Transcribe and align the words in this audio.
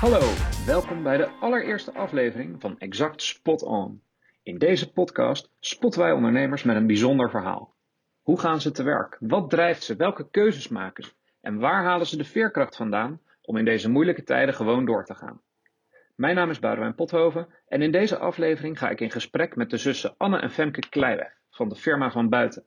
Hallo, 0.00 0.20
welkom 0.66 1.02
bij 1.02 1.16
de 1.16 1.28
allereerste 1.28 1.92
aflevering 1.92 2.60
van 2.60 2.78
Exact 2.78 3.22
Spot 3.22 3.62
On. 3.62 4.02
In 4.42 4.58
deze 4.58 4.92
podcast 4.92 5.50
spotten 5.58 6.00
wij 6.00 6.12
ondernemers 6.12 6.62
met 6.62 6.76
een 6.76 6.86
bijzonder 6.86 7.30
verhaal. 7.30 7.74
Hoe 8.22 8.40
gaan 8.40 8.60
ze 8.60 8.70
te 8.70 8.82
werk? 8.82 9.16
Wat 9.20 9.50
drijft 9.50 9.82
ze? 9.82 9.96
Welke 9.96 10.30
keuzes 10.30 10.68
maken 10.68 11.04
ze? 11.04 11.10
En 11.40 11.58
waar 11.58 11.84
halen 11.84 12.06
ze 12.06 12.16
de 12.16 12.24
veerkracht 12.24 12.76
vandaan 12.76 13.20
om 13.42 13.56
in 13.56 13.64
deze 13.64 13.90
moeilijke 13.90 14.22
tijden 14.22 14.54
gewoon 14.54 14.84
door 14.84 15.04
te 15.04 15.14
gaan? 15.14 15.40
Mijn 16.16 16.34
naam 16.34 16.50
is 16.50 16.58
Boudewijn 16.58 16.94
Pothoven 16.94 17.48
en 17.68 17.82
in 17.82 17.90
deze 17.90 18.18
aflevering 18.18 18.78
ga 18.78 18.90
ik 18.90 19.00
in 19.00 19.10
gesprek 19.10 19.56
met 19.56 19.70
de 19.70 19.76
zussen 19.76 20.14
Anne 20.16 20.38
en 20.38 20.50
Femke 20.50 20.88
Kleiweg 20.88 21.32
van 21.50 21.68
de 21.68 21.76
Firma 21.76 22.10
van 22.10 22.28
Buiten. 22.28 22.64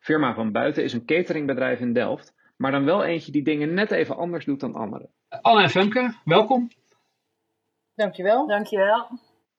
Firma 0.00 0.34
van 0.34 0.52
Buiten 0.52 0.84
is 0.84 0.92
een 0.92 1.04
cateringbedrijf 1.04 1.80
in 1.80 1.92
Delft, 1.92 2.34
maar 2.56 2.70
dan 2.70 2.84
wel 2.84 3.04
eentje 3.04 3.32
die 3.32 3.42
dingen 3.42 3.74
net 3.74 3.90
even 3.90 4.16
anders 4.16 4.44
doet 4.44 4.60
dan 4.60 4.74
anderen. 4.74 5.10
Anne 5.28 5.62
en 5.62 5.70
Femke, 5.70 6.14
welkom. 6.24 6.68
Dankjewel. 7.94 8.46
Dankjewel. 8.46 9.06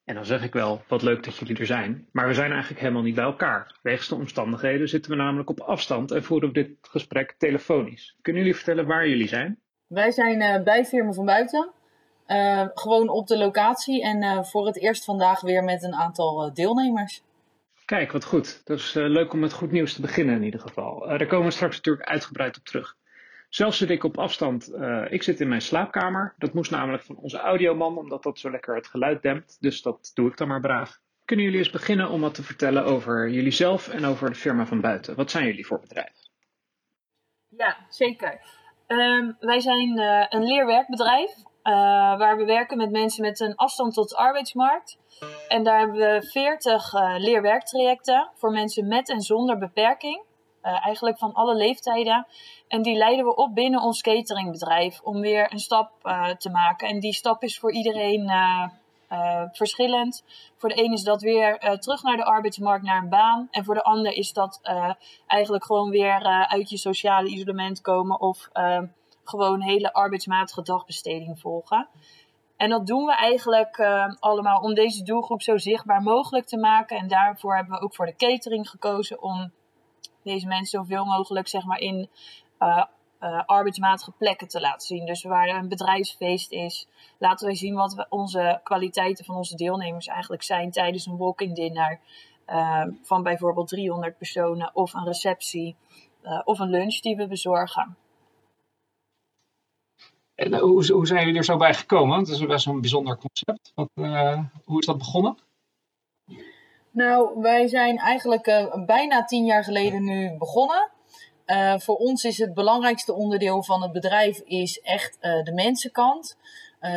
En 0.06 0.16
dan 0.16 0.26
zeg 0.26 0.44
ik 0.44 0.54
wel, 0.54 0.82
wat 0.88 1.02
leuk 1.02 1.24
dat 1.24 1.36
jullie 1.36 1.58
er 1.58 1.66
zijn, 1.66 2.08
maar 2.12 2.28
we 2.28 2.34
zijn 2.34 2.52
eigenlijk 2.52 2.82
helemaal 2.82 3.02
niet 3.02 3.16
bij 3.16 3.24
elkaar. 3.24 3.80
Wegens 3.82 4.08
de 4.08 4.16
omstandigheden 4.16 4.90
zitten 4.90 5.12
we 5.12 5.18
namelijk 5.18 5.50
op 5.50 5.60
afstand 5.60 6.12
en 6.12 6.24
voeren 6.24 6.48
we 6.48 6.54
dit 6.54 6.70
gesprek 6.82 7.36
telefonisch. 7.38 8.16
Kunnen 8.22 8.42
jullie 8.42 8.58
vertellen 8.58 8.86
waar 8.86 9.08
jullie 9.08 9.28
zijn? 9.28 9.60
Wij 9.88 10.12
zijn 10.12 10.42
uh, 10.42 10.64
bij 10.64 10.86
Firma 10.86 11.12
van 11.12 11.26
Buiten. 11.26 11.70
Uh, 12.28 12.68
gewoon 12.74 13.10
op 13.10 13.28
de 13.28 13.38
locatie 13.38 14.04
en 14.04 14.24
uh, 14.24 14.44
voor 14.44 14.66
het 14.66 14.78
eerst 14.78 15.06
vandaag 15.06 15.42
weer 15.42 15.64
met 15.64 15.84
een 15.84 15.96
aantal 15.96 16.54
deelnemers. 16.54 17.24
Kijk, 17.86 18.12
wat 18.12 18.26
goed. 18.26 18.62
Dat 18.64 18.78
is 18.80 18.94
leuk 18.94 19.34
om 19.34 19.40
met 19.40 19.54
goed 19.54 19.72
nieuws 19.72 19.94
te 19.94 20.02
beginnen 20.02 20.36
in 20.36 20.44
ieder 20.44 20.60
geval. 20.60 21.00
daar 21.00 21.28
komen 21.28 21.46
we 21.46 21.52
straks 21.52 21.76
natuurlijk 21.76 22.10
uitgebreid 22.10 22.58
op 22.58 22.64
terug. 22.64 22.96
Zelf 23.50 23.76
zit 23.76 23.90
ik 23.90 24.04
op 24.04 24.18
afstand. 24.18 24.74
Uh, 24.74 25.06
ik 25.10 25.24
zit 25.24 25.40
in 25.40 25.48
mijn 25.48 25.62
slaapkamer. 25.62 26.34
Dat 26.38 26.54
moest 26.54 26.72
namelijk 26.72 27.04
van 27.04 27.16
onze 27.16 27.38
audioman, 27.38 27.98
omdat 27.98 28.24
dat 28.24 28.40
zo 28.40 28.52
lekker 28.52 28.76
het 28.76 28.88
geluid 28.88 29.22
dempt. 29.22 29.58
Dus 29.60 29.82
dat 29.82 30.12
doe 30.14 30.30
ik 30.30 30.38
dan 30.38 30.48
maar 30.48 30.62
braaf. 30.62 31.00
Kunnen 31.26 31.46
jullie 31.46 31.60
eens 31.60 31.70
beginnen 31.70 32.10
om 32.10 32.22
wat 32.22 32.34
te 32.34 32.44
vertellen 32.44 32.86
over 32.86 33.30
jullie 33.30 33.52
zelf 33.52 33.88
en 33.88 34.06
over 34.06 34.30
de 34.30 34.36
firma 34.36 34.66
van 34.66 34.82
buiten? 34.82 35.16
Wat 35.16 35.32
zijn 35.32 35.46
jullie 35.46 35.66
voor 35.66 35.80
bedrijf? 35.80 36.14
Ja, 37.50 37.78
zeker. 37.90 38.42
Um, 38.88 39.36
wij 39.40 39.60
zijn 39.60 40.00
een 40.30 40.44
leerwerkbedrijf. 40.44 41.32
Uh, 41.68 41.72
waar 42.18 42.38
we 42.38 42.46
werken 42.46 42.78
met 42.78 42.92
mensen 42.92 43.22
met 43.22 43.40
een 43.40 43.56
afstand 43.56 43.94
tot 43.94 44.10
de 44.10 44.16
arbeidsmarkt. 44.16 44.98
En 45.48 45.64
daar 45.64 45.80
hebben 45.80 45.96
we 45.96 46.28
40 46.32 46.94
leerwerktrajecten 47.18 48.30
voor 48.34 48.52
mensen 48.52 48.88
met 48.88 49.10
en 49.10 49.22
zonder 49.22 49.58
beperking. 49.58 50.22
Uh, 50.64 50.86
eigenlijk 50.86 51.18
van 51.18 51.34
alle 51.34 51.56
leeftijden. 51.56 52.28
En 52.68 52.82
die 52.82 52.96
leiden 52.96 53.26
we 53.26 53.36
op 53.36 53.56
binnen 53.56 53.82
ons 53.82 54.02
cateringbedrijf 54.02 55.02
om 55.02 55.22
weer 55.22 55.52
een 55.52 55.60
stap 55.60 55.92
te 56.38 56.50
maken. 56.50 56.88
En 56.88 57.00
die 57.00 57.14
stap 57.14 57.44
is 57.44 57.60
voor 57.60 57.72
iedereen 57.72 58.32
verschillend. 59.52 60.24
Voor 60.58 60.70
de 60.70 60.84
een 60.84 60.94
is 60.94 61.04
dat 61.04 61.22
weer 61.22 61.78
terug 61.80 62.04
naar 62.04 62.18
de 62.18 62.26
arbeidsmarkt, 62.26 62.86
naar 62.86 63.02
een 63.02 63.10
baan. 63.10 63.48
En 63.52 63.64
voor 63.64 63.74
de 63.74 63.84
ander 63.84 64.14
is 64.14 64.34
dat 64.34 64.60
eigenlijk 65.28 65.66
gewoon 65.66 65.90
weer 65.90 66.24
uit 66.48 66.70
je 66.70 66.78
sociale 66.78 67.28
isolement 67.28 67.82
komen 67.82 68.20
of 68.20 68.50
gewoon 69.30 69.62
hele 69.62 69.94
arbeidsmatige 69.94 70.62
dagbesteding 70.62 71.40
volgen. 71.40 71.88
En 72.58 72.70
dat 72.70 72.88
doen 72.88 73.06
we 73.06 73.16
eigenlijk 73.16 73.80
allemaal 74.20 74.62
om 74.62 74.74
deze 74.74 75.04
doelgroep 75.04 75.42
zo 75.42 75.58
zichtbaar 75.58 76.02
mogelijk 76.02 76.46
te 76.46 76.58
maken. 76.58 76.98
En 76.98 77.08
daarvoor 77.08 77.56
hebben 77.56 77.74
we 77.74 77.82
ook 77.82 77.96
voor 77.96 78.06
de 78.06 78.16
catering 78.16 78.70
gekozen 78.70 79.22
om 79.22 79.52
deze 80.24 80.48
mensen 80.48 80.80
zoveel 80.80 81.06
mogelijk 81.06 81.48
zeg 81.48 81.66
maar, 81.66 81.80
in 81.80 82.10
uh, 82.60 83.42
arbeidsmatige 83.46 84.12
plekken 84.12 84.48
te 84.48 84.60
laten 84.60 84.88
zien. 84.88 85.06
Dus 85.06 85.24
waar 85.24 85.48
een 85.48 85.68
bedrijfsfeest 85.68 86.52
is, 86.52 86.88
laten 87.18 87.46
wij 87.46 87.56
zien 87.56 87.76
wat 87.76 88.06
onze 88.10 88.60
kwaliteiten 88.64 89.26
van 89.26 89.36
onze 89.36 89.56
deelnemers 89.56 90.08
eigenlijk 90.08 90.44
zijn 90.44 90.72
tijdens 90.72 91.06
een 91.06 91.18
walking 91.18 91.56
dinner. 91.56 92.00
Uh, 92.48 92.84
van 93.02 93.24
bijvoorbeeld 93.24 93.68
300 93.68 94.18
personen 94.18 94.72
of 94.74 94.94
een 94.94 95.06
receptie 95.06 95.76
of 96.44 96.60
een 96.60 96.70
lunch 96.70 97.00
die 97.00 97.16
we 97.16 97.28
bezorgen. 97.28 97.98
En 100.36 100.60
hoe, 100.60 100.92
hoe 100.92 101.08
zijn 101.08 101.26
jullie 101.26 101.38
er 101.38 101.46
zo 101.46 101.58
bij 101.58 101.74
gekomen? 101.74 102.20
Het 102.20 102.28
is 102.28 102.46
best 102.46 102.66
een 102.66 102.82
bijzonder 102.82 103.18
concept. 103.18 103.72
Wat, 103.76 103.90
hoe 104.64 104.80
is 104.80 104.86
dat 104.86 104.98
begonnen? 104.98 105.38
Nou, 106.92 107.42
wij 107.42 107.68
zijn 107.68 107.98
eigenlijk 107.98 108.48
uh, 108.48 108.86
bijna 108.86 109.26
tien 109.26 109.46
jaar 109.46 109.64
geleden 109.64 110.04
nu 110.04 110.38
begonnen. 110.38 110.90
Voor 111.78 111.96
ons 111.96 112.24
is 112.24 112.38
het 112.38 112.54
belangrijkste 112.54 113.14
onderdeel 113.14 113.64
van 113.64 113.82
het 113.82 113.92
bedrijf 113.92 114.40
is 114.40 114.82
echt 114.82 115.18
de 115.22 115.52
mensenkant. 115.54 116.38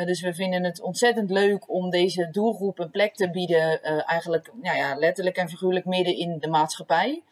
dus 0.04 0.20
we 0.20 0.34
vinden 0.34 0.64
het 0.64 0.80
ontzettend 0.80 1.30
leuk 1.30 1.70
om 1.70 1.90
deze 1.90 2.28
doelgroep 2.30 2.78
een 2.78 2.90
plek 2.90 3.14
te 3.14 3.30
bieden, 3.30 3.82
eigenlijk 4.04 4.50
nou 4.62 4.76
ja, 4.76 4.94
letterlijk 4.94 5.36
en 5.36 5.48
figuurlijk 5.48 5.84
midden 5.84 6.16
in 6.16 6.38
de 6.38 6.48
maatschappij. 6.48 7.22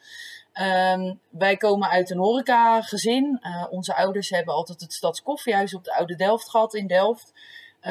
Um, 0.61 1.21
wij 1.29 1.57
komen 1.57 1.89
uit 1.89 2.11
een 2.11 2.19
horecagezin. 2.19 3.41
onze 3.71 3.95
ouders 3.95 4.31
hebben 4.31 4.55
altijd 4.55 4.81
het 4.81 4.93
Stadskoffiehuis 4.93 5.75
op 5.75 5.85
de 5.85 5.95
Oude 5.95 6.17
Delft 6.17 6.51
gehad 6.51 6.75
in 6.75 6.87
Delft. 6.87 7.33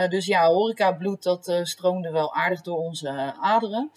dus 0.10 0.26
ja, 0.26 0.48
horecabloed 0.48 1.24
dat 1.24 1.60
stroomde 1.64 2.12
wel 2.12 2.34
aardig 2.34 2.62
door 2.62 2.78
onze 2.78 3.34
aderen. 3.42 3.92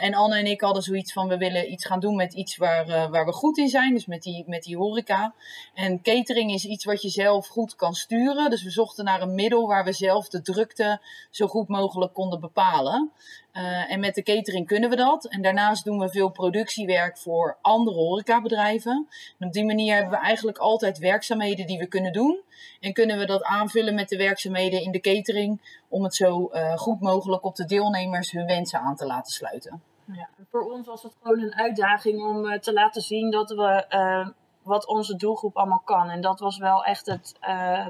En 0.00 0.14
Anne 0.14 0.36
en 0.36 0.46
ik 0.46 0.60
hadden 0.60 0.82
zoiets 0.82 1.12
van, 1.12 1.28
we 1.28 1.36
willen 1.36 1.72
iets 1.72 1.84
gaan 1.84 2.00
doen 2.00 2.16
met 2.16 2.32
iets 2.32 2.56
waar, 2.56 3.10
waar 3.10 3.24
we 3.24 3.32
goed 3.32 3.58
in 3.58 3.68
zijn. 3.68 3.94
Dus 3.94 4.06
met 4.06 4.22
die, 4.22 4.44
met 4.46 4.62
die 4.62 4.76
horeca. 4.76 5.34
En 5.74 6.02
catering 6.02 6.52
is 6.52 6.64
iets 6.64 6.84
wat 6.84 7.02
je 7.02 7.08
zelf 7.08 7.46
goed 7.46 7.76
kan 7.76 7.94
sturen. 7.94 8.50
Dus 8.50 8.62
we 8.62 8.70
zochten 8.70 9.04
naar 9.04 9.22
een 9.22 9.34
middel 9.34 9.66
waar 9.66 9.84
we 9.84 9.92
zelf 9.92 10.28
de 10.28 10.42
drukte 10.42 11.00
zo 11.30 11.46
goed 11.46 11.68
mogelijk 11.68 12.12
konden 12.12 12.40
bepalen. 12.40 13.12
Uh, 13.56 13.92
en 13.92 14.00
met 14.00 14.14
de 14.14 14.22
catering 14.22 14.66
kunnen 14.66 14.90
we 14.90 14.96
dat. 14.96 15.24
En 15.24 15.42
daarnaast 15.42 15.84
doen 15.84 15.98
we 15.98 16.08
veel 16.08 16.28
productiewerk 16.28 17.18
voor 17.18 17.58
andere 17.60 17.96
horecabedrijven. 17.96 19.08
En 19.38 19.46
op 19.46 19.52
die 19.52 19.64
manier 19.64 19.94
hebben 19.94 20.12
we 20.12 20.24
eigenlijk 20.24 20.58
altijd 20.58 20.98
werkzaamheden 20.98 21.66
die 21.66 21.78
we 21.78 21.86
kunnen 21.86 22.12
doen. 22.12 22.42
En 22.80 22.92
kunnen 22.92 23.18
we 23.18 23.26
dat 23.26 23.42
aanvullen 23.42 23.94
met 23.94 24.08
de 24.08 24.16
werkzaamheden 24.16 24.82
in 24.82 24.90
de 24.90 25.00
catering. 25.00 25.80
Om 25.88 26.02
het 26.02 26.14
zo 26.14 26.50
uh, 26.52 26.76
goed 26.76 27.00
mogelijk 27.00 27.44
op 27.44 27.56
de 27.56 27.64
deelnemers 27.64 28.30
hun 28.30 28.46
wensen 28.46 28.80
aan 28.80 28.96
te 28.96 29.06
laten 29.06 29.32
sluiten. 29.32 29.82
Ja, 30.12 30.28
voor 30.50 30.72
ons 30.72 30.86
was 30.86 31.02
het 31.02 31.12
gewoon 31.22 31.42
een 31.42 31.54
uitdaging 31.54 32.22
om 32.22 32.44
uh, 32.44 32.58
te 32.58 32.72
laten 32.72 33.02
zien 33.02 33.30
dat 33.30 33.50
we 33.50 33.84
wat 34.62 34.86
onze 34.86 35.16
doelgroep 35.16 35.56
allemaal 35.56 35.82
kan. 35.84 36.08
En 36.08 36.20
dat 36.20 36.40
was 36.40 36.58
wel 36.58 36.84
echt 36.84 37.06
het 37.06 37.38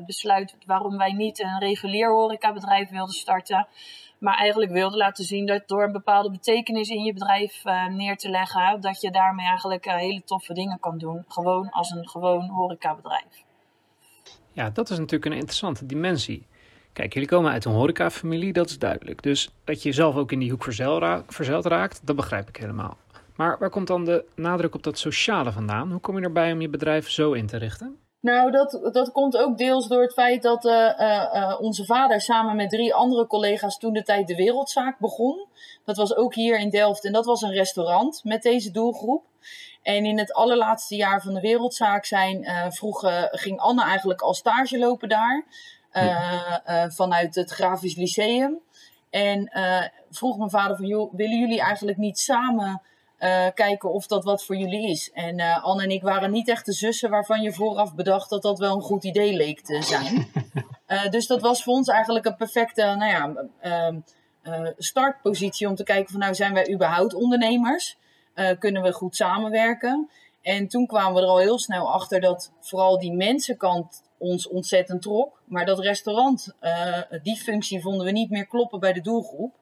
besluit 0.06 0.56
waarom 0.66 0.96
wij 0.96 1.12
niet 1.12 1.42
een 1.42 1.58
regulier 1.58 2.10
horecabedrijf 2.10 2.90
wilden 2.90 3.14
starten. 3.14 3.66
Maar 4.18 4.36
eigenlijk 4.36 4.72
wilde 4.72 4.96
laten 4.96 5.24
zien 5.24 5.46
dat 5.46 5.62
door 5.66 5.82
een 5.82 5.92
bepaalde 5.92 6.30
betekenis 6.30 6.88
in 6.88 7.02
je 7.02 7.12
bedrijf 7.12 7.64
uh, 7.64 7.86
neer 7.86 8.16
te 8.16 8.28
leggen, 8.28 8.80
dat 8.80 9.00
je 9.00 9.10
daarmee 9.10 9.46
eigenlijk 9.46 9.86
uh, 9.86 9.94
hele 9.94 10.22
toffe 10.24 10.54
dingen 10.54 10.80
kan 10.80 10.98
doen. 10.98 11.24
Gewoon 11.28 11.70
als 11.70 11.90
een 11.90 12.08
gewoon 12.08 12.48
horecabedrijf. 12.48 13.44
Ja, 14.52 14.70
dat 14.70 14.90
is 14.90 14.98
natuurlijk 14.98 15.24
een 15.24 15.38
interessante 15.38 15.86
dimensie. 15.86 16.46
Kijk, 16.92 17.12
jullie 17.12 17.28
komen 17.28 17.52
uit 17.52 17.64
een 17.64 17.72
horecafamilie, 17.72 18.52
dat 18.52 18.68
is 18.68 18.78
duidelijk. 18.78 19.22
Dus 19.22 19.50
dat 19.64 19.82
je 19.82 19.92
zelf 19.92 20.16
ook 20.16 20.32
in 20.32 20.38
die 20.38 20.50
hoek 20.50 20.64
verzeild 21.26 21.66
raakt, 21.66 22.06
dat 22.06 22.16
begrijp 22.16 22.48
ik 22.48 22.56
helemaal. 22.56 22.96
Maar 23.42 23.58
waar 23.58 23.70
komt 23.70 23.86
dan 23.86 24.04
de 24.04 24.24
nadruk 24.34 24.74
op 24.74 24.82
dat 24.82 24.98
sociale 24.98 25.52
vandaan? 25.52 25.90
Hoe 25.90 26.00
kom 26.00 26.18
je 26.18 26.24
erbij 26.24 26.52
om 26.52 26.60
je 26.60 26.68
bedrijf 26.68 27.10
zo 27.10 27.32
in 27.32 27.46
te 27.46 27.56
richten? 27.56 27.96
Nou, 28.20 28.50
dat, 28.50 28.90
dat 28.92 29.12
komt 29.12 29.36
ook 29.36 29.58
deels 29.58 29.88
door 29.88 30.02
het 30.02 30.12
feit 30.12 30.42
dat 30.42 30.64
uh, 30.64 30.72
uh, 30.72 31.56
onze 31.60 31.84
vader 31.84 32.20
samen 32.20 32.56
met 32.56 32.70
drie 32.70 32.94
andere 32.94 33.26
collega's 33.26 33.78
toen 33.78 33.92
de 33.92 34.02
tijd 34.02 34.26
de 34.26 34.34
Wereldzaak 34.34 34.98
begon. 34.98 35.46
Dat 35.84 35.96
was 35.96 36.16
ook 36.16 36.34
hier 36.34 36.58
in 36.58 36.70
Delft 36.70 37.04
en 37.04 37.12
dat 37.12 37.24
was 37.24 37.42
een 37.42 37.52
restaurant 37.52 38.20
met 38.24 38.42
deze 38.42 38.70
doelgroep. 38.70 39.24
En 39.82 40.04
in 40.04 40.18
het 40.18 40.32
allerlaatste 40.32 40.96
jaar 40.96 41.22
van 41.22 41.34
de 41.34 41.40
Wereldzaak 41.40 42.04
zijn, 42.04 42.46
vroeg, 42.68 43.28
ging 43.30 43.58
Anne 43.58 43.82
eigenlijk 43.82 44.20
al 44.20 44.34
stage 44.34 44.78
lopen 44.78 45.08
daar. 45.08 45.44
vanuit 46.88 47.34
het 47.34 47.50
Grafisch 47.50 47.96
Lyceum. 47.96 48.58
En 49.10 49.50
vroeg 50.10 50.38
mijn 50.38 50.50
vader 50.50 50.76
van, 50.76 50.86
joh, 50.86 51.14
willen 51.14 51.38
jullie 51.38 51.60
eigenlijk 51.60 51.98
niet 51.98 52.18
samen 52.18 52.82
uh, 53.22 53.46
kijken 53.54 53.92
of 53.92 54.06
dat 54.06 54.24
wat 54.24 54.44
voor 54.44 54.56
jullie 54.56 54.90
is. 54.90 55.10
En 55.12 55.38
uh, 55.38 55.64
Anne 55.64 55.82
en 55.82 55.90
ik 55.90 56.02
waren 56.02 56.30
niet 56.30 56.48
echt 56.48 56.66
de 56.66 56.72
zussen 56.72 57.10
waarvan 57.10 57.42
je 57.42 57.52
vooraf 57.52 57.94
bedacht 57.94 58.30
dat 58.30 58.42
dat 58.42 58.58
wel 58.58 58.74
een 58.74 58.82
goed 58.82 59.04
idee 59.04 59.32
leek 59.32 59.60
te 59.60 59.82
zijn. 59.82 60.28
uh, 60.88 61.08
dus 61.14 61.26
dat 61.26 61.40
was 61.40 61.62
voor 61.62 61.74
ons 61.74 61.88
eigenlijk 61.88 62.24
een 62.26 62.36
perfecte 62.36 62.82
nou 62.82 63.10
ja, 63.10 63.46
ehm, 63.60 64.00
startpositie 64.78 65.68
om 65.68 65.74
te 65.74 65.84
kijken 65.84 66.10
van 66.10 66.20
nou 66.20 66.34
zijn 66.34 66.54
wij 66.54 66.72
überhaupt 66.72 67.14
ondernemers? 67.14 68.00
kunnen 68.58 68.82
we 68.82 68.92
goed 68.92 69.16
samenwerken? 69.16 70.10
En 70.42 70.68
toen 70.68 70.86
kwamen 70.86 71.14
we 71.14 71.20
er 71.20 71.26
al 71.26 71.38
heel 71.38 71.58
snel 71.58 71.92
achter 71.92 72.20
dat 72.20 72.52
vooral 72.60 72.98
die 72.98 73.12
mensenkant 73.12 74.02
ons 74.18 74.48
ontzettend 74.48 75.02
trok. 75.02 75.42
Maar 75.44 75.66
dat 75.66 75.78
restaurant, 75.78 76.54
die 77.22 77.36
functie 77.36 77.80
vonden 77.80 78.06
we 78.06 78.12
niet 78.12 78.30
meer 78.30 78.46
kloppen 78.46 78.80
bij 78.80 78.92
de 78.92 79.00
doelgroep. 79.00 79.54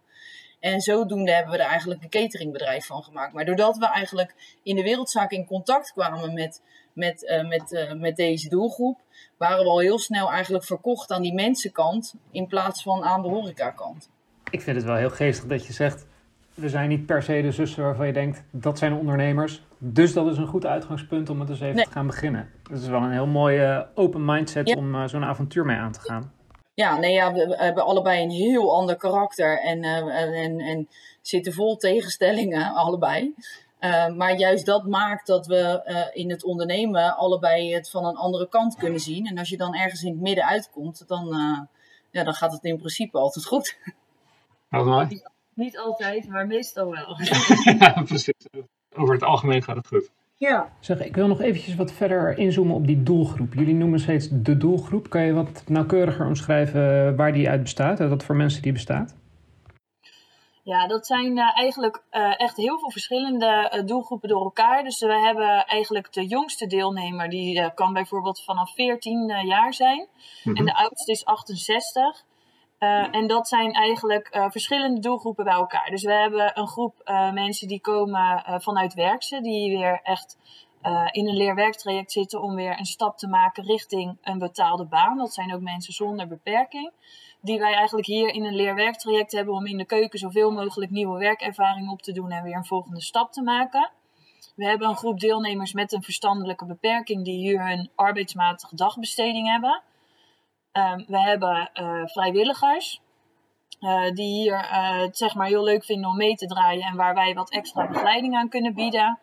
En 0.61 0.81
zodoende 0.81 1.33
hebben 1.33 1.53
we 1.53 1.59
er 1.59 1.69
eigenlijk 1.69 2.03
een 2.03 2.09
cateringbedrijf 2.09 2.87
van 2.87 3.03
gemaakt. 3.03 3.33
Maar 3.33 3.45
doordat 3.45 3.77
we 3.77 3.87
eigenlijk 3.87 4.59
in 4.63 4.77
de 4.77 4.83
wereldzaak 4.83 5.31
in 5.31 5.47
contact 5.47 5.93
kwamen 5.93 6.35
met, 6.35 6.63
met, 6.93 7.23
uh, 7.23 7.49
met, 7.49 7.73
uh, 7.73 7.93
met 7.93 8.17
deze 8.17 8.49
doelgroep, 8.49 8.99
waren 9.37 9.65
we 9.65 9.71
al 9.71 9.81
heel 9.81 9.99
snel 9.99 10.31
eigenlijk 10.31 10.65
verkocht 10.65 11.11
aan 11.11 11.23
die 11.23 11.35
mensenkant 11.35 12.15
in 12.31 12.47
plaats 12.47 12.83
van 12.83 13.05
aan 13.05 13.23
de 13.23 13.29
horecakant. 13.29 14.11
Ik 14.51 14.61
vind 14.61 14.77
het 14.77 14.85
wel 14.85 14.97
heel 14.97 15.11
geestig 15.11 15.47
dat 15.47 15.67
je 15.67 15.73
zegt, 15.73 16.07
we 16.55 16.69
zijn 16.69 16.89
niet 16.89 17.07
per 17.07 17.23
se 17.23 17.43
de 17.43 17.53
zussen 17.53 17.83
waarvan 17.83 18.07
je 18.07 18.13
denkt, 18.13 18.43
dat 18.51 18.79
zijn 18.79 18.93
ondernemers. 18.93 19.63
Dus 19.79 20.13
dat 20.13 20.27
is 20.27 20.37
een 20.37 20.47
goed 20.47 20.67
uitgangspunt 20.67 21.31
om 21.31 21.41
het 21.41 21.49
eens 21.49 21.61
even 21.61 21.75
nee. 21.75 21.85
te 21.85 21.91
gaan 21.91 22.07
beginnen. 22.07 22.51
Dat 22.63 22.79
is 22.79 22.89
wel 22.89 23.03
een 23.03 23.13
heel 23.13 23.27
mooie 23.27 23.89
open 23.95 24.25
mindset 24.25 24.69
ja. 24.69 24.77
om 24.77 24.95
uh, 24.95 25.07
zo'n 25.07 25.25
avontuur 25.25 25.65
mee 25.65 25.77
aan 25.77 25.93
te 25.93 26.01
gaan. 26.01 26.33
Ja, 26.81 26.99
nee, 26.99 27.13
ja, 27.13 27.33
we, 27.33 27.47
we 27.47 27.57
hebben 27.57 27.85
allebei 27.85 28.23
een 28.23 28.31
heel 28.31 28.75
ander 28.75 28.97
karakter 28.97 29.61
en, 29.61 29.83
uh, 29.83 30.43
en, 30.45 30.61
en 30.61 30.89
zitten 31.23 31.53
vol 31.53 31.77
tegenstellingen, 31.77 32.73
allebei. 32.85 33.35
Uh, 33.81 34.09
maar 34.09 34.37
juist 34.37 34.67
dat 34.67 34.87
maakt 34.87 35.27
dat 35.27 35.47
we 35.47 35.83
uh, 35.87 36.23
in 36.23 36.31
het 36.31 36.45
ondernemen 36.45 37.17
allebei 37.17 37.75
het 37.75 37.91
van 37.91 38.05
een 38.05 38.17
andere 38.17 38.49
kant 38.49 38.77
kunnen 38.77 39.01
zien. 39.01 39.27
En 39.27 39.39
als 39.39 39.49
je 39.49 39.57
dan 39.57 39.75
ergens 39.75 40.03
in 40.03 40.13
het 40.13 40.21
midden 40.21 40.45
uitkomt, 40.45 41.09
dan, 41.09 41.27
uh, 41.27 41.61
ja, 42.11 42.25
dan 42.25 42.35
gaat 42.35 42.53
het 42.53 42.65
in 42.65 42.79
principe 42.79 43.19
altijd 43.19 43.47
goed. 43.47 43.77
Niet, 45.09 45.31
niet 45.55 45.79
altijd, 45.79 46.29
maar 46.29 46.47
meestal 46.47 46.91
wel. 46.91 47.17
ja, 47.79 48.03
precies. 48.03 48.47
Over 48.97 49.15
het 49.15 49.23
algemeen 49.23 49.63
gaat 49.63 49.77
het 49.77 49.87
goed. 49.87 50.11
Ja. 50.49 50.73
Zeg, 50.81 51.05
ik 51.05 51.15
wil 51.15 51.27
nog 51.27 51.41
eventjes 51.41 51.75
wat 51.75 51.93
verder 51.93 52.39
inzoomen 52.39 52.75
op 52.75 52.87
die 52.87 53.03
doelgroep. 53.03 53.55
Jullie 53.55 53.75
noemen 53.75 54.01
steeds 54.01 54.29
de 54.31 54.57
doelgroep. 54.57 55.11
Kan 55.11 55.23
je 55.23 55.33
wat 55.33 55.63
nauwkeuriger 55.67 56.27
omschrijven 56.27 57.17
waar 57.17 57.33
die 57.33 57.49
uit 57.49 57.63
bestaat 57.63 58.01
en 58.01 58.09
wat 58.09 58.25
voor 58.25 58.37
mensen 58.37 58.63
die 58.63 58.73
bestaat? 58.73 59.17
Ja, 60.63 60.87
dat 60.87 61.07
zijn 61.07 61.37
uh, 61.37 61.59
eigenlijk 61.59 62.03
uh, 62.13 62.41
echt 62.41 62.57
heel 62.57 62.79
veel 62.79 62.91
verschillende 62.91 63.73
uh, 63.75 63.87
doelgroepen 63.87 64.29
door 64.29 64.43
elkaar. 64.43 64.83
Dus 64.85 65.01
we 65.01 65.21
hebben 65.21 65.67
eigenlijk 65.67 66.13
de 66.13 66.27
jongste 66.27 66.67
deelnemer, 66.67 67.29
die 67.29 67.75
kan 67.75 67.93
bijvoorbeeld 67.93 68.45
vanaf 68.45 68.75
14 68.75 69.47
jaar 69.47 69.75
zijn. 69.75 70.09
Mm-hmm. 70.45 70.57
En 70.57 70.65
de 70.65 70.75
oudste 70.75 71.13
is 71.13 71.25
68. 71.25 72.25
En 73.11 73.27
dat 73.27 73.49
zijn 73.49 73.73
eigenlijk 73.73 74.29
verschillende 74.51 75.01
doelgroepen 75.01 75.45
bij 75.45 75.55
elkaar. 75.55 75.91
Dus 75.91 76.03
we 76.03 76.13
hebben 76.13 76.59
een 76.59 76.69
groep 76.69 76.95
mensen 77.33 77.69
die 77.69 77.81
komen 77.81 78.45
vanuit 78.61 78.95
werkse, 78.95 79.41
die 79.41 79.79
weer 79.79 80.01
echt 80.03 80.39
in 81.11 81.29
een 81.29 81.37
leerwerktraject 81.37 82.13
zitten 82.13 82.43
om 82.43 82.55
weer 82.55 82.79
een 82.79 82.85
stap 82.85 83.19
te 83.19 83.29
maken 83.29 83.65
richting 83.65 84.19
een 84.23 84.39
betaalde 84.39 84.87
baan. 84.87 85.17
Dat 85.17 85.35
zijn 85.35 85.55
ook 85.55 85.61
mensen 85.61 85.93
zonder 85.93 86.29
beperking 86.29 86.93
die 87.43 87.59
wij 87.59 87.75
eigenlijk 87.75 88.07
hier 88.07 88.29
in 88.29 88.45
een 88.45 88.55
leerwerktraject 88.55 89.33
hebben 89.33 89.55
om 89.55 89.67
in 89.67 89.77
de 89.77 89.85
keuken 89.85 90.19
zoveel 90.19 90.51
mogelijk 90.51 90.91
nieuwe 90.91 91.19
werkervaring 91.19 91.91
op 91.91 92.03
te 92.03 92.13
doen 92.13 92.31
en 92.31 92.43
weer 92.43 92.57
een 92.57 92.65
volgende 92.65 93.01
stap 93.01 93.33
te 93.33 93.43
maken. 93.43 93.91
We 94.57 94.65
hebben 94.65 94.89
een 94.89 94.97
groep 94.97 95.21
deelnemers 95.21 95.73
met 95.73 95.93
een 95.93 96.03
verstandelijke 96.03 96.67
beperking 96.67 97.25
die 97.25 97.39
hier 97.39 97.69
hun 97.69 97.91
arbeidsmatige 97.95 98.77
dagbesteding 98.77 99.49
hebben. 99.49 99.83
Um, 100.73 101.05
we 101.07 101.21
hebben 101.21 101.71
uh, 101.75 102.07
vrijwilligers 102.07 103.01
uh, 103.81 104.11
die 104.11 104.41
hier 104.41 104.55
uh, 104.55 104.99
het 104.99 105.17
zeg 105.17 105.35
maar 105.35 105.47
heel 105.47 105.65
leuk 105.65 105.85
vinden 105.85 106.11
om 106.11 106.17
mee 106.17 106.35
te 106.35 106.47
draaien 106.47 106.83
en 106.83 106.97
waar 106.97 107.15
wij 107.15 107.35
wat 107.35 107.51
extra 107.51 107.87
begeleiding 107.87 108.37
aan 108.37 108.49
kunnen 108.49 108.75
bieden. 108.75 109.19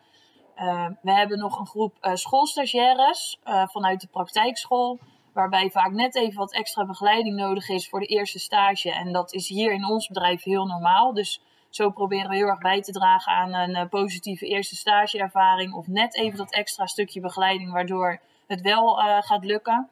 we 1.02 1.12
hebben 1.12 1.38
nog 1.38 1.58
een 1.58 1.66
groep 1.66 1.96
schoolstagiaires 2.12 3.38
vanuit 3.44 4.00
de 4.00 4.06
praktijkschool 4.06 4.98
waarbij 5.32 5.70
vaak 5.70 5.90
net 5.90 6.16
even 6.16 6.38
wat 6.38 6.52
extra 6.52 6.86
begeleiding 6.86 7.36
nodig 7.36 7.68
is 7.68 7.88
voor 7.88 8.00
de 8.00 8.06
eerste 8.06 8.38
stage. 8.38 8.92
En 8.92 9.12
dat 9.12 9.32
is 9.32 9.48
hier 9.48 9.72
in 9.72 9.86
ons 9.86 10.06
bedrijf 10.06 10.42
heel 10.42 10.66
normaal. 10.66 11.12
Dus 11.14 11.42
zo 11.70 11.90
proberen 11.90 12.30
we 12.30 12.36
heel 12.36 12.46
erg 12.46 12.60
bij 12.60 12.80
te 12.80 12.92
dragen 12.92 13.32
aan 13.32 13.54
een 13.54 13.88
positieve 13.88 14.46
eerste 14.46 14.76
stageervaring. 14.76 15.74
Of 15.74 15.86
net 15.86 16.14
even 16.14 16.38
dat 16.38 16.52
extra 16.52 16.86
stukje 16.86 17.20
begeleiding 17.20 17.72
waardoor 17.72 18.20
het 18.46 18.60
wel 18.60 18.94
gaat 19.20 19.44
lukken. 19.44 19.90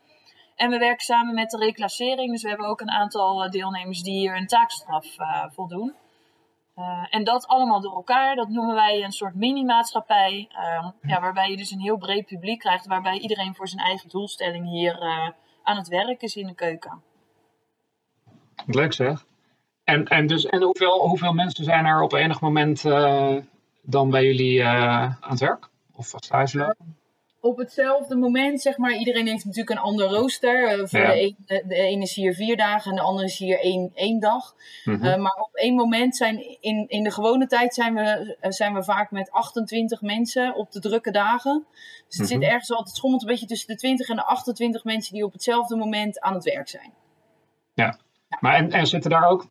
En 0.57 0.71
we 0.71 0.79
werken 0.79 1.05
samen 1.05 1.35
met 1.35 1.51
de 1.51 1.59
reclassering. 1.59 2.31
Dus 2.33 2.43
we 2.43 2.49
hebben 2.49 2.67
ook 2.67 2.81
een 2.81 2.91
aantal 2.91 3.45
uh, 3.45 3.51
deelnemers 3.51 4.03
die 4.03 4.19
hier 4.19 4.37
een 4.37 4.47
taakstraf 4.47 5.07
voldoen. 5.53 5.95
en 7.11 7.25
dat 7.25 7.47
allemaal 7.47 7.81
door 7.81 7.95
elkaar, 7.95 8.35
dat 8.35 8.49
noemen 8.49 8.75
wij 8.75 9.05
een 9.05 9.13
soort 9.13 9.35
mini-maatschappij. 9.35 10.49
ja, 11.03 11.21
waarbij 11.21 11.51
je 11.51 11.57
dus 11.57 11.71
een 11.71 11.81
heel 11.81 11.97
breed 11.97 12.27
publiek 12.27 12.59
krijgt. 12.59 12.87
Waarbij 12.87 13.19
iedereen 13.19 13.55
voor 13.55 13.69
zijn 13.69 13.85
eigen 13.85 14.09
doelstelling 14.09 14.69
hier 14.69 15.01
aan 15.63 15.77
het 15.77 15.89
werk 15.89 16.23
is 16.23 16.37
in 16.37 16.47
de 16.47 16.55
keuken. 16.55 17.03
Leuk 18.67 18.93
zeg. 18.93 19.27
En, 19.85 20.05
en, 20.05 20.27
dus, 20.27 20.47
en 20.47 20.63
hoeveel, 20.63 21.09
hoeveel 21.09 21.33
mensen 21.33 21.65
zijn 21.65 21.85
er 21.85 22.03
op 22.03 22.13
enig 22.13 22.41
moment 22.41 22.83
dan 23.83 24.11
bij 24.11 24.25
jullie 24.25 24.65
aan 24.65 25.19
het 25.21 25.41
werk? 25.41 25.69
Of 25.93 26.13
stage 26.17 26.59
lopen? 26.59 26.97
Op 27.47 27.57
hetzelfde 27.57 28.17
moment, 28.17 28.61
zeg 28.61 28.79
maar, 28.79 28.93
iedereen 28.93 29.27
heeft 29.27 29.45
natuurlijk 29.45 29.71
een 29.71 29.85
ander 29.85 30.07
rooster. 30.07 30.79
Uh, 30.79 30.87
voor 30.87 31.01
ja. 31.01 31.13
de, 31.13 31.35
een, 31.47 31.69
de 31.69 31.75
ene 31.75 32.03
is 32.03 32.15
hier 32.15 32.35
vier 32.35 32.57
dagen 32.57 32.91
en 32.91 32.97
de 32.97 33.03
andere 33.03 33.27
is 33.27 33.39
hier 33.39 33.61
één, 33.61 33.91
één 33.95 34.21
dag. 34.21 34.55
Mm-hmm. 34.85 35.23
maar 35.23 35.37
op 35.39 35.55
één 35.55 35.75
moment 35.75 36.17
zijn, 36.17 36.61
in, 36.61 36.85
in 36.89 37.03
de 37.03 37.11
gewone 37.11 37.47
tijd 37.47 37.75
zijn 37.75 37.95
we, 37.95 38.37
zijn 38.49 38.75
we 38.75 38.85
vaak 38.85 39.11
met 39.11 39.31
28 39.31 40.03
mensen 40.03 40.55
op 40.55 40.73
de 40.73 40.81
drukke 40.81 41.11
dagen. 41.11 41.67
Dus 42.09 42.19
het 42.19 42.29
zit 42.29 42.43
ergens 42.43 42.71
altijd, 42.71 42.97
schommelt 42.97 43.23
een 43.23 43.29
beetje 43.29 43.47
tussen 43.47 43.69
de 43.69 43.77
20 43.77 44.09
en 44.09 44.17
de 44.17 44.25
28 44.25 44.85
mensen 44.85 45.15
die 45.15 45.25
op 45.25 45.33
hetzelfde 45.33 45.77
moment 45.77 46.21
aan 46.21 46.35
het 46.35 46.45
werk 46.45 46.69
zijn. 46.69 46.93
Ja, 47.75 47.99
ja. 48.29 48.39
maar 48.41 48.55
en, 48.55 48.73
en 48.73 48.87
zitten 48.87 49.11
daar 49.11 49.29
ook 49.29 49.47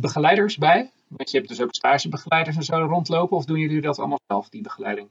begeleiders 0.00 0.56
bij? 0.56 0.90
Want 1.08 1.30
je 1.30 1.36
hebt 1.36 1.48
dus 1.48 1.60
ook 1.60 1.74
stagebegeleiders 1.74 2.56
en 2.56 2.62
zo 2.62 2.76
rondlopen, 2.76 3.36
of 3.36 3.44
doen 3.44 3.58
jullie 3.58 3.80
dat 3.80 3.98
allemaal 3.98 4.20
zelf, 4.26 4.48
die 4.48 4.62
begeleiding? 4.62 5.08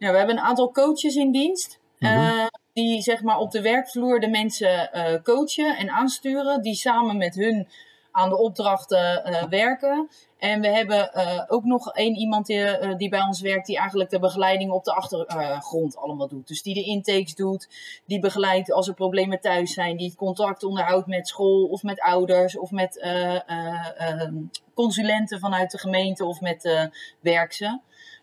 Ja, 0.00 0.10
we 0.10 0.16
hebben 0.16 0.36
een 0.36 0.42
aantal 0.42 0.72
coaches 0.72 1.14
in 1.14 1.32
dienst. 1.32 1.78
Mm-hmm. 1.98 2.38
Uh, 2.38 2.46
die 2.72 3.02
zeg 3.02 3.22
maar 3.22 3.38
op 3.38 3.50
de 3.50 3.62
werkvloer 3.62 4.20
de 4.20 4.28
mensen 4.28 4.90
uh, 4.92 5.22
coachen 5.22 5.76
en 5.76 5.90
aansturen. 5.90 6.62
Die 6.62 6.74
samen 6.74 7.16
met 7.16 7.34
hun 7.34 7.68
aan 8.12 8.28
de 8.28 8.38
opdrachten 8.38 9.22
uh, 9.26 9.42
werken. 9.42 10.08
En 10.38 10.60
we 10.60 10.68
hebben 10.68 11.10
ook 11.50 11.64
nog 11.64 11.92
één 11.92 12.16
iemand 12.16 12.46
die, 12.46 12.96
die, 12.96 13.08
bij 13.08 13.22
ons 13.22 13.40
werkt, 13.40 13.66
die 13.66 13.78
eigenlijk 13.78 14.10
de 14.10 14.18
begeleiding 14.18 14.70
op 14.70 14.84
de 14.84 14.94
achtergrond 14.94 15.96
allemaal 15.96 16.28
doet. 16.28 16.48
Dus 16.48 16.62
die 16.62 16.74
de 16.74 16.84
intakes 16.84 17.34
doet, 17.34 17.68
die 18.06 18.20
begeleidt 18.20 18.72
als 18.72 18.88
er 18.88 18.94
problemen 18.94 19.40
thuis 19.40 19.72
zijn, 19.72 19.96
die 19.96 20.14
contact 20.16 20.62
onderhoudt 20.62 21.06
met 21.06 21.28
school 21.28 21.66
of 21.66 21.82
met 21.82 22.00
ouders 22.00 22.58
of 22.58 22.70
met 22.70 23.06
consulenten 24.74 25.40
vanuit 25.40 25.70
de 25.70 25.78
gemeente 25.78 26.24
of 26.24 26.40
met 26.40 26.90
werksen. 27.20 27.82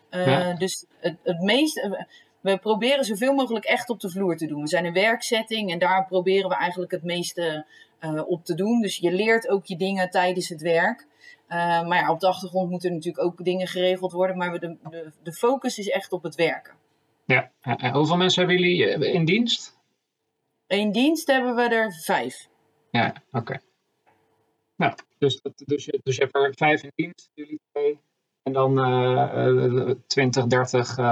Ja. 0.09 0.53
Dus 0.53 0.85
het, 0.99 1.17
het 1.23 1.41
meeste. 1.41 2.07
We 2.41 2.57
proberen 2.57 3.05
zoveel 3.05 3.33
mogelijk 3.33 3.65
echt 3.65 3.89
op 3.89 3.99
de 3.99 4.09
vloer 4.09 4.37
te 4.37 4.47
doen. 4.47 4.61
We 4.61 4.67
zijn 4.67 4.85
een 4.85 4.93
werksetting 4.93 5.71
en 5.71 5.79
daar 5.79 6.05
proberen 6.05 6.49
we 6.49 6.55
eigenlijk 6.55 6.91
het 6.91 7.03
meeste 7.03 7.65
uh, 8.01 8.27
op 8.27 8.45
te 8.45 8.55
doen. 8.55 8.81
Dus 8.81 8.97
je 8.97 9.11
leert 9.11 9.47
ook 9.47 9.65
je 9.65 9.77
dingen 9.77 10.09
tijdens 10.09 10.49
het 10.49 10.61
werk. 10.61 11.07
Uh, 11.49 11.87
maar 11.87 11.99
ja, 11.99 12.11
op 12.11 12.19
de 12.19 12.27
achtergrond 12.27 12.69
moeten 12.69 12.93
natuurlijk 12.93 13.25
ook 13.25 13.43
dingen 13.43 13.67
geregeld 13.67 14.11
worden. 14.11 14.37
Maar 14.37 14.59
de, 14.59 14.77
de, 14.89 15.11
de 15.23 15.33
focus 15.33 15.77
is 15.77 15.89
echt 15.89 16.11
op 16.11 16.23
het 16.23 16.35
werken. 16.35 16.73
Ja, 17.25 17.51
en 17.61 17.93
hoeveel 17.93 18.17
mensen 18.17 18.47
hebben 18.47 18.59
jullie 18.61 19.11
in 19.11 19.25
dienst? 19.25 19.77
In 20.67 20.91
dienst 20.91 21.27
hebben 21.27 21.55
we 21.55 21.61
er 21.61 21.93
vijf. 21.93 22.47
Ja, 22.91 23.13
oké. 23.27 23.37
Okay. 23.37 23.59
Nou, 24.75 24.93
dus, 25.17 25.41
dus, 25.55 25.85
je, 25.85 25.99
dus 26.03 26.15
je 26.15 26.21
hebt 26.21 26.35
er 26.35 26.53
vijf 26.55 26.83
in 26.83 26.91
dienst, 26.95 27.29
jullie 27.33 27.59
twee. 27.71 27.99
En 28.47 28.53
dan 28.53 28.79
uh, 28.79 29.91
20, 30.07 30.45
30. 30.47 30.97
Uh, 30.97 31.05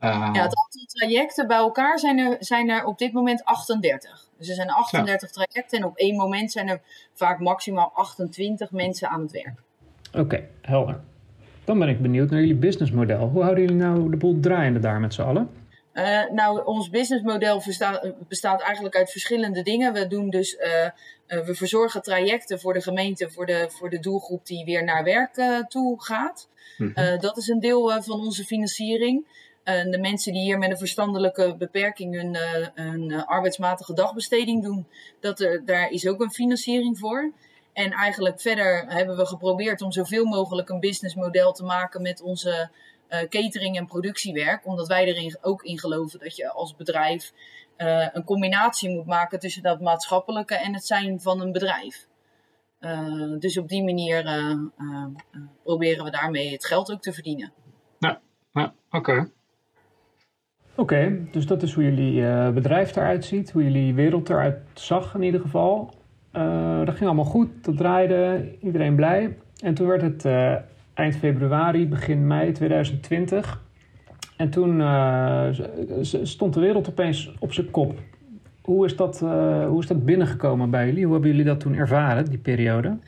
ja, 0.00 0.32
het 0.32 0.36
aantal 0.36 0.86
trajecten 0.86 1.46
bij 1.46 1.56
elkaar 1.56 1.98
zijn 1.98 2.18
er, 2.18 2.36
zijn 2.38 2.70
er 2.70 2.84
op 2.84 2.98
dit 2.98 3.12
moment 3.12 3.44
38. 3.44 4.28
Dus 4.38 4.48
er 4.48 4.54
zijn 4.54 4.70
38 4.70 5.28
ja. 5.28 5.34
trajecten 5.34 5.78
en 5.78 5.84
op 5.84 5.96
één 5.96 6.16
moment 6.16 6.52
zijn 6.52 6.68
er 6.68 6.80
vaak 7.14 7.40
maximaal 7.40 7.90
28 7.94 8.70
mensen 8.70 9.08
aan 9.08 9.20
het 9.20 9.30
werk. 9.30 9.62
Oké, 10.08 10.20
okay, 10.20 10.48
helder. 10.62 11.00
Dan 11.64 11.78
ben 11.78 11.88
ik 11.88 12.02
benieuwd 12.02 12.30
naar 12.30 12.40
jullie 12.40 12.54
businessmodel. 12.54 13.28
Hoe 13.28 13.42
houden 13.42 13.64
jullie 13.64 13.82
nou 13.82 14.10
de 14.10 14.16
boel 14.16 14.40
draaiende 14.40 14.80
daar 14.80 15.00
met 15.00 15.14
z'n 15.14 15.22
allen? 15.22 15.50
Uh, 15.98 16.30
nou, 16.30 16.64
ons 16.64 16.90
businessmodel 16.90 17.62
bestaat, 18.28 18.60
eigenlijk 18.62 18.96
uit 18.96 19.10
verschillende 19.10 19.62
dingen. 19.62 19.92
We 19.92 20.06
doen 20.06 20.30
dus, 20.30 20.54
uh, 20.54 20.84
uh, 20.84 20.90
we 21.44 21.54
verzorgen 21.54 22.02
trajecten 22.02 22.60
voor 22.60 22.72
de 22.72 22.82
gemeente, 22.82 23.30
voor 23.30 23.46
de, 23.46 23.66
voor 23.70 23.90
de 23.90 23.98
doelgroep 23.98 24.46
die 24.46 24.64
weer 24.64 24.84
naar 24.84 25.04
werk 25.04 25.64
toe 25.68 26.02
gaat. 26.02 26.48
Mm-hmm. 26.76 27.20
dat 27.20 27.36
is 27.36 27.48
een 27.48 27.60
deel 27.60 28.02
van 28.02 28.20
onze 28.20 28.44
financiering. 28.44 29.26
de 29.64 29.98
mensen 30.00 30.32
die 30.32 30.42
hier 30.42 30.58
met 30.58 30.70
een 30.70 30.78
verstandelijke 30.78 31.54
beperking 31.58 32.14
hun, 32.14 32.36
hun 32.74 33.24
arbeidsmatige 33.26 33.94
dagbesteding 33.94 34.62
doen, 34.62 34.86
dat 35.20 35.40
er, 35.40 35.64
daar 35.64 35.90
is 35.90 36.06
ook 36.06 36.20
een 36.20 36.32
financiering 36.32 36.98
voor. 36.98 37.32
En 37.72 37.92
eigenlijk 37.92 38.40
verder 38.40 38.84
hebben 38.88 39.16
we 39.16 39.26
geprobeerd 39.26 39.82
om 39.82 39.92
zoveel 39.92 40.24
mogelijk 40.24 40.68
een 40.68 40.80
businessmodel 40.80 41.52
te 41.52 41.64
maken 41.64 42.02
met 42.02 42.20
onze 42.20 42.70
uh, 43.10 43.18
catering 43.28 43.76
en 43.76 43.86
productiewerk. 43.86 44.66
Omdat 44.66 44.88
wij 44.88 45.04
erin 45.04 45.36
ook 45.40 45.62
in 45.62 45.78
geloven 45.78 46.18
dat 46.18 46.36
je 46.36 46.50
als 46.50 46.76
bedrijf 46.76 47.32
uh, 47.78 48.08
een 48.12 48.24
combinatie 48.24 48.90
moet 48.90 49.06
maken 49.06 49.38
tussen 49.38 49.62
dat 49.62 49.80
maatschappelijke 49.80 50.54
en 50.54 50.74
het 50.74 50.86
zijn 50.86 51.20
van 51.20 51.40
een 51.40 51.52
bedrijf. 51.52 52.06
dus 53.38 53.58
op 53.58 53.68
die 53.68 53.84
manier 53.84 54.22
proberen 55.62 56.04
we 56.04 56.10
daarmee 56.10 56.52
het 56.52 56.66
geld 56.66 56.92
ook 56.92 57.02
te 57.02 57.12
verdienen. 57.12 57.52
Ja, 57.98 58.20
ja 58.52 58.74
oké. 58.90 59.30
Oké, 60.78 61.26
dus 61.30 61.46
dat 61.46 61.62
is 61.62 61.74
hoe 61.74 61.84
jullie 61.84 62.20
uh, 62.20 62.50
bedrijf 62.50 62.96
eruit 62.96 63.24
ziet, 63.24 63.50
hoe 63.50 63.62
jullie 63.62 63.94
wereld 63.94 64.30
eruit 64.30 64.58
zag 64.74 65.14
in 65.14 65.22
ieder 65.22 65.40
geval. 65.40 65.90
Uh, 66.32 66.78
dat 66.78 66.94
ging 66.94 67.06
allemaal 67.06 67.24
goed, 67.24 67.64
dat 67.64 67.76
draaide, 67.76 68.48
iedereen 68.60 68.96
blij. 68.96 69.38
En 69.62 69.74
toen 69.74 69.86
werd 69.86 70.02
het 70.02 70.24
eind 70.98 71.16
februari, 71.16 71.88
begin 71.88 72.26
mei 72.26 72.52
2020. 72.52 73.62
En 74.36 74.50
toen 74.50 74.82
stond 76.22 76.54
de 76.54 76.60
wereld 76.60 76.88
opeens 76.88 77.34
op 77.38 77.52
zijn 77.52 77.70
kop. 77.70 77.98
Hoe 78.62 78.84
is, 78.84 78.96
dat, 78.96 79.18
hoe 79.68 79.78
is 79.78 79.86
dat 79.86 80.04
binnengekomen 80.04 80.70
bij 80.70 80.86
jullie? 80.86 81.04
Hoe 81.04 81.12
hebben 81.12 81.30
jullie 81.30 81.46
dat 81.46 81.60
toen 81.60 81.74
ervaren, 81.74 82.24
die 82.24 82.38
periode? 82.38 82.98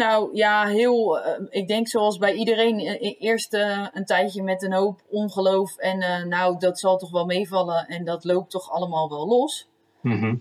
Nou 0.00 0.36
ja, 0.36 0.66
heel. 0.66 1.18
Uh, 1.18 1.24
ik 1.48 1.68
denk 1.68 1.88
zoals 1.88 2.18
bij 2.18 2.32
iedereen. 2.32 2.80
Uh, 2.80 3.14
eerst 3.18 3.54
uh, 3.54 3.86
een 3.92 4.04
tijdje 4.04 4.42
met 4.42 4.62
een 4.62 4.72
hoop 4.72 5.00
ongeloof. 5.10 5.76
En 5.76 6.28
nou, 6.28 6.58
dat 6.58 6.78
zal 6.78 6.96
toch 6.96 7.10
wel 7.10 7.24
meevallen. 7.24 7.86
En 7.86 8.04
dat 8.04 8.24
loopt 8.24 8.50
toch 8.50 8.70
allemaal 8.70 9.08
wel 9.08 9.28
los. 9.28 9.68
Mm-hmm. 10.02 10.38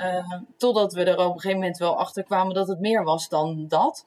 totdat 0.57 0.93
we 0.93 1.03
er 1.03 1.17
op 1.17 1.33
een 1.33 1.39
gegeven 1.39 1.59
moment 1.59 1.77
wel 1.77 1.97
achter 1.97 2.23
kwamen 2.23 2.53
dat 2.53 2.67
het 2.67 2.79
meer 2.79 3.03
was 3.03 3.29
dan 3.29 3.65
dat. 3.67 4.05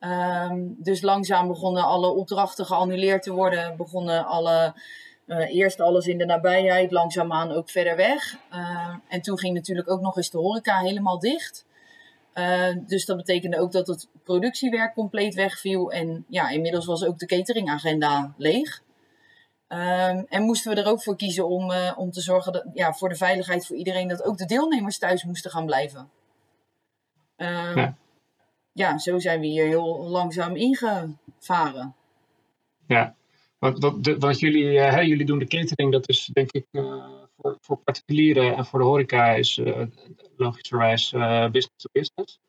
Ehm, 0.00 0.58
dus 0.68 1.02
langzaam 1.02 1.48
begonnen 1.48 1.84
alle 1.84 2.08
opdrachten 2.08 2.66
geannuleerd 2.66 3.22
te 3.22 3.32
worden. 3.32 3.76
Begonnen 3.76 4.26
alle. 4.26 4.74
eerst 5.48 5.80
alles 5.80 6.06
in 6.06 6.18
de 6.18 6.24
nabijheid, 6.24 6.90
langzaamaan 6.90 7.52
ook 7.52 7.70
verder 7.70 7.96
weg. 7.96 8.36
en 9.08 9.20
toen 9.20 9.38
ging 9.38 9.54
natuurlijk 9.54 9.90
ook 9.90 10.00
nog 10.00 10.16
eens 10.16 10.30
de 10.30 10.38
horeca 10.38 10.78
helemaal 10.78 11.18
dicht. 11.18 11.64
Uh, 12.34 12.76
dus 12.86 13.04
dat 13.04 13.16
betekende 13.16 13.60
ook 13.60 13.72
dat 13.72 13.86
het 13.86 14.08
productiewerk 14.24 14.94
compleet 14.94 15.34
wegviel. 15.34 15.92
En 15.92 16.24
ja, 16.28 16.48
inmiddels 16.48 16.86
was 16.86 17.04
ook 17.04 17.18
de 17.18 17.26
cateringagenda 17.26 18.34
leeg. 18.36 18.82
Um, 19.68 20.26
en 20.28 20.42
moesten 20.42 20.74
we 20.74 20.80
er 20.80 20.88
ook 20.88 21.02
voor 21.02 21.16
kiezen 21.16 21.48
om, 21.48 21.72
om 21.96 22.10
te 22.10 22.20
zorgen 22.20 22.52
dat, 22.52 22.64
ja, 22.74 22.92
voor 22.92 23.08
de 23.08 23.14
veiligheid 23.14 23.66
voor 23.66 23.76
iedereen 23.76 24.08
dat 24.08 24.24
ook 24.24 24.38
de 24.38 24.46
deelnemers 24.46 24.98
thuis 24.98 25.24
moesten 25.24 25.50
gaan 25.50 25.66
blijven. 25.66 26.10
Um, 27.36 27.78
ja. 27.78 27.96
Ja. 28.72 28.98
zo 28.98 29.18
zijn 29.18 29.40
we 29.40 29.46
hier 29.46 29.66
heel 29.66 30.08
langzaam 30.08 30.56
ingevaren. 30.56 31.94
Ja, 32.86 33.14
want, 33.58 33.78
wat, 33.78 34.16
want 34.18 34.38
jullie, 34.38 34.64
uh, 34.64 35.02
jullie 35.02 35.26
doen 35.26 35.38
de 35.38 35.46
catering, 35.46 35.92
dat 35.92 36.08
is 36.08 36.30
denk 36.32 36.52
ik 36.52 36.66
voor, 37.36 37.58
voor 37.60 37.76
particulieren 37.76 38.56
en 38.56 38.66
voor 38.66 38.78
de 38.78 38.84
horeca 38.84 39.32
is 39.32 39.58
uh, 39.58 39.82
logischerwijs 40.36 41.12
uh, 41.12 41.50
business 41.50 41.82
to 41.82 41.88
business. 41.92 42.40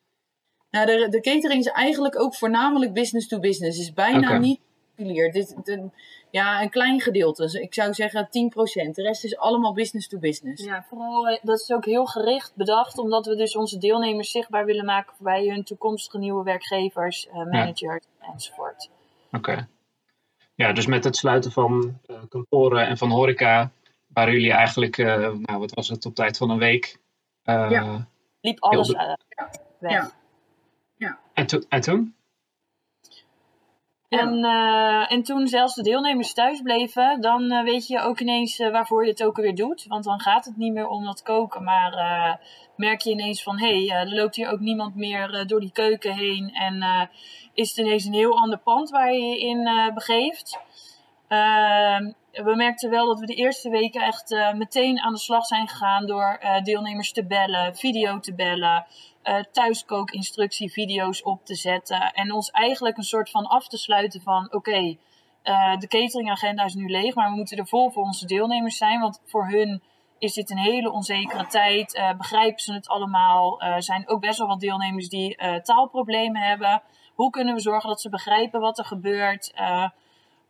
Nou, 0.72 0.86
de, 0.86 1.08
de 1.10 1.22
catering 1.22 1.60
is 1.60 1.72
eigenlijk 1.72 2.20
ook 2.20 2.36
voornamelijk 2.36 2.94
business 2.94 3.28
to 3.28 3.40
business. 3.40 3.80
is 3.80 3.94
bijna 3.94 4.38
niet 4.38 4.60
particulier. 4.96 5.32
Dit, 5.32 5.56
de, 5.64 5.90
ja, 6.32 6.62
een 6.62 6.70
klein 6.70 7.02
gedeelte. 7.02 7.42
Dus 7.42 7.54
ik 7.54 7.74
zou 7.74 7.94
zeggen 7.94 8.26
10%. 8.26 8.30
De 8.92 9.02
rest 9.02 9.24
is 9.24 9.38
allemaal 9.38 9.74
business 9.74 10.08
to 10.08 10.18
business. 10.18 10.64
Ja, 10.64 10.86
vooral 10.90 11.28
eh, 11.28 11.40
dat 11.42 11.60
is 11.60 11.72
ook 11.72 11.86
heel 11.86 12.06
gericht 12.06 12.56
bedacht, 12.56 12.98
omdat 12.98 13.26
we 13.26 13.36
dus 13.36 13.56
onze 13.56 13.78
deelnemers 13.78 14.32
zichtbaar 14.32 14.66
willen 14.66 14.86
maken 14.86 15.14
bij 15.20 15.48
hun 15.48 15.64
toekomstige 15.64 16.18
nieuwe 16.18 16.44
werkgevers, 16.44 17.28
uh, 17.28 17.34
managers 17.34 18.06
ja. 18.20 18.32
enzovoort. 18.34 18.90
Oké. 19.32 19.68
Ja, 20.56 20.74
dus 20.74 20.86
met 20.86 21.04
het 21.04 21.16
sluiten 21.16 21.52
van 21.52 22.00
uh, 22.08 22.18
kantoren 22.30 22.88
en 22.88 22.98
van 22.98 23.10
horeca 23.10 23.72
waren 24.08 24.34
jullie 24.34 24.52
eigenlijk, 24.52 24.98
uh, 24.98 25.34
nou 25.34 25.60
wat 25.60 25.74
was 25.74 25.88
het, 25.88 26.06
op 26.06 26.16
tijd 26.16 26.38
van 26.38 26.50
een 26.50 26.58
week? 26.58 26.98
Uh, 27.46 27.68
ja, 27.70 28.08
liep 28.42 28.60
alles 28.60 28.90
uh, 28.90 29.14
weg. 29.80 29.92
Ja. 29.92 30.12
ja. 30.96 31.20
En, 31.34 31.46
to 31.46 31.62
en 31.70 31.82
toen? 31.82 32.16
En, 34.20 34.44
en 35.08 35.24
toen 35.24 35.48
zelfs 35.48 35.76
de 35.76 35.82
deelnemers 35.82 36.34
thuis 36.34 36.62
bleven, 36.62 37.22
dan 37.22 37.64
weet 37.64 37.88
je 37.88 38.00
ook 38.00 38.20
ineens 38.20 38.58
waarvoor 38.58 39.04
je 39.04 39.10
het 39.10 39.24
ook 39.24 39.36
weer 39.36 39.56
doet. 39.56 39.86
Want 39.88 40.04
dan 40.04 40.20
gaat 40.20 40.46
het 40.46 40.58
niet 40.58 40.74
meer 40.74 40.88
om 40.88 41.06
dat 41.06 41.22
koken, 41.22 41.64
maar 41.64 42.40
merk 42.76 43.02
je 43.02 43.12
ineens 43.12 43.44
van 43.44 43.60
hé, 43.60 43.86
hey, 43.86 44.00
er 44.00 44.16
loopt 44.16 44.36
hier 44.36 44.52
ook 44.52 44.60
niemand 44.60 44.96
meer 44.96 45.48
door 45.48 45.60
die 45.60 45.72
keuken 45.72 46.14
heen. 46.14 46.54
En 46.54 47.10
is 47.54 47.70
het 47.70 47.78
ineens 47.78 48.06
een 48.06 48.14
heel 48.14 48.40
ander 48.40 48.60
pand 48.60 48.90
waar 48.90 49.14
je 49.14 49.22
je 49.22 49.40
in 49.40 49.92
begeeft. 49.94 50.60
Ehm, 51.28 52.12
we 52.32 52.56
merkten 52.56 52.90
wel 52.90 53.06
dat 53.06 53.20
we 53.20 53.26
de 53.26 53.36
eerste 53.36 53.70
weken 53.70 54.02
echt 54.02 54.54
meteen 54.56 55.00
aan 55.00 55.14
de 55.14 55.20
slag 55.20 55.46
zijn 55.46 55.68
gegaan 55.68 56.06
door 56.06 56.40
deelnemers 56.64 57.12
te 57.12 57.26
bellen, 57.26 57.76
video 57.76 58.20
te 58.20 58.34
bellen, 58.34 58.86
uh, 59.24 59.44
thuiskookinstructievideo's 59.52 61.24
op 61.24 61.46
te 61.46 61.56
zetten. 61.56 62.14
En 62.14 62.32
ons 62.32 62.50
eigenlijk 62.50 62.98
een 62.98 63.04
soort 63.04 63.30
van 63.30 63.46
af 63.46 63.68
te 63.68 63.78
sluiten 63.78 64.22
van 64.22 64.46
oké, 64.46 64.56
okay, 64.56 65.00
de 65.78 65.88
cateringagenda 65.88 66.64
is 66.64 66.74
nu 66.74 66.88
leeg, 66.88 67.16
maar 67.16 67.30
we 67.30 67.36
moeten 67.36 67.58
er 67.58 67.68
vol 67.68 67.90
voor 67.90 68.04
onze 68.04 68.26
deelnemers 68.26 68.78
zijn. 68.78 69.00
Want 69.00 69.22
voor 69.26 69.48
hun 69.48 69.82
is 70.20 70.34
dit 70.34 70.50
een 70.50 70.58
hele 70.58 70.92
onzekere 70.92 71.48
tijd. 71.48 72.02
begrijpen 72.18 72.60
ze 72.60 72.74
het 72.74 72.88
allemaal? 72.88 73.62
Er 73.62 73.84
zijn 73.84 74.10
ook 74.10 74.22
best 74.22 74.38
wel 74.38 74.48
wat 74.48 74.60
deelnemers 74.60 75.10
die 75.10 75.38
taalproblemen 75.62 76.42
hebben. 76.42 76.82
Hoe 77.14 77.30
kunnen 77.30 77.54
we 77.54 77.62
zorgen 77.62 77.90
dat 77.90 78.02
ze 78.02 78.10
begrijpen 78.10 78.60
wat 78.60 78.78
er 78.78 78.86
gebeurt? 78.86 79.54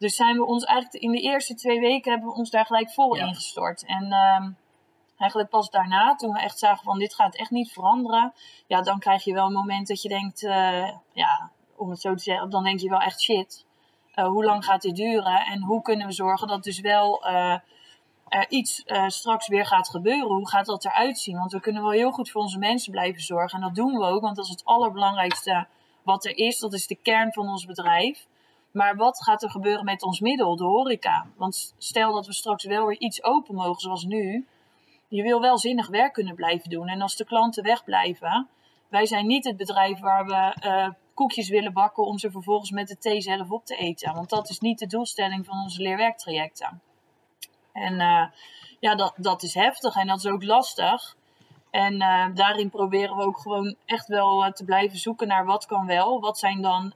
Dus 0.01 0.16
zijn 0.16 0.38
we 0.38 0.46
ons 0.46 0.63
eigenlijk 0.63 1.04
in 1.04 1.12
de 1.12 1.22
eerste 1.22 1.56
twee 1.56 1.80
weken 1.80 2.12
hebben 2.12 2.30
we 2.30 2.36
ons 2.36 2.50
daar 2.50 2.66
gelijk 2.66 2.92
vol 2.92 3.16
ja. 3.16 3.25
ingestort. 3.25 3.86
En 3.86 4.13
um, 4.13 4.58
eigenlijk 5.22 5.50
pas 5.50 5.70
daarna, 5.70 6.16
toen 6.16 6.34
we 6.34 6.40
echt 6.40 6.60
zagen 6.60 6.84
van 6.84 7.00
dit 7.00 7.13
gaat 7.13 7.36
echt 7.36 7.51
niet 7.51 7.72
veranderen. 7.72 8.34
Ja, 8.68 8.82
dan 8.82 9.00
krijg 9.00 9.24
je 9.24 9.34
wel 9.34 9.46
een 9.46 9.54
moment 9.54 9.88
dat 9.88 10.01
je 10.01 10.10
denkt, 10.10 10.42
uh, 10.42 10.90
ja, 11.13 11.51
om 11.75 11.90
het 11.90 12.01
zo 12.01 12.16
te 12.16 12.24
zeggen, 12.24 12.50
dan 12.50 12.63
denk 12.63 12.80
je 12.80 12.90
wel 12.90 13.00
echt 13.00 13.22
shit. 13.22 13.66
Uh, 14.16 14.25
hoe 14.25 14.46
lang 14.46 14.66
gaat 14.66 14.82
dit 14.82 14.96
duren? 14.96 15.46
En 15.46 15.62
hoe 15.62 15.82
kunnen 15.82 16.08
we 16.08 16.13
zorgen 16.13 16.48
dat 16.48 16.63
dus 16.63 16.80
wel 16.80 17.28
uh, 17.28 17.58
er 18.28 18.50
iets 18.50 18.84
straks 19.08 19.48
weer 19.48 19.66
gaat 19.66 19.90
gebeuren? 19.90 20.36
Hoe 20.36 20.50
gaat 20.50 20.66
dat 20.66 20.86
eruit 20.86 21.20
zien? 21.20 21.38
Want 21.38 21.51
we 21.51 21.60
kunnen 21.60 21.82
wel 21.82 21.92
heel 21.92 22.12
goed 22.12 22.30
voor 22.30 22.42
onze 22.42 22.60
mensen 22.60 22.92
blijven 22.92 23.22
zorgen. 23.22 23.60
En 23.60 23.66
dat 23.66 23.75
doen 23.75 23.98
we 23.98 24.06
ook, 24.06 24.22
want 24.22 24.36
dat 24.36 24.46
is 24.46 24.51
het 24.51 24.66
allerbelangrijkste 24.66 25.68
wat 26.04 26.25
er 26.25 26.38
is. 26.38 26.60
Dat 26.60 26.74
is 26.74 26.88
de 26.88 26.96
kern 26.96 27.34
van 27.34 27.50
ons 27.50 27.66
bedrijf. 27.66 28.28
Maar 28.72 28.96
wat 28.96 29.24
gaat 29.24 29.44
er 29.44 29.50
gebeuren 29.50 29.86
met 29.86 30.04
ons 30.04 30.20
middel, 30.20 30.56
de 30.56 30.63
horeca? 30.63 31.25
Want 31.36 31.75
stel 31.78 32.13
dat 32.13 32.25
we 32.25 32.34
straks 32.34 32.66
wel 32.66 32.86
weer 32.86 33.00
iets 33.00 33.24
open 33.24 33.56
mogen 33.56 33.82
zoals 33.82 34.04
nu. 34.04 34.48
Je 35.12 35.24
wil 35.24 35.41
wel 35.41 35.58
zinnig 35.58 35.88
werk 35.88 36.13
kunnen 36.13 36.36
blijven 36.36 36.70
doen. 36.70 36.88
En 36.88 37.01
als 37.01 37.15
de 37.15 37.25
klanten 37.25 37.63
wegblijven, 37.63 38.50
wij 38.88 39.06
zijn 39.06 39.27
niet 39.27 39.46
het 39.46 39.58
bedrijf 39.58 40.00
waar 40.00 40.25
we 40.25 40.56
uh, 40.65 40.89
koekjes 41.13 41.50
willen 41.50 41.74
bakken 41.74 42.06
om 42.06 42.18
ze 42.18 42.32
vervolgens 42.32 42.72
met 42.72 42.88
de 42.88 42.98
thee 42.98 43.22
zelf 43.22 43.51
op 43.51 43.65
te 43.65 43.75
eten. 43.75 44.13
Want 44.13 44.30
dat 44.30 44.50
is 44.50 44.60
niet 44.60 44.80
de 44.80 44.88
doelstelling 44.88 45.46
van 45.46 45.62
onze 45.62 45.82
leerwerktrajecten. 45.82 46.82
En 47.74 47.94
uh, 47.94 48.25
ja, 48.80 48.96
dat, 48.96 49.13
dat 49.18 49.44
is 49.44 49.53
heftig 49.53 49.96
en 49.96 50.08
dat 50.08 50.18
is 50.18 50.27
ook 50.27 50.44
lastig. 50.44 51.15
En 51.72 52.01
uh, 52.01 52.25
daarin 52.34 52.70
proberen 52.70 53.15
we 53.15 53.24
ook 53.24 53.39
gewoon 53.39 53.75
echt 53.86 54.08
wel 54.08 54.51
te 54.51 54.65
blijven 54.65 54.98
zoeken 54.98 55.27
naar 55.27 55.46
wat 55.46 55.65
kan 55.65 55.86
wel. 55.86 56.20
Wat 56.20 56.38
zijn 56.38 56.62
dan 56.62 56.94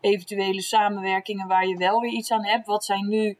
eventuele 0.00 0.62
samenwerkingen 0.62 1.46
waar 1.46 1.66
je 1.66 1.76
wel 1.76 2.00
weer 2.00 2.12
iets 2.12 2.30
aan 2.30 2.46
hebt. 2.46 2.66
Wat 2.66 2.84
zijn 2.84 3.08
nu 3.08 3.38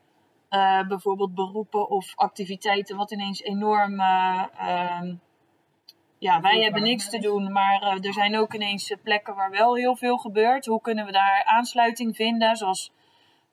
uh, 0.57 0.89
bijvoorbeeld 0.89 1.35
beroepen 1.35 1.89
of 1.89 2.13
activiteiten 2.15 2.97
wat 2.97 3.11
ineens 3.11 3.43
enorm. 3.43 4.01
Uh, 4.01 4.45
uh, 4.61 5.13
ja, 6.19 6.41
wij 6.41 6.63
hebben 6.63 6.83
niks 6.83 7.11
te 7.11 7.19
doen, 7.19 7.53
maar 7.53 7.83
uh, 7.83 8.05
er 8.05 8.13
zijn 8.13 8.39
ook 8.39 8.55
ineens 8.55 8.95
plekken 9.03 9.35
waar 9.35 9.51
wel 9.51 9.75
heel 9.75 9.97
veel 9.97 10.17
gebeurt. 10.17 10.67
Hoe 10.67 10.81
kunnen 10.81 11.07
we 11.07 11.13
daar 11.13 11.45
aansluiting 11.45 12.17
vinden? 12.17 12.57
Zoals 12.57 12.93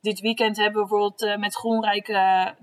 dit 0.02 0.20
weekend 0.20 0.58
hebben 0.58 0.82
we 0.82 0.88
bijvoorbeeld 0.88 1.40
met 1.40 1.56
Groenrijk 1.56 2.08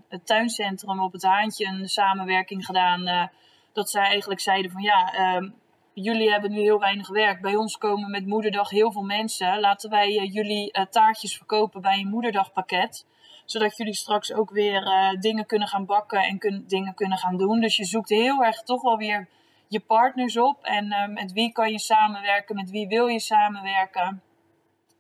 het 0.09 0.27
tuincentrum 0.27 1.01
op 1.01 1.13
het 1.13 1.23
Haantje 1.23 1.67
een 1.67 1.89
samenwerking 1.89 2.67
gedaan. 2.67 3.31
dat 3.73 3.91
zij 3.91 4.03
eigenlijk 4.03 4.41
zeiden 4.41 4.71
van 4.71 4.83
ja, 4.83 5.13
ehm, 5.13 5.51
jullie 5.93 6.31
hebben 6.31 6.51
nu 6.51 6.61
heel 6.61 6.79
weinig 6.79 7.09
werk. 7.09 7.41
Bij 7.41 7.57
ons 7.57 7.79
komen 7.79 8.11
met 8.11 8.27
moederdag 8.27 8.71
heel 8.71 8.93
veel 8.93 9.03
mensen. 9.03 9.61
Laten 9.61 9.91
wij 9.91 10.13
jullie 10.13 10.87
taartjes 10.91 11.37
verkopen 11.37 11.81
bij 11.81 11.99
een 11.99 12.09
moederdagpakket. 12.09 13.07
Zodat 13.51 13.77
jullie 13.77 13.95
straks 13.95 14.33
ook 14.33 14.51
weer 14.51 14.83
uh, 14.83 15.21
dingen 15.21 15.47
kunnen 15.47 15.69
gaan 15.69 15.87
bakken 15.87 16.23
en 16.23 16.39
kun 16.39 16.65
dingen 16.67 16.95
kunnen 16.95 17.19
gaan 17.19 17.37
doen. 17.37 17.61
Dus 17.61 17.77
je 17.77 17.85
zoekt 17.85 18.09
heel 18.09 18.45
erg 18.45 18.63
toch 18.63 18.83
wel 18.83 18.97
weer 18.97 19.29
je 19.69 19.81
partners 19.81 20.37
op. 20.37 20.65
En 20.65 21.13
met 21.13 21.33
wie 21.33 21.53
kan 21.53 21.71
je 21.71 21.79
samenwerken, 21.79 22.57
met 22.57 22.71
wie 22.71 22.89
wil 22.89 23.07
je 23.07 23.21
samenwerken. 23.21 24.23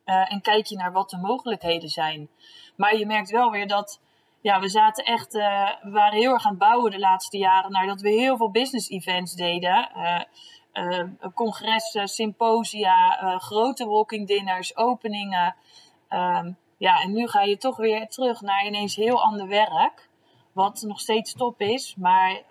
en 0.05 0.41
kijk 0.41 0.67
je 0.67 0.77
naar 0.77 0.93
wat 0.93 1.11
de 1.11 1.17
mogelijkheden 1.17 1.89
zijn. 1.89 2.29
Maar 2.77 2.97
je 2.97 3.07
merkt 3.07 3.31
wel 3.31 3.51
weer 3.51 3.67
dat 3.67 4.01
ja, 4.41 4.61
we 4.61 4.69
zaten 4.69 5.05
echt, 5.05 5.33
we 5.33 5.91
waren 5.91 6.19
heel 6.19 6.33
erg 6.33 6.45
aan 6.45 6.51
het 6.51 6.59
bouwen 6.59 6.91
de 6.91 6.99
laatste 6.99 7.39
jaren 7.39 7.73
naar 7.73 7.87
dat 7.87 8.01
we 8.01 8.09
heel 8.09 8.37
veel 8.37 8.51
business 8.51 8.89
events 8.89 9.35
deden. 9.35 9.91
Uh, 10.75 11.03
congressen, 11.35 12.09
symposia, 12.09 13.39
grote 13.39 13.87
walking 13.87 14.27
dinners, 14.27 14.77
openingen. 14.77 15.57
Ja, 16.81 17.03
en 17.03 17.13
nu 17.13 17.29
ga 17.29 17.43
je 17.43 17.57
toch 17.57 17.77
weer 17.77 18.09
terug 18.09 18.41
naar 18.41 18.67
ineens 18.67 18.97
heel 18.97 19.23
ander 19.23 19.49
werk. 19.49 20.09
Wat 20.53 20.85
nog 20.87 21.01
steeds 21.01 21.33
top 21.33 21.61
is, 21.61 21.95
maar 21.99 22.43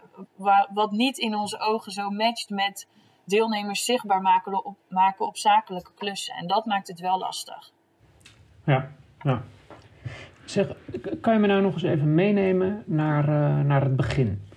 wat 0.73 0.91
niet 0.91 1.17
in 1.17 1.35
onze 1.35 1.59
ogen 1.59 1.91
zo 1.91 2.09
matcht 2.09 2.49
met 2.49 2.87
deelnemers 3.25 3.85
zichtbaar 3.85 4.21
maken 4.21 4.65
op, 4.65 4.77
maken 4.89 5.25
op 5.25 5.37
zakelijke 5.37 5.91
klussen. 5.95 6.35
En 6.35 6.47
dat 6.47 6.65
maakt 6.65 6.87
het 6.87 6.99
wel 6.99 7.17
lastig. 7.17 7.71
Ja, 8.65 8.91
ja. 9.21 9.41
Zeg, 10.45 10.67
kan 11.21 11.33
je 11.33 11.39
me 11.39 11.47
nou 11.47 11.61
nog 11.61 11.73
eens 11.73 11.83
even 11.83 12.13
meenemen 12.13 12.83
naar, 12.85 13.29
uh, 13.29 13.59
naar 13.65 13.81
het 13.81 13.95
begin? 13.95 14.47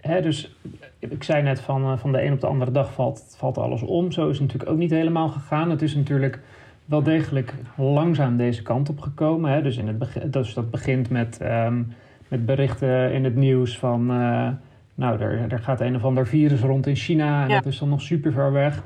Hè, 0.00 0.22
dus 0.22 0.56
ik 0.98 1.22
zei 1.22 1.42
net 1.42 1.60
van, 1.60 1.82
uh, 1.82 1.98
van 1.98 2.12
de 2.12 2.22
een 2.22 2.32
op 2.32 2.40
de 2.40 2.46
andere 2.46 2.70
dag 2.70 2.92
valt, 2.92 3.34
valt 3.38 3.58
alles 3.58 3.82
om. 3.82 4.12
Zo 4.12 4.28
is 4.28 4.38
het 4.38 4.46
natuurlijk 4.46 4.70
ook 4.70 4.78
niet 4.78 4.90
helemaal 4.90 5.28
gegaan. 5.28 5.70
Het 5.70 5.82
is 5.82 5.94
natuurlijk 5.94 6.40
wel 6.86 7.02
degelijk 7.02 7.54
langzaam 7.76 8.36
deze 8.36 8.62
kant 8.62 8.88
op 8.88 9.00
gekomen. 9.00 9.50
Hè? 9.52 9.62
Dus, 9.62 9.76
in 9.76 9.86
het 9.86 9.98
begin, 9.98 10.30
dus 10.30 10.54
dat 10.54 10.70
begint 10.70 11.10
met, 11.10 11.38
um, 11.42 11.92
met 12.28 12.46
berichten 12.46 13.12
in 13.12 13.24
het 13.24 13.34
nieuws 13.34 13.78
van... 13.78 14.10
Uh, 14.10 14.48
nou, 14.94 15.20
er, 15.20 15.52
er 15.52 15.58
gaat 15.58 15.80
een 15.80 15.96
of 15.96 16.04
ander 16.04 16.26
virus 16.26 16.60
rond 16.60 16.86
in 16.86 16.96
China 16.96 17.42
en 17.42 17.48
ja. 17.48 17.54
dat 17.54 17.66
is 17.66 17.78
dan 17.78 17.88
nog 17.88 18.02
super 18.02 18.32
ver 18.32 18.52
weg. 18.52 18.82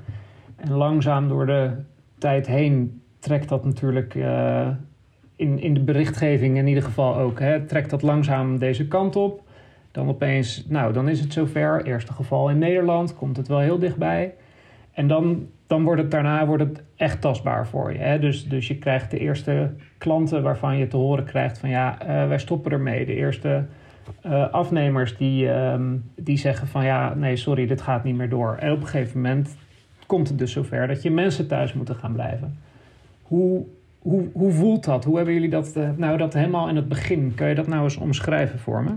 En 0.56 0.72
langzaam 0.72 1.28
door 1.28 1.46
de 1.46 1.70
tijd 2.18 2.46
heen 2.46 3.02
trekt 3.18 3.48
dat 3.48 3.64
natuurlijk 3.64 4.14
uh, 4.14 4.68
in, 5.36 5.58
in 5.58 5.74
de 5.74 5.80
berichtgeving 5.80 6.56
in 6.56 6.66
ieder 6.66 6.82
geval 6.82 7.16
ook. 7.16 7.38
Hè, 7.38 7.66
trekt 7.66 7.90
dat 7.90 8.02
langzaam 8.02 8.58
deze 8.58 8.88
kant 8.88 9.16
op. 9.16 9.42
Dan 9.90 10.08
opeens, 10.08 10.66
nou, 10.68 10.92
dan 10.92 11.08
is 11.08 11.20
het 11.20 11.32
zover. 11.32 11.84
Eerste 11.84 12.12
geval 12.12 12.50
in 12.50 12.58
Nederland, 12.58 13.14
komt 13.14 13.36
het 13.36 13.48
wel 13.48 13.58
heel 13.58 13.78
dichtbij. 13.78 14.34
En 14.92 15.06
dan, 15.06 15.48
dan 15.66 15.84
wordt 15.84 16.02
het 16.02 16.10
daarna 16.10 16.46
wordt 16.46 16.62
het 16.62 16.82
echt 16.96 17.20
tastbaar 17.20 17.66
voor 17.66 17.92
je. 17.92 17.98
Hè? 17.98 18.18
Dus, 18.18 18.48
dus 18.48 18.68
je 18.68 18.78
krijgt 18.78 19.10
de 19.10 19.18
eerste 19.18 19.74
klanten 19.98 20.42
waarvan 20.42 20.76
je 20.76 20.86
te 20.86 20.96
horen 20.96 21.24
krijgt 21.24 21.58
van 21.58 21.68
ja, 21.68 21.98
uh, 22.02 22.28
wij 22.28 22.38
stoppen 22.38 22.72
ermee. 22.72 23.06
De 23.06 23.14
eerste 23.14 23.66
uh, 24.26 24.50
afnemers 24.50 25.16
die, 25.16 25.48
um, 25.48 26.10
die 26.16 26.38
zeggen 26.38 26.66
van 26.66 26.84
ja, 26.84 27.14
nee, 27.14 27.36
sorry, 27.36 27.66
dit 27.66 27.80
gaat 27.80 28.04
niet 28.04 28.16
meer 28.16 28.28
door. 28.28 28.56
En 28.56 28.72
op 28.72 28.80
een 28.80 28.86
gegeven 28.86 29.20
moment 29.20 29.56
komt 30.06 30.28
het 30.28 30.38
dus 30.38 30.52
zover 30.52 30.86
dat 30.86 31.02
je 31.02 31.10
mensen 31.10 31.48
thuis 31.48 31.72
moeten 31.72 31.94
gaan 31.94 32.12
blijven. 32.12 32.58
Hoe, 33.22 33.66
hoe, 33.98 34.28
hoe 34.32 34.52
voelt 34.52 34.84
dat? 34.84 35.04
Hoe 35.04 35.16
hebben 35.16 35.34
jullie 35.34 35.50
dat, 35.50 35.76
uh, 35.76 35.90
nou, 35.96 36.16
dat 36.16 36.34
helemaal 36.34 36.68
in 36.68 36.76
het 36.76 36.88
begin? 36.88 37.34
Kun 37.34 37.48
je 37.48 37.54
dat 37.54 37.66
nou 37.66 37.82
eens 37.82 37.96
omschrijven 37.96 38.58
voor 38.58 38.82
me? 38.82 38.94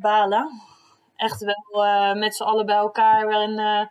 Balen. 0.00 0.46
Echt 1.18 1.44
wel 1.44 1.84
uh, 1.84 2.14
met 2.14 2.34
z'n 2.36 2.42
allen 2.42 2.66
bij 2.66 2.76
elkaar. 2.76 3.26
Waarin, 3.26 3.58
uh, 3.58 3.86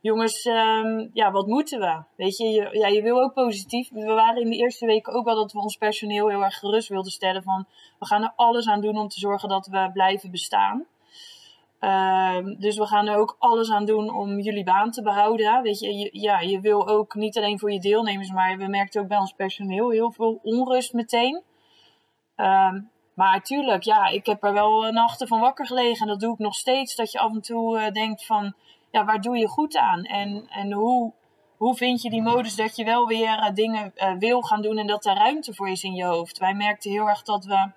jongens, 0.00 0.44
um, 0.44 1.10
ja, 1.12 1.30
wat 1.30 1.46
moeten 1.46 1.80
we? 1.80 2.02
Weet 2.16 2.36
je, 2.36 2.44
je, 2.44 2.68
ja, 2.72 2.86
je 2.86 3.02
wil 3.02 3.22
ook 3.22 3.34
positief. 3.34 3.90
We 3.90 4.04
waren 4.04 4.42
in 4.42 4.50
de 4.50 4.56
eerste 4.56 4.86
weken 4.86 5.12
ook 5.12 5.24
wel 5.24 5.34
dat 5.34 5.52
we 5.52 5.58
ons 5.58 5.76
personeel 5.76 6.28
heel 6.28 6.42
erg 6.42 6.58
gerust 6.58 6.88
wilden 6.88 7.12
stellen. 7.12 7.42
Van, 7.42 7.66
we 7.98 8.06
gaan 8.06 8.22
er 8.22 8.32
alles 8.36 8.68
aan 8.68 8.80
doen 8.80 8.96
om 8.96 9.08
te 9.08 9.20
zorgen 9.20 9.48
dat 9.48 9.66
we 9.66 9.90
blijven 9.92 10.30
bestaan. 10.30 10.86
Uh, 11.80 12.36
dus 12.58 12.76
we 12.78 12.86
gaan 12.86 13.06
er 13.06 13.16
ook 13.16 13.36
alles 13.38 13.70
aan 13.70 13.84
doen 13.84 14.14
om 14.14 14.40
jullie 14.40 14.64
baan 14.64 14.90
te 14.90 15.02
behouden. 15.02 15.62
Weet 15.62 15.78
je, 15.78 15.94
je, 15.94 16.08
ja, 16.12 16.40
je 16.40 16.60
wil 16.60 16.88
ook 16.88 17.14
niet 17.14 17.36
alleen 17.36 17.58
voor 17.58 17.72
je 17.72 17.80
deelnemers, 17.80 18.30
maar 18.30 18.56
we 18.56 18.66
merkten 18.66 19.02
ook 19.02 19.08
bij 19.08 19.18
ons 19.18 19.32
personeel 19.32 19.90
heel 19.90 20.10
veel 20.10 20.40
onrust 20.42 20.92
meteen. 20.92 21.42
Uh, 22.36 22.74
maar 23.14 23.32
natuurlijk, 23.32 23.82
ja, 23.82 24.06
ik 24.06 24.26
heb 24.26 24.44
er 24.44 24.52
wel 24.52 24.92
nachten 24.92 25.28
van 25.28 25.40
wakker 25.40 25.66
gelegen. 25.66 26.00
En 26.00 26.06
dat 26.06 26.20
doe 26.20 26.32
ik 26.32 26.38
nog 26.38 26.54
steeds. 26.54 26.96
Dat 26.96 27.12
je 27.12 27.18
af 27.18 27.32
en 27.32 27.40
toe 27.40 27.78
uh, 27.78 27.90
denkt 27.90 28.26
van, 28.26 28.54
ja, 28.90 29.04
waar 29.04 29.20
doe 29.20 29.38
je 29.38 29.48
goed 29.48 29.76
aan? 29.76 30.04
En, 30.04 30.46
en 30.48 30.72
hoe, 30.72 31.12
hoe 31.56 31.74
vind 31.74 32.02
je 32.02 32.10
die 32.10 32.22
modus 32.22 32.56
dat 32.56 32.76
je 32.76 32.84
wel 32.84 33.06
weer 33.06 33.38
uh, 33.38 33.54
dingen 33.54 33.92
wil 34.18 34.42
gaan 34.42 34.62
doen 34.62 34.78
en 34.78 34.86
dat 34.86 35.04
er 35.04 35.14
ruimte 35.14 35.54
voor 35.54 35.68
is 35.68 35.82
in 35.82 35.94
je 35.94 36.04
hoofd? 36.04 36.38
Wij 36.38 36.54
merkten 36.54 36.90
heel 36.90 37.08
erg 37.08 37.22
dat 37.22 37.44
we 37.44 37.70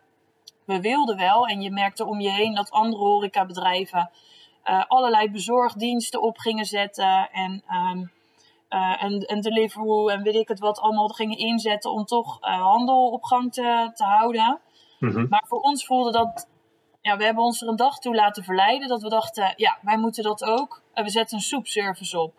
we 0.66 0.82
wilden 0.82 1.18
wel. 1.18 1.48
En 1.48 1.62
je 1.62 1.72
merkte 1.72 2.06
om 2.06 2.20
je 2.20 2.32
heen 2.32 2.54
dat 2.54 2.72
andere 2.72 3.04
horecabedrijven 3.04 4.10
allerlei 4.88 5.32
bezorgdiensten 5.32 6.22
op 6.22 6.38
gingen 6.38 6.66
zetten. 6.66 7.30
En, 7.32 7.64
um, 7.92 8.12
uh, 8.70 9.04
en, 9.04 9.20
en 9.20 9.42
Deliveroo 9.42 10.08
en 10.08 10.24
weet 10.24 10.36
ik 10.36 10.48
het 10.48 10.60
wat 10.60 10.80
allemaal 10.80 11.08
gingen 11.08 11.38
inzetten 11.38 11.92
om 11.92 12.06
toch 12.06 12.38
handel 12.42 13.10
op 13.10 13.24
gang 13.24 13.54
te, 13.54 13.92
te 13.94 14.04
houden. 14.04 14.60
Mm-hmm. 15.00 15.26
Maar 15.30 15.44
voor 15.48 15.60
ons 15.60 15.86
voelde 15.86 16.12
dat... 16.12 16.50
Ja, 17.02 17.18
we 17.18 17.24
hebben 17.24 17.44
ons 17.44 17.62
er 17.62 17.68
een 17.68 17.76
dag 17.76 18.00
toe 18.00 18.16
laten 18.16 18.44
verleiden. 18.44 18.88
Dat 18.88 19.02
we 19.02 19.10
dachten, 19.10 19.54
ja, 19.56 19.78
wij 19.82 19.98
moeten 19.98 20.24
dat 20.24 20.44
ook. 20.44 20.82
En 20.94 21.04
we 21.04 21.10
zetten 21.10 21.38
een 21.38 21.44
soepservice 21.44 22.20
op. 22.20 22.34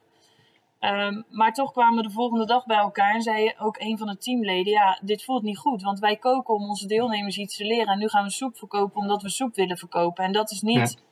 Um, 0.80 1.24
maar 1.30 1.52
toch 1.52 1.72
kwamen 1.72 1.96
we 1.96 2.02
de 2.02 2.14
volgende 2.14 2.46
dag 2.46 2.66
bij 2.66 2.76
elkaar 2.76 3.14
en 3.14 3.22
zei 3.22 3.54
ook 3.58 3.78
een 3.78 3.98
van 3.98 4.06
de 4.06 4.18
teamleden: 4.18 4.72
Ja, 4.72 4.98
dit 5.02 5.24
voelt 5.24 5.42
niet 5.42 5.58
goed, 5.58 5.82
want 5.82 5.98
wij 5.98 6.16
koken 6.16 6.54
om 6.54 6.68
onze 6.68 6.86
deelnemers 6.86 7.36
iets 7.38 7.56
te 7.56 7.64
leren. 7.64 7.86
En 7.86 7.98
nu 7.98 8.08
gaan 8.08 8.24
we 8.24 8.30
soep 8.30 8.56
verkopen 8.56 9.00
omdat 9.00 9.22
we 9.22 9.28
soep 9.28 9.54
willen 9.54 9.76
verkopen. 9.76 10.24
En 10.24 10.32
dat 10.32 10.50
is 10.50 10.60
niet 10.60 10.96
ja. 10.96 11.02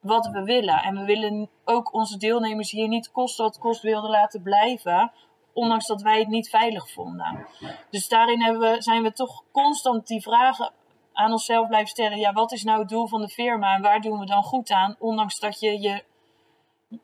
wat 0.00 0.26
we 0.26 0.42
willen. 0.42 0.82
En 0.82 0.96
we 0.96 1.04
willen 1.04 1.48
ook 1.64 1.94
onze 1.94 2.18
deelnemers 2.18 2.70
hier 2.70 2.88
niet 2.88 3.10
kosten 3.10 3.44
wat 3.44 3.58
kost 3.58 3.82
wilden 3.82 4.10
laten 4.10 4.42
blijven, 4.42 5.12
ondanks 5.52 5.86
dat 5.86 6.02
wij 6.02 6.18
het 6.18 6.28
niet 6.28 6.48
veilig 6.48 6.90
vonden. 6.90 7.46
Dus 7.90 8.08
daarin 8.08 8.58
we, 8.58 8.76
zijn 8.78 9.02
we 9.02 9.12
toch 9.12 9.44
constant 9.52 10.06
die 10.06 10.22
vragen 10.22 10.72
aan 11.12 11.32
onszelf 11.32 11.66
blijven 11.66 11.88
stellen: 11.88 12.18
Ja, 12.18 12.32
wat 12.32 12.52
is 12.52 12.62
nou 12.62 12.78
het 12.78 12.88
doel 12.88 13.06
van 13.06 13.20
de 13.20 13.28
firma 13.28 13.74
en 13.74 13.82
waar 13.82 14.00
doen 14.00 14.18
we 14.18 14.26
dan 14.26 14.42
goed 14.42 14.70
aan? 14.70 14.96
Ondanks 14.98 15.38
dat 15.38 15.60
je 15.60 15.80
je 15.80 16.02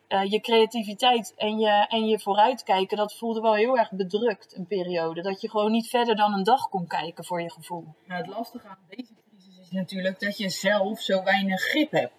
uh, 0.08 0.30
je 0.30 0.40
creativiteit 0.40 1.34
en 1.36 1.58
je, 1.58 1.86
en 1.88 2.06
je 2.06 2.18
vooruitkijken, 2.18 2.96
dat 2.96 3.16
voelde 3.16 3.40
wel 3.40 3.54
heel 3.54 3.78
erg 3.78 3.90
bedrukt 3.90 4.56
een 4.56 4.66
periode. 4.66 5.22
Dat 5.22 5.40
je 5.40 5.50
gewoon 5.50 5.70
niet 5.70 5.88
verder 5.88 6.16
dan 6.16 6.32
een 6.32 6.42
dag 6.42 6.68
kon 6.68 6.86
kijken 6.86 7.24
voor 7.24 7.42
je 7.42 7.50
gevoel. 7.50 7.84
Nou, 8.06 8.20
het 8.20 8.30
lastige 8.30 8.68
aan 8.68 8.78
deze 8.88 9.12
crisis 9.28 9.58
is 9.58 9.70
natuurlijk 9.70 10.20
dat 10.20 10.38
je 10.38 10.48
zelf 10.48 11.00
zo 11.00 11.22
weinig 11.22 11.60
grip 11.60 11.90
hebt. 11.90 12.12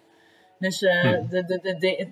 Dus 0.58 0.82
uh, 0.82 1.00
hmm. 1.00 1.28
de, 1.28 1.44
de, 1.44 1.60
de, 1.60 1.78
de, 1.78 2.10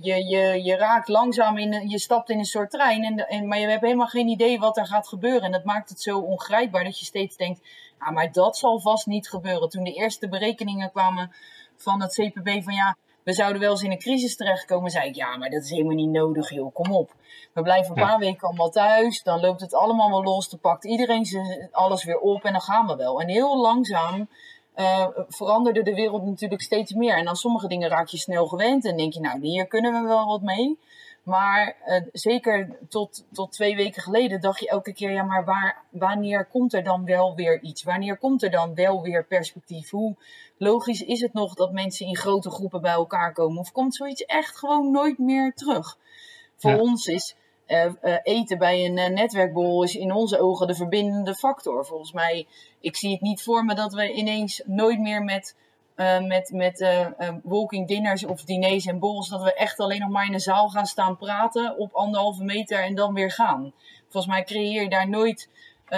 je, 0.00 0.24
je, 0.24 0.62
je 0.64 0.76
raakt 0.76 1.08
langzaam 1.08 1.58
in, 1.58 1.88
je 1.88 1.98
stapt 1.98 2.30
in 2.30 2.38
een 2.38 2.44
soort 2.44 2.70
trein, 2.70 3.04
en, 3.04 3.28
en, 3.28 3.48
maar 3.48 3.58
je 3.58 3.68
hebt 3.68 3.82
helemaal 3.82 4.06
geen 4.06 4.28
idee 4.28 4.58
wat 4.58 4.76
er 4.76 4.86
gaat 4.86 5.08
gebeuren. 5.08 5.42
En 5.42 5.52
dat 5.52 5.64
maakt 5.64 5.88
het 5.88 6.00
zo 6.00 6.18
ongrijpbaar 6.18 6.84
dat 6.84 6.98
je 6.98 7.04
steeds 7.04 7.36
denkt, 7.36 7.60
ah, 7.98 8.14
maar 8.14 8.32
dat 8.32 8.56
zal 8.56 8.80
vast 8.80 9.06
niet 9.06 9.28
gebeuren. 9.28 9.68
Toen 9.68 9.84
de 9.84 9.92
eerste 9.92 10.28
berekeningen 10.28 10.90
kwamen 10.90 11.32
van 11.76 12.00
het 12.00 12.12
CPB 12.12 12.62
van 12.62 12.74
ja, 12.74 12.96
we 13.22 13.32
zouden 13.32 13.60
wel 13.60 13.70
eens 13.70 13.82
in 13.82 13.90
een 13.90 13.98
crisis 13.98 14.36
terechtkomen. 14.36 14.90
zei 14.90 15.08
ik, 15.08 15.14
ja, 15.14 15.36
maar 15.36 15.50
dat 15.50 15.62
is 15.62 15.70
helemaal 15.70 15.94
niet 15.94 16.10
nodig, 16.10 16.50
joh, 16.50 16.74
kom 16.74 16.92
op. 16.92 17.14
We 17.52 17.62
blijven 17.62 17.96
een 17.96 18.06
paar 18.06 18.18
weken 18.18 18.48
allemaal 18.48 18.70
thuis, 18.70 19.22
dan 19.22 19.40
loopt 19.40 19.60
het 19.60 19.74
allemaal 19.74 20.10
wel 20.10 20.22
los, 20.22 20.48
dan 20.48 20.58
pakt 20.58 20.84
iedereen 20.84 21.26
alles 21.72 22.04
weer 22.04 22.18
op 22.18 22.44
en 22.44 22.52
dan 22.52 22.60
gaan 22.60 22.86
we 22.86 22.96
wel. 22.96 23.20
En 23.20 23.28
heel 23.28 23.60
langzaam 23.60 24.28
uh, 24.76 25.08
veranderde 25.28 25.82
de 25.82 25.94
wereld 25.94 26.24
natuurlijk 26.24 26.62
steeds 26.62 26.92
meer. 26.92 27.16
En 27.16 27.28
aan 27.28 27.36
sommige 27.36 27.68
dingen 27.68 27.88
raak 27.88 28.08
je 28.08 28.18
snel 28.18 28.46
gewend 28.46 28.84
en 28.84 28.96
denk 28.96 29.12
je, 29.12 29.20
nou, 29.20 29.40
hier 29.40 29.66
kunnen 29.66 30.02
we 30.02 30.08
wel 30.08 30.26
wat 30.26 30.42
mee. 30.42 30.78
Maar 31.22 31.76
uh, 31.86 32.00
zeker 32.12 32.78
tot, 32.88 33.24
tot 33.32 33.52
twee 33.52 33.76
weken 33.76 34.02
geleden 34.02 34.40
dacht 34.40 34.60
je 34.60 34.68
elke 34.68 34.92
keer, 34.92 35.10
ja, 35.10 35.22
maar 35.22 35.44
waar, 35.44 35.84
wanneer 35.90 36.44
komt 36.44 36.74
er 36.74 36.84
dan 36.84 37.04
wel 37.04 37.34
weer 37.34 37.62
iets? 37.62 37.82
Wanneer 37.82 38.18
komt 38.18 38.42
er 38.42 38.50
dan 38.50 38.74
wel 38.74 39.02
weer 39.02 39.24
perspectief? 39.24 39.90
Hoe 39.90 40.16
logisch 40.56 41.02
is 41.02 41.20
het 41.20 41.32
nog 41.32 41.54
dat 41.54 41.72
mensen 41.72 42.06
in 42.06 42.16
grote 42.16 42.50
groepen 42.50 42.80
bij 42.80 42.92
elkaar 42.92 43.32
komen? 43.32 43.58
Of 43.58 43.72
komt 43.72 43.94
zoiets 43.94 44.24
echt 44.24 44.58
gewoon 44.58 44.90
nooit 44.90 45.18
meer 45.18 45.54
terug? 45.54 45.98
Voor 46.56 46.70
ja. 46.70 46.78
ons 46.78 47.06
is 47.06 47.36
uh, 47.66 47.84
uh, 48.02 48.16
eten 48.22 48.58
bij 48.58 48.84
een 48.84 48.96
uh, 48.96 49.06
netwerkborrel 49.06 49.82
is 49.82 49.94
in 49.94 50.12
onze 50.12 50.40
ogen 50.40 50.66
de 50.66 50.74
verbindende 50.74 51.34
factor. 51.34 51.86
Volgens 51.86 52.12
mij, 52.12 52.46
ik 52.80 52.96
zie 52.96 53.12
het 53.12 53.20
niet 53.20 53.42
voor 53.42 53.64
me 53.64 53.74
dat 53.74 53.92
we 53.92 54.12
ineens 54.12 54.62
nooit 54.64 54.98
meer 54.98 55.22
met 55.22 55.56
met, 56.22 56.50
met 56.52 56.86
walking 57.42 57.88
dinners 57.88 58.24
of 58.24 58.44
diners 58.44 58.86
en 58.86 58.98
borrels, 58.98 59.28
dat 59.28 59.42
we 59.42 59.54
echt 59.54 59.80
alleen 59.80 60.00
nog 60.00 60.10
maar 60.10 60.26
in 60.26 60.32
een 60.32 60.40
zaal 60.40 60.68
gaan 60.68 60.86
staan 60.86 61.16
praten 61.16 61.78
op 61.78 61.94
anderhalve 61.94 62.44
meter 62.44 62.82
en 62.82 62.94
dan 62.94 63.14
weer 63.14 63.30
gaan. 63.30 63.72
Volgens 64.02 64.32
mij 64.32 64.44
creëer 64.44 64.82
je 64.82 64.88
daar 64.88 65.08
nooit 65.08 65.48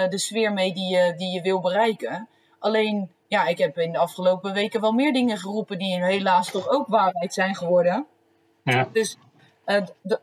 de 0.09 0.17
sfeer 0.17 0.53
mee 0.53 0.73
die 0.73 0.95
je, 0.95 1.13
die 1.17 1.31
je 1.31 1.41
wil 1.41 1.59
bereiken. 1.59 2.27
Alleen, 2.59 3.11
ja, 3.27 3.47
ik 3.47 3.57
heb 3.57 3.77
in 3.77 3.91
de 3.91 3.97
afgelopen 3.97 4.53
weken 4.53 4.81
wel 4.81 4.91
meer 4.91 5.13
dingen 5.13 5.37
geroepen 5.37 5.77
die 5.77 6.03
helaas 6.03 6.51
toch 6.51 6.69
ook 6.69 6.87
waarheid 6.87 7.33
zijn 7.33 7.55
geworden. 7.55 8.07
Ja. 8.63 8.89
Dus 8.93 9.17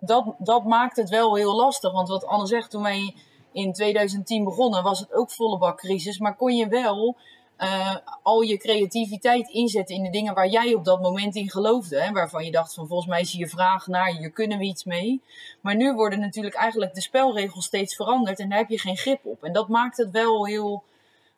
dat, 0.00 0.34
dat 0.38 0.64
maakt 0.64 0.96
het 0.96 1.08
wel 1.08 1.36
heel 1.36 1.54
lastig. 1.54 1.92
Want 1.92 2.08
wat 2.08 2.26
Anne 2.26 2.46
zegt, 2.46 2.70
toen 2.70 2.82
wij 2.82 3.14
in 3.52 3.72
2010 3.72 4.44
begonnen, 4.44 4.82
was 4.82 4.98
het 4.98 5.12
ook 5.12 5.30
volle 5.30 5.58
bak 5.58 5.78
crisis. 5.78 6.18
Maar 6.18 6.36
kon 6.36 6.56
je 6.56 6.68
wel 6.68 7.16
uh, 7.58 7.96
al 8.22 8.40
je 8.40 8.56
creativiteit 8.56 9.48
inzetten 9.48 9.96
in 9.96 10.02
de 10.02 10.10
dingen 10.10 10.34
waar 10.34 10.48
jij 10.48 10.74
op 10.74 10.84
dat 10.84 11.00
moment 11.00 11.34
in 11.34 11.50
geloofde. 11.50 12.00
Hè, 12.00 12.12
waarvan 12.12 12.44
je 12.44 12.50
dacht 12.50 12.74
van 12.74 12.86
volgens 12.86 13.08
mij 13.08 13.20
is 13.20 13.32
hier 13.32 13.48
vraag 13.48 13.86
naar, 13.86 14.08
hier 14.08 14.30
kunnen 14.30 14.58
we 14.58 14.64
iets 14.64 14.84
mee. 14.84 15.22
Maar 15.60 15.76
nu 15.76 15.94
worden 15.94 16.20
natuurlijk 16.20 16.54
eigenlijk 16.54 16.94
de 16.94 17.00
spelregels 17.00 17.64
steeds 17.64 17.94
veranderd 17.94 18.38
en 18.38 18.48
daar 18.48 18.58
heb 18.58 18.68
je 18.68 18.78
geen 18.78 18.96
grip 18.96 19.26
op. 19.26 19.44
En 19.44 19.52
dat 19.52 19.68
maakt 19.68 19.96
het 19.96 20.10
wel 20.10 20.46
heel 20.46 20.82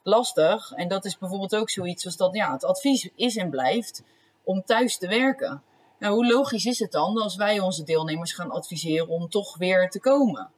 lastig. 0.03 0.73
En 0.73 0.89
dat 0.89 1.05
is 1.05 1.19
bijvoorbeeld 1.19 1.57
ook 1.57 1.71
zoiets 1.71 2.05
als 2.05 2.17
dat 2.17 2.35
ja, 2.35 2.53
het 2.53 2.65
advies 2.65 3.09
is 3.15 3.37
en 3.37 3.51
blijft 3.51 4.03
om 4.45 4.63
thuis 4.65 4.99
te 4.99 5.09
werken. 5.09 5.63
Nou, 5.99 6.15
hoe 6.15 6.27
logisch 6.27 6.65
is 6.65 6.79
het 6.79 6.93
dan 6.93 7.23
als 7.23 7.37
wij 7.37 7.61
onze 7.61 7.85
deelnemers 7.85 8.33
gaan 8.33 8.51
adviseren 8.51 9.09
om 9.09 9.29
toch 9.29 9.57
weer 9.57 9.89
te 9.89 10.01
komen? 10.01 10.51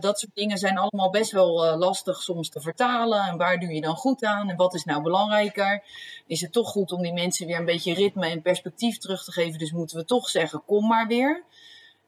Dat 0.00 0.18
soort 0.18 0.34
dingen 0.34 0.58
zijn 0.58 0.78
allemaal 0.78 1.10
best 1.10 1.30
wel 1.30 1.76
lastig 1.78 2.22
soms 2.22 2.48
te 2.48 2.60
vertalen. 2.60 3.22
En 3.22 3.36
waar 3.36 3.58
doe 3.58 3.74
je 3.74 3.80
dan 3.80 3.96
goed 3.96 4.24
aan? 4.24 4.50
En 4.50 4.56
wat 4.56 4.74
is 4.74 4.84
nou 4.84 5.02
belangrijker? 5.02 5.84
Is 6.26 6.40
het 6.40 6.52
toch 6.52 6.68
goed 6.68 6.92
om 6.92 7.02
die 7.02 7.12
mensen 7.12 7.46
weer 7.46 7.58
een 7.58 7.64
beetje 7.64 7.94
ritme 7.94 8.26
en 8.26 8.42
perspectief 8.42 8.98
terug 8.98 9.24
te 9.24 9.32
geven? 9.32 9.58
Dus 9.58 9.72
moeten 9.72 9.96
we 9.96 10.04
toch 10.04 10.28
zeggen: 10.28 10.62
kom 10.66 10.86
maar 10.86 11.06
weer. 11.06 11.44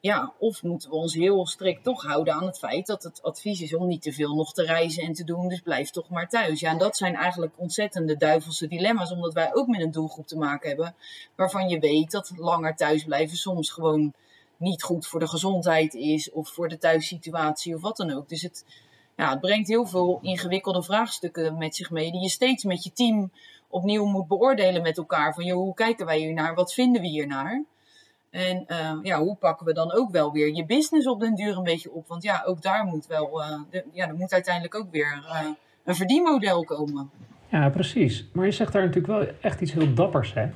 Ja, 0.03 0.33
of 0.39 0.63
moeten 0.63 0.91
we 0.91 0.97
ons 0.97 1.15
heel 1.15 1.47
strikt 1.47 1.85
toch 1.85 2.03
houden 2.03 2.35
aan 2.35 2.47
het 2.47 2.59
feit 2.59 2.87
dat 2.87 3.03
het 3.03 3.23
advies 3.23 3.61
is 3.61 3.75
om 3.75 3.87
niet 3.87 4.03
te 4.03 4.13
veel 4.13 4.35
nog 4.35 4.53
te 4.53 4.65
reizen 4.65 5.03
en 5.03 5.13
te 5.13 5.25
doen, 5.25 5.49
dus 5.49 5.61
blijf 5.61 5.91
toch 5.91 6.09
maar 6.09 6.29
thuis. 6.29 6.61
Ja, 6.61 6.71
en 6.71 6.79
dat 6.79 6.97
zijn 6.97 7.15
eigenlijk 7.15 7.53
ontzettende 7.57 8.17
duivelse 8.17 8.67
dilemma's, 8.67 9.13
omdat 9.13 9.33
wij 9.33 9.55
ook 9.55 9.67
met 9.67 9.81
een 9.81 9.91
doelgroep 9.91 10.27
te 10.27 10.39
maken 10.39 10.69
hebben 10.69 10.95
waarvan 11.37 11.69
je 11.69 11.79
weet 11.79 12.11
dat 12.11 12.33
langer 12.37 12.77
thuisblijven 12.77 13.37
soms 13.37 13.71
gewoon 13.71 14.13
niet 14.57 14.83
goed 14.83 15.07
voor 15.07 15.21
de 15.21 15.29
gezondheid 15.29 15.95
is 15.95 16.31
of 16.31 16.49
voor 16.49 16.69
de 16.69 16.79
thuissituatie 16.79 17.75
of 17.75 17.81
wat 17.81 17.97
dan 17.97 18.11
ook. 18.11 18.29
Dus 18.29 18.43
het, 18.43 18.65
ja, 19.17 19.31
het 19.31 19.41
brengt 19.41 19.69
heel 19.69 19.87
veel 19.87 20.19
ingewikkelde 20.23 20.83
vraagstukken 20.83 21.59
met 21.59 21.77
zich 21.77 21.91
mee 21.91 22.11
die 22.11 22.23
je 22.23 22.29
steeds 22.29 22.65
met 22.65 22.85
je 22.85 22.93
team 22.93 23.33
opnieuw 23.69 24.05
moet 24.05 24.29
beoordelen 24.29 24.83
met 24.83 24.99
elkaar. 24.99 25.35
Van 25.35 25.45
joh, 25.45 25.59
hoe 25.59 25.75
kijken 25.75 26.07
wij 26.07 26.19
hier 26.19 26.33
naar? 26.33 26.55
Wat 26.55 26.75
vinden 26.75 27.03
we 27.03 27.09
hier 27.09 27.27
naar? 27.27 27.65
En 28.33 28.65
uh, 28.69 28.99
ja, 29.03 29.19
hoe 29.19 29.37
pakken 29.37 29.67
we 29.67 29.73
dan 29.73 29.93
ook 29.93 30.11
wel 30.11 30.33
weer 30.33 30.55
je 30.55 30.67
business 30.67 31.07
op 31.07 31.21
den 31.21 31.35
duur 31.35 31.57
een 31.57 31.63
beetje 31.63 31.93
op? 31.93 32.09
Want 32.09 32.23
ja, 32.23 32.43
ook 32.47 32.63
daar 32.63 32.85
moet 32.85 33.07
wel, 33.07 33.41
uh, 33.41 33.61
de, 33.71 33.85
ja, 33.93 34.09
er 34.09 34.15
moet 34.15 34.33
uiteindelijk 34.33 34.75
ook 34.75 34.91
weer 34.91 35.25
uh, 35.27 35.41
een 35.85 35.95
verdienmodel 35.95 36.65
komen. 36.65 37.11
Ja, 37.49 37.69
precies. 37.69 38.29
Maar 38.33 38.45
je 38.45 38.51
zegt 38.51 38.73
daar 38.73 38.85
natuurlijk 38.85 39.13
wel 39.13 39.27
echt 39.41 39.61
iets 39.61 39.73
heel 39.73 39.95
dappers, 39.95 40.35
hè? 40.35 40.47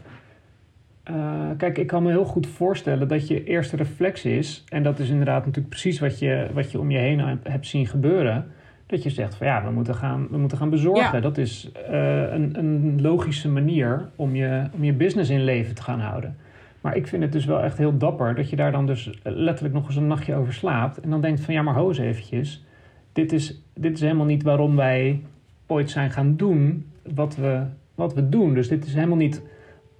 kijk, 1.57 1.79
ik 1.79 1.87
kan 1.87 2.03
me 2.03 2.11
heel 2.11 2.25
goed 2.25 2.47
voorstellen 2.47 3.09
dat 3.09 3.29
je 3.29 3.45
eerste 3.45 3.77
reflex 3.77 4.25
is, 4.25 4.65
en 4.69 4.83
dat 4.83 4.99
is 4.99 5.09
inderdaad 5.09 5.45
natuurlijk 5.45 5.69
precies 5.69 5.99
wat 5.99 6.19
je, 6.19 6.51
wat 6.53 6.71
je 6.71 6.79
om 6.79 6.91
je 6.91 6.99
heen 6.99 7.41
hebt 7.43 7.67
zien 7.67 7.87
gebeuren, 7.87 8.53
dat 8.87 9.03
je 9.03 9.11
zegt 9.11 9.35
van 9.35 9.47
ja, 9.47 9.65
we 9.65 9.71
moeten 9.71 9.95
gaan, 9.95 10.29
we 10.31 10.39
moeten 10.39 10.59
gaan 10.59 10.71
bezorgen. 10.71 11.15
Ja. 11.15 11.21
Dat 11.21 11.39
is 11.39 11.71
een, 11.85 12.59
een 12.59 13.01
logische 13.01 13.49
manier 13.49 14.09
om 14.17 14.35
je, 14.35 14.65
om 14.73 14.85
je 14.85 14.93
business 14.93 15.31
in 15.31 15.45
leven 15.45 15.75
te 15.75 15.83
gaan 15.83 16.01
houden. 16.01 16.37
Maar 16.81 16.97
ik 16.97 17.07
vind 17.07 17.23
het 17.23 17.33
dus 17.33 17.45
wel 17.45 17.63
echt 17.63 17.79
heel 17.79 17.99
dapper 17.99 18.35
dat 18.35 18.51
je 18.51 18.57
daar 18.57 18.73
dan 18.73 18.87
dus 18.87 19.21
letterlijk 19.23 19.75
nog 19.75 19.87
eens 19.87 19.97
een 19.97 20.07
nachtje 20.07 20.35
over 20.35 20.53
slaapt. 20.53 21.01
En 21.01 21.11
dan 21.11 21.21
denkt 21.21 21.41
van 21.41 21.55
ja, 21.55 21.63
maar 21.63 21.75
hoos 21.75 21.99
eventjes. 21.99 22.65
Dit 23.13 23.33
is, 23.33 23.63
dit 23.75 23.95
is 23.95 24.01
helemaal 24.01 24.27
niet 24.27 24.43
waarom 24.43 24.77
wij 24.77 25.23
ooit 25.67 25.91
zijn 25.91 26.11
gaan 26.11 26.37
doen 26.37 26.87
wat 27.15 27.37
we, 27.37 27.63
wat 27.95 28.15
we 28.15 28.29
doen. 28.29 28.55
Dus 28.55 28.69
dit 28.69 28.87
is 28.87 28.95
helemaal 28.95 29.17
niet 29.17 29.43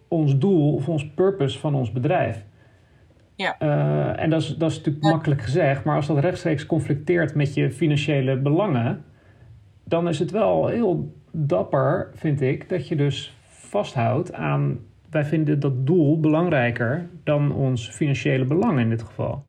ons 0.09 0.39
doel 0.39 0.75
of 0.75 0.89
ons 0.89 1.09
purpose 1.09 1.59
van 1.59 1.75
ons 1.75 1.93
bedrijf. 1.93 2.45
Ja. 3.35 3.57
Uh, 3.63 4.23
en 4.23 4.31
dat 4.31 4.43
is, 4.43 4.57
dat 4.57 4.71
is 4.71 4.77
natuurlijk 4.77 5.05
makkelijk 5.05 5.43
gezegd, 5.43 5.85
maar 5.85 5.97
als 5.97 6.07
dat 6.07 6.19
rechtstreeks 6.19 6.67
conflicteert 6.67 7.35
met 7.35 7.55
je 7.55 7.71
financiële 7.71 8.37
belangen, 8.37 9.05
dan 9.85 10.09
is 10.09 10.19
het 10.19 10.31
wel 10.31 10.67
heel 10.67 11.15
dapper, 11.31 12.11
vind 12.15 12.41
ik, 12.41 12.69
dat 12.69 12.89
je 12.89 12.97
dus 12.97 13.37
vasthoudt 13.49 14.33
aan 14.33 14.79
wij 15.17 15.25
vinden 15.25 15.61
dat 15.61 15.87
doel 15.87 16.21
belangrijker 16.21 17.11
dan 17.25 17.53
ons 17.53 17.89
financiële 17.89 18.45
belang 18.45 18.81
in 18.81 18.89
dit 18.89 19.03
geval. 19.03 19.45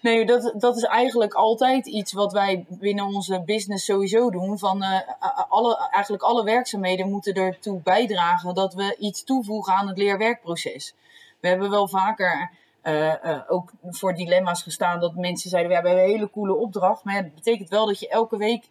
Nee, 0.00 0.26
dat, 0.26 0.54
dat 0.58 0.76
is 0.76 0.82
eigenlijk 0.82 1.34
altijd 1.34 1.86
iets 1.86 2.12
wat 2.12 2.32
wij 2.32 2.66
binnen 2.68 3.04
onze 3.04 3.42
business 3.44 3.84
sowieso 3.84 4.30
doen. 4.30 4.58
Van, 4.58 4.82
uh, 4.82 5.00
alle, 5.48 5.88
eigenlijk 5.90 6.22
alle 6.22 6.44
werkzaamheden 6.44 7.10
moeten 7.10 7.34
ertoe 7.34 7.80
bijdragen 7.82 8.54
dat 8.54 8.74
we 8.74 8.96
iets 8.98 9.24
toevoegen 9.24 9.74
aan 9.74 9.88
het 9.88 9.98
leerwerkproces. 9.98 10.94
We 11.40 11.48
hebben 11.48 11.70
wel 11.70 11.88
vaker 11.88 12.50
uh, 12.84 13.14
uh, 13.24 13.38
ook 13.48 13.70
voor 13.90 14.14
dilemma's 14.14 14.62
gestaan 14.62 15.00
dat 15.00 15.14
mensen 15.14 15.50
zeiden: 15.50 15.70
we 15.70 15.76
hebben 15.76 16.02
een 16.02 16.10
hele 16.10 16.30
coole 16.30 16.54
opdracht. 16.54 17.04
Maar 17.04 17.14
ja, 17.14 17.22
dat 17.22 17.34
betekent 17.34 17.68
wel 17.68 17.86
dat 17.86 18.00
je 18.00 18.08
elke 18.08 18.36
week 18.36 18.64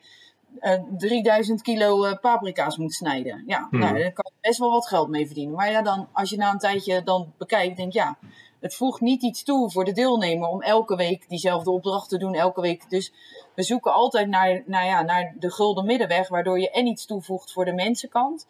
3000 0.97 1.57
eh, 1.57 1.63
kilo 1.63 2.05
uh, 2.05 2.13
paprika's 2.21 2.77
moet 2.77 2.93
snijden. 2.93 3.43
Ja, 3.47 3.67
hmm. 3.69 3.79
nou, 3.79 3.99
daar 3.99 4.11
kan 4.11 4.31
je 4.33 4.47
best 4.47 4.59
wel 4.59 4.71
wat 4.71 4.87
geld 4.87 5.09
mee 5.09 5.25
verdienen. 5.25 5.55
Maar 5.55 5.71
ja, 5.71 5.81
dan, 5.81 6.07
als 6.11 6.29
je 6.29 6.37
na 6.37 6.51
een 6.51 6.57
tijdje 6.57 7.03
dan 7.03 7.33
bekijkt, 7.37 7.77
denk 7.77 7.93
ja, 7.93 8.17
het 8.59 8.75
voegt 8.75 9.01
niet 9.01 9.21
iets 9.23 9.43
toe 9.43 9.71
voor 9.71 9.85
de 9.85 9.91
deelnemer 9.91 10.47
om 10.47 10.61
elke 10.61 10.95
week 10.95 11.29
diezelfde 11.29 11.71
opdracht 11.71 12.09
te 12.09 12.17
doen, 12.17 12.33
elke 12.33 12.61
week. 12.61 12.89
Dus 12.89 13.13
we 13.55 13.63
zoeken 13.63 13.93
altijd 13.93 14.27
naar, 14.27 14.63
nou 14.65 14.85
ja, 14.85 15.01
naar 15.01 15.35
de 15.39 15.51
gulden 15.51 15.85
middenweg, 15.85 16.27
waardoor 16.27 16.59
je 16.59 16.71
en 16.71 16.87
iets 16.87 17.05
toevoegt 17.05 17.51
voor 17.51 17.65
de 17.65 17.73
mensenkant. 17.73 18.47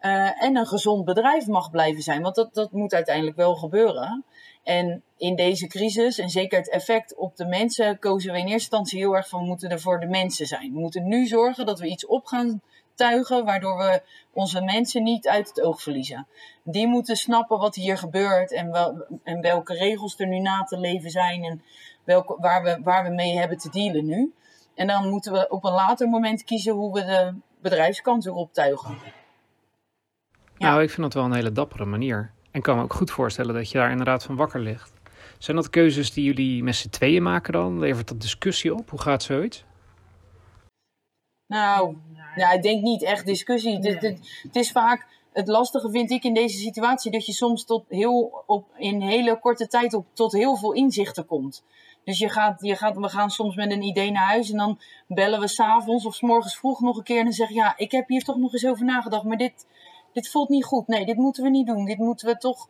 Uh, 0.00 0.42
en 0.42 0.56
een 0.56 0.66
gezond 0.66 1.04
bedrijf 1.04 1.46
mag 1.46 1.70
blijven 1.70 2.02
zijn. 2.02 2.22
Want 2.22 2.34
dat, 2.34 2.54
dat 2.54 2.72
moet 2.72 2.94
uiteindelijk 2.94 3.36
wel 3.36 3.54
gebeuren. 3.54 4.24
En 4.64 5.02
in 5.16 5.36
deze 5.36 5.66
crisis, 5.66 6.18
en 6.18 6.28
zeker 6.28 6.58
het 6.58 6.70
effect 6.70 7.14
op 7.16 7.36
de 7.36 7.46
mensen, 7.46 7.98
kozen 7.98 8.32
we 8.32 8.38
in 8.38 8.44
eerste 8.44 8.58
instantie 8.58 8.98
heel 8.98 9.16
erg 9.16 9.28
van 9.28 9.40
we 9.40 9.46
moeten 9.46 9.70
er 9.70 9.80
voor 9.80 10.00
de 10.00 10.06
mensen 10.06 10.46
zijn. 10.46 10.72
We 10.72 10.78
moeten 10.80 11.08
nu 11.08 11.26
zorgen 11.26 11.66
dat 11.66 11.78
we 11.80 11.86
iets 11.86 12.06
op 12.06 12.26
gaan 12.26 12.60
tuigen, 12.94 13.44
waardoor 13.44 13.76
we 13.76 14.02
onze 14.32 14.60
mensen 14.60 15.02
niet 15.02 15.28
uit 15.28 15.48
het 15.48 15.60
oog 15.60 15.82
verliezen. 15.82 16.26
Die 16.62 16.86
moeten 16.86 17.16
snappen 17.16 17.58
wat 17.58 17.74
hier 17.74 17.98
gebeurt 17.98 18.52
en, 18.52 18.70
wel, 18.70 19.06
en 19.22 19.40
welke 19.40 19.74
regels 19.74 20.18
er 20.18 20.26
nu 20.26 20.38
na 20.38 20.62
te 20.62 20.78
leven 20.78 21.10
zijn 21.10 21.44
en 21.44 21.62
welke, 22.04 22.36
waar, 22.40 22.62
we, 22.62 22.80
waar 22.82 23.04
we 23.04 23.10
mee 23.10 23.38
hebben 23.38 23.58
te 23.58 23.70
dealen 23.70 24.06
nu. 24.06 24.32
En 24.74 24.86
dan 24.86 25.08
moeten 25.08 25.32
we 25.32 25.48
op 25.48 25.64
een 25.64 25.72
later 25.72 26.08
moment 26.08 26.44
kiezen 26.44 26.72
hoe 26.72 26.92
we 26.92 27.04
de 27.04 27.34
bedrijfskant 27.60 28.24
weer 28.24 28.34
optuigen. 28.34 28.98
Ja. 30.58 30.70
Nou, 30.70 30.82
ik 30.82 30.90
vind 30.90 31.02
dat 31.02 31.14
wel 31.14 31.24
een 31.24 31.34
hele 31.34 31.52
dappere 31.52 31.84
manier. 31.84 32.32
En 32.54 32.60
kan 32.60 32.76
me 32.76 32.82
ook 32.82 32.94
goed 32.94 33.10
voorstellen 33.10 33.54
dat 33.54 33.70
je 33.70 33.78
daar 33.78 33.90
inderdaad 33.90 34.24
van 34.24 34.36
wakker 34.36 34.60
ligt. 34.60 34.92
Zijn 35.38 35.56
dat 35.56 35.70
keuzes 35.70 36.12
die 36.12 36.24
jullie 36.24 36.62
met 36.62 36.74
z'n 36.74 36.88
tweeën 36.88 37.22
maken 37.22 37.52
dan? 37.52 37.78
Levert 37.78 38.08
dat 38.08 38.20
discussie 38.20 38.74
op? 38.74 38.90
Hoe 38.90 39.00
gaat 39.00 39.22
zoiets? 39.22 39.64
Nou, 41.46 41.96
ja, 42.36 42.52
ik 42.52 42.62
denk 42.62 42.82
niet 42.82 43.02
echt 43.02 43.26
discussie. 43.26 43.78
Het, 43.78 44.02
het, 44.42 44.56
is 44.56 44.70
vaak 44.72 45.06
het 45.32 45.48
lastige 45.48 45.90
vind 45.90 46.10
ik 46.10 46.24
in 46.24 46.34
deze 46.34 46.58
situatie 46.58 47.10
dat 47.10 47.26
je 47.26 47.32
soms 47.32 47.64
tot 47.64 47.84
heel 47.88 48.42
op, 48.46 48.66
in 48.76 49.00
hele 49.00 49.38
korte 49.38 49.66
tijd 49.66 49.94
op, 49.94 50.06
tot 50.12 50.32
heel 50.32 50.56
veel 50.56 50.72
inzichten 50.72 51.26
komt. 51.26 51.64
Dus 52.04 52.18
je 52.18 52.28
gaat, 52.28 52.60
je 52.60 52.76
gaat, 52.76 52.96
we 52.96 53.08
gaan 53.08 53.30
soms 53.30 53.54
met 53.54 53.70
een 53.70 53.82
idee 53.82 54.10
naar 54.10 54.26
huis 54.26 54.50
en 54.50 54.56
dan 54.56 54.78
bellen 55.06 55.40
we 55.40 55.48
s'avonds 55.48 56.06
of 56.06 56.14
s 56.14 56.20
morgens 56.20 56.56
vroeg 56.56 56.80
nog 56.80 56.96
een 56.96 57.02
keer 57.02 57.18
en 57.18 57.24
dan 57.24 57.32
zeggen 57.32 57.56
ja, 57.56 57.74
ik 57.76 57.90
heb 57.90 58.08
hier 58.08 58.24
toch 58.24 58.36
nog 58.36 58.52
eens 58.52 58.66
over 58.66 58.84
nagedacht, 58.84 59.24
maar 59.24 59.36
dit, 59.36 59.66
dit 60.14 60.30
voelt 60.30 60.48
niet 60.48 60.64
goed. 60.64 60.86
Nee, 60.86 61.04
dit 61.04 61.16
moeten 61.16 61.42
we 61.42 61.50
niet 61.50 61.66
doen. 61.66 61.84
Dit 61.84 61.98
moeten 61.98 62.28
we 62.28 62.36
toch. 62.36 62.68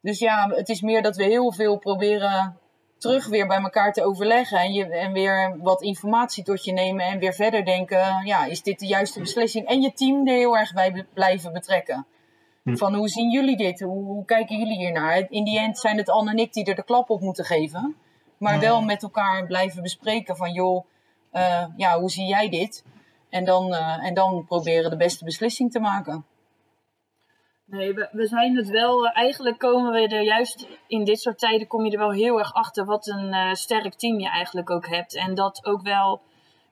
Dus 0.00 0.18
ja, 0.18 0.48
het 0.48 0.68
is 0.68 0.80
meer 0.80 1.02
dat 1.02 1.16
we 1.16 1.24
heel 1.24 1.52
veel 1.52 1.78
proberen 1.78 2.58
terug 2.98 3.26
weer 3.26 3.46
bij 3.46 3.60
elkaar 3.60 3.92
te 3.92 4.04
overleggen. 4.04 4.58
En, 4.58 4.72
je, 4.72 4.84
en 4.84 5.12
weer 5.12 5.58
wat 5.62 5.82
informatie 5.82 6.44
tot 6.44 6.64
je 6.64 6.72
nemen. 6.72 7.04
En 7.04 7.18
weer 7.18 7.34
verder 7.34 7.64
denken: 7.64 8.26
ja, 8.26 8.44
is 8.44 8.62
dit 8.62 8.78
de 8.78 8.86
juiste 8.86 9.20
beslissing? 9.20 9.66
En 9.66 9.80
je 9.80 9.92
team 9.92 10.26
er 10.26 10.34
heel 10.34 10.56
erg 10.56 10.72
bij 10.72 11.06
blijven 11.14 11.52
betrekken. 11.52 12.06
Hm. 12.62 12.76
Van 12.76 12.94
hoe 12.94 13.08
zien 13.08 13.30
jullie 13.30 13.56
dit? 13.56 13.80
Hoe, 13.80 14.04
hoe, 14.04 14.24
kijken 14.24 14.58
jullie 14.58 14.76
hier 14.76 14.92
naar? 14.92 15.26
In 15.28 15.44
die 15.44 15.58
end 15.58 15.78
zijn 15.78 15.96
het 15.96 16.10
Anne 16.10 16.30
en 16.30 16.38
ik 16.38 16.52
die 16.52 16.64
er 16.64 16.74
de 16.74 16.84
klap 16.84 17.10
op 17.10 17.20
moeten 17.20 17.44
geven. 17.44 17.96
Maar 18.38 18.60
wel 18.60 18.82
met 18.82 19.02
elkaar 19.02 19.46
blijven 19.46 19.82
bespreken 19.82 20.36
van 20.36 20.52
joh, 20.52 20.84
uh, 21.32 21.64
ja, 21.76 21.98
hoe 22.00 22.10
zie 22.10 22.26
jij 22.26 22.48
dit? 22.48 22.84
En 23.28 23.44
dan, 23.44 23.72
uh, 23.72 24.04
en 24.06 24.14
dan 24.14 24.44
proberen 24.44 24.90
de 24.90 24.96
beste 24.96 25.24
beslissing 25.24 25.70
te 25.70 25.80
maken. 25.80 26.24
Nee, 27.70 27.94
we, 27.94 28.08
we 28.12 28.26
zijn 28.26 28.56
het 28.56 28.68
wel. 28.68 29.06
Eh, 29.06 29.16
eigenlijk 29.16 29.58
komen 29.58 29.92
we 29.92 30.08
er 30.08 30.22
juist 30.22 30.66
in 30.86 31.04
dit 31.04 31.20
soort 31.20 31.38
tijden 31.38 31.66
kom 31.66 31.84
je 31.84 31.90
er 31.90 31.98
wel 31.98 32.10
heel 32.10 32.38
erg 32.38 32.52
achter 32.52 32.84
wat 32.84 33.06
een 33.06 33.34
uh, 33.34 33.52
sterk 33.52 33.94
team 33.94 34.20
je 34.20 34.28
eigenlijk 34.28 34.70
ook 34.70 34.88
hebt. 34.88 35.14
En 35.14 35.34
dat 35.34 35.64
ook 35.64 35.82
wel. 35.82 36.20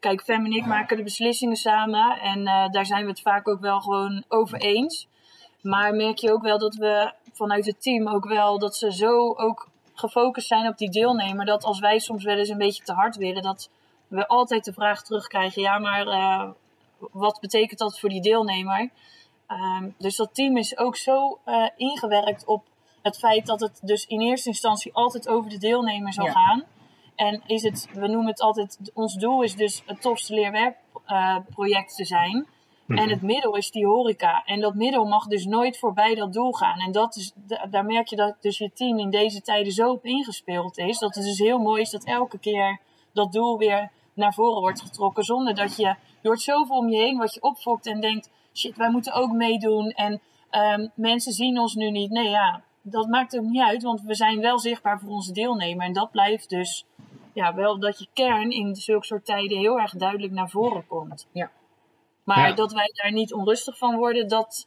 Kijk, 0.00 0.22
Fem 0.22 0.44
en 0.44 0.52
ik 0.52 0.66
maken 0.66 0.96
de 0.96 1.02
beslissingen 1.02 1.56
samen. 1.56 2.20
En 2.20 2.38
uh, 2.40 2.68
daar 2.68 2.86
zijn 2.86 3.02
we 3.02 3.10
het 3.10 3.20
vaak 3.20 3.48
ook 3.48 3.60
wel 3.60 3.80
gewoon 3.80 4.24
over 4.28 4.58
eens. 4.58 5.08
Maar 5.62 5.94
merk 5.94 6.18
je 6.18 6.32
ook 6.32 6.42
wel 6.42 6.58
dat 6.58 6.74
we 6.74 7.12
vanuit 7.32 7.66
het 7.66 7.82
team 7.82 8.08
ook 8.08 8.28
wel 8.28 8.58
dat 8.58 8.76
ze 8.76 8.92
zo 8.92 9.34
ook 9.34 9.68
gefocust 9.94 10.46
zijn 10.46 10.68
op 10.68 10.78
die 10.78 10.90
deelnemer. 10.90 11.44
Dat 11.44 11.64
als 11.64 11.80
wij 11.80 11.98
soms 11.98 12.24
wel 12.24 12.36
eens 12.36 12.48
een 12.48 12.58
beetje 12.58 12.84
te 12.84 12.92
hard 12.92 13.16
willen, 13.16 13.42
dat 13.42 13.70
we 14.08 14.28
altijd 14.28 14.64
de 14.64 14.72
vraag 14.72 15.02
terugkrijgen: 15.02 15.62
ja, 15.62 15.78
maar 15.78 16.06
wat 16.98 17.40
betekent 17.40 17.78
dat 17.78 18.00
voor 18.00 18.08
die 18.08 18.22
deelnemer? 18.22 18.90
Um, 19.48 19.94
dus 19.98 20.16
dat 20.16 20.34
team 20.34 20.56
is 20.56 20.78
ook 20.78 20.96
zo 20.96 21.38
uh, 21.46 21.68
ingewerkt 21.76 22.44
op 22.46 22.64
het 23.02 23.18
feit 23.18 23.46
dat 23.46 23.60
het 23.60 23.80
dus 23.82 24.06
in 24.06 24.20
eerste 24.20 24.48
instantie 24.48 24.94
altijd 24.94 25.28
over 25.28 25.50
de 25.50 25.58
deelnemer 25.58 26.12
zal 26.12 26.26
gaan. 26.26 26.64
En 27.14 27.42
is 27.46 27.62
het, 27.62 27.88
we 27.92 28.06
noemen 28.06 28.26
het 28.26 28.40
altijd, 28.40 28.78
ons 28.94 29.14
doel 29.14 29.42
is 29.42 29.56
dus 29.56 29.82
het 29.86 30.00
tofste 30.00 30.34
leerwerkproject 30.34 31.90
uh, 31.90 31.96
te 31.96 32.04
zijn. 32.04 32.46
Mhm. 32.86 32.98
En 32.98 33.08
het 33.08 33.22
middel 33.22 33.56
is 33.56 33.70
die 33.70 33.86
horeca. 33.86 34.42
En 34.44 34.60
dat 34.60 34.74
middel 34.74 35.04
mag 35.04 35.26
dus 35.26 35.44
nooit 35.44 35.78
voorbij 35.78 36.14
dat 36.14 36.32
doel 36.32 36.52
gaan. 36.52 36.78
En 36.78 36.92
dat 36.92 37.16
is, 37.16 37.32
daar 37.70 37.84
merk 37.84 38.08
je 38.08 38.16
dat 38.16 38.36
dus 38.40 38.58
je 38.58 38.72
team 38.72 38.98
in 38.98 39.10
deze 39.10 39.40
tijden 39.40 39.72
zo 39.72 39.90
op 39.90 40.04
ingespeeld 40.04 40.78
is. 40.78 40.98
Dat 40.98 41.14
het 41.14 41.24
dus 41.24 41.38
heel 41.38 41.58
mooi 41.58 41.80
is 41.80 41.90
dat 41.90 42.04
elke 42.04 42.38
keer 42.38 42.80
dat 43.12 43.32
doel 43.32 43.58
weer 43.58 43.90
naar 44.14 44.34
voren 44.34 44.60
wordt 44.60 44.82
getrokken. 44.82 45.24
Zonder 45.24 45.54
dat 45.54 45.76
je, 45.76 45.82
je 46.20 46.28
hoort 46.28 46.40
zoveel 46.40 46.76
om 46.76 46.88
je 46.88 46.98
heen 46.98 47.18
wat 47.18 47.34
je 47.34 47.42
opfokt 47.42 47.86
en 47.86 48.00
denkt 48.00 48.30
shit, 48.58 48.76
wij 48.76 48.90
moeten 48.90 49.12
ook 49.12 49.32
meedoen. 49.32 49.90
En 49.90 50.20
um, 50.50 50.90
mensen 50.94 51.32
zien 51.32 51.58
ons 51.58 51.74
nu 51.74 51.90
niet. 51.90 52.10
Nee, 52.10 52.28
ja, 52.28 52.62
dat 52.82 53.06
maakt 53.06 53.38
ook 53.38 53.44
niet 53.44 53.62
uit, 53.62 53.82
want 53.82 54.00
we 54.02 54.14
zijn 54.14 54.40
wel 54.40 54.58
zichtbaar 54.58 55.00
voor 55.00 55.10
onze 55.10 55.32
deelnemer. 55.32 55.86
En 55.86 55.92
dat 55.92 56.10
blijft 56.10 56.48
dus 56.50 56.84
ja, 57.34 57.54
wel 57.54 57.78
dat 57.80 57.98
je 57.98 58.06
kern 58.12 58.50
in 58.50 58.74
zulke 58.76 59.06
soort 59.06 59.24
tijden 59.24 59.58
heel 59.58 59.80
erg 59.80 59.92
duidelijk 59.92 60.32
naar 60.32 60.50
voren 60.50 60.86
komt. 60.86 61.26
Ja. 61.32 61.50
Maar 62.24 62.48
Ja. 62.48 62.54
dat 62.54 62.72
wij 62.72 62.90
daar 62.92 63.12
niet 63.12 63.32
onrustig 63.34 63.78
van 63.78 63.96
worden, 63.96 64.28
dat, 64.28 64.66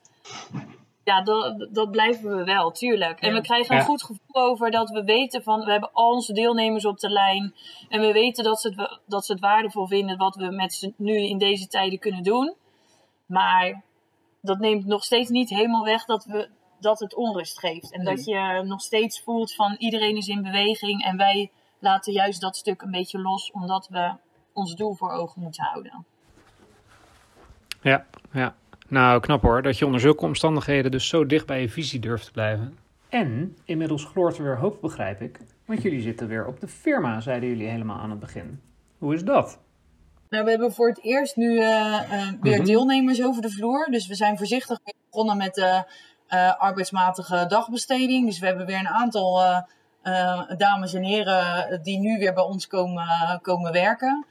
ja, 1.04 1.22
dat, 1.22 1.68
dat 1.72 1.92
blijven 1.92 2.38
we 2.38 2.44
wel, 2.44 2.72
tuurlijk. 2.72 3.20
En 3.20 3.30
Ja. 3.30 3.36
we 3.36 3.42
krijgen 3.42 3.72
een 3.72 3.82
Ja. 3.82 3.86
goed 3.86 4.04
gevoel 4.04 4.44
over 4.44 4.72
dat 4.72 4.90
we 4.90 5.04
weten 5.04 5.44
van, 5.44 5.60
we 5.66 5.72
hebben 5.72 5.90
al 5.94 6.12
onze 6.12 6.34
deelnemers 6.34 6.86
op 6.86 7.00
de 7.00 7.10
lijn. 7.10 7.54
En 7.90 8.02
we 8.02 8.12
weten 8.12 8.44
dat 8.44 8.62
ze 8.62 8.74
het, 8.76 9.00
dat 9.06 9.26
ze 9.26 9.32
het 9.32 9.42
waardevol 9.42 9.88
vinden 9.88 10.18
wat 10.18 10.36
we 10.36 10.52
met 10.52 10.74
ze 10.74 10.94
nu 10.98 11.16
in 11.16 11.38
deze 11.38 11.68
tijden 11.68 12.00
kunnen 12.00 12.24
doen. 12.24 12.54
Maar 13.30 13.82
dat 14.42 14.60
neemt 14.60 14.86
nog 14.86 15.04
steeds 15.04 15.30
niet 15.30 15.50
helemaal 15.50 15.84
weg 15.84 16.06
dat, 16.06 16.26
we, 16.26 16.50
dat 16.80 17.00
het 17.00 17.16
onrust 17.16 17.60
geeft. 17.60 17.92
En 17.92 18.04
dat 18.04 18.26
je 18.26 18.64
nog 18.66 18.82
steeds 18.82 19.22
voelt 19.22 19.56
van 19.56 19.76
iedereen 19.78 20.18
is 20.18 20.28
in 20.28 20.42
beweging. 20.42 21.04
En 21.04 21.18
wij 21.18 21.52
laten 21.80 22.14
juist 22.14 22.42
dat 22.42 22.56
stuk 22.58 22.82
een 22.82 22.92
beetje 22.92 23.20
los, 23.20 23.52
omdat 23.52 23.88
we 23.88 24.14
ons 24.54 24.76
doel 24.76 24.96
voor 24.96 25.12
ogen 25.12 25.42
moeten 25.42 25.64
houden. 25.64 26.06
Ja, 27.82 28.06
ja. 28.32 28.56
Nou, 28.88 29.20
knap 29.20 29.42
hoor, 29.42 29.62
dat 29.62 29.78
je 29.78 29.86
onder 29.86 30.02
zulke 30.02 30.26
omstandigheden 30.26 30.92
dus 30.92 31.08
zo 31.08 31.26
dicht 31.26 31.46
bij 31.46 31.62
je 31.62 31.70
visie 31.70 32.00
durft 32.00 32.26
te 32.26 32.32
blijven. 32.32 32.78
En 33.10 33.58
inmiddels 33.66 34.06
gloort 34.06 34.38
er 34.38 34.44
weer 34.44 34.58
hoop, 34.58 34.82
begrijp 34.82 35.22
ik. 35.22 35.40
Want 35.66 35.82
jullie 35.82 36.02
zitten 36.02 36.28
weer 36.28 36.46
op 36.46 36.60
de 36.60 36.68
firma, 36.68 37.20
zeiden 37.20 37.50
jullie 37.50 37.68
helemaal 37.68 38.00
aan 38.00 38.10
het 38.10 38.20
begin. 38.20 38.62
Hoe 38.98 39.14
is 39.14 39.24
dat? 39.24 39.60
Nou, 40.30 40.44
we 40.44 40.50
hebben 40.50 40.74
voor 40.74 40.88
het 40.88 41.04
eerst 41.04 41.36
nu 41.36 41.58
eh, 41.60 42.02
eh, 42.02 42.34
weer 42.42 42.58
Mhm. 42.58 42.66
deelnemers 42.66 43.24
over 43.24 43.42
de 43.42 43.50
vloer. 43.50 43.88
Dus 43.92 44.08
we 44.08 44.16
zijn 44.16 44.38
voorzichtig 44.38 44.80
begonnen 45.10 45.38
met 45.38 45.56
de 45.56 45.84
eh, 46.28 46.56
arbeidsmatige 46.60 47.46
dagbesteding. 47.48 48.26
Dus 48.26 48.40
we 48.40 48.46
hebben 48.46 48.66
weer 48.66 48.80
een 48.80 48.88
aantal 48.88 49.42
dames 50.58 50.94
en 50.94 51.04
heren 51.04 51.80
die 51.84 52.00
nu 52.00 52.18
weer 52.20 52.34
bij 52.34 52.44
ons 52.44 52.68
komen, 52.68 53.40
komen 53.42 53.72
werken. 53.72 54.26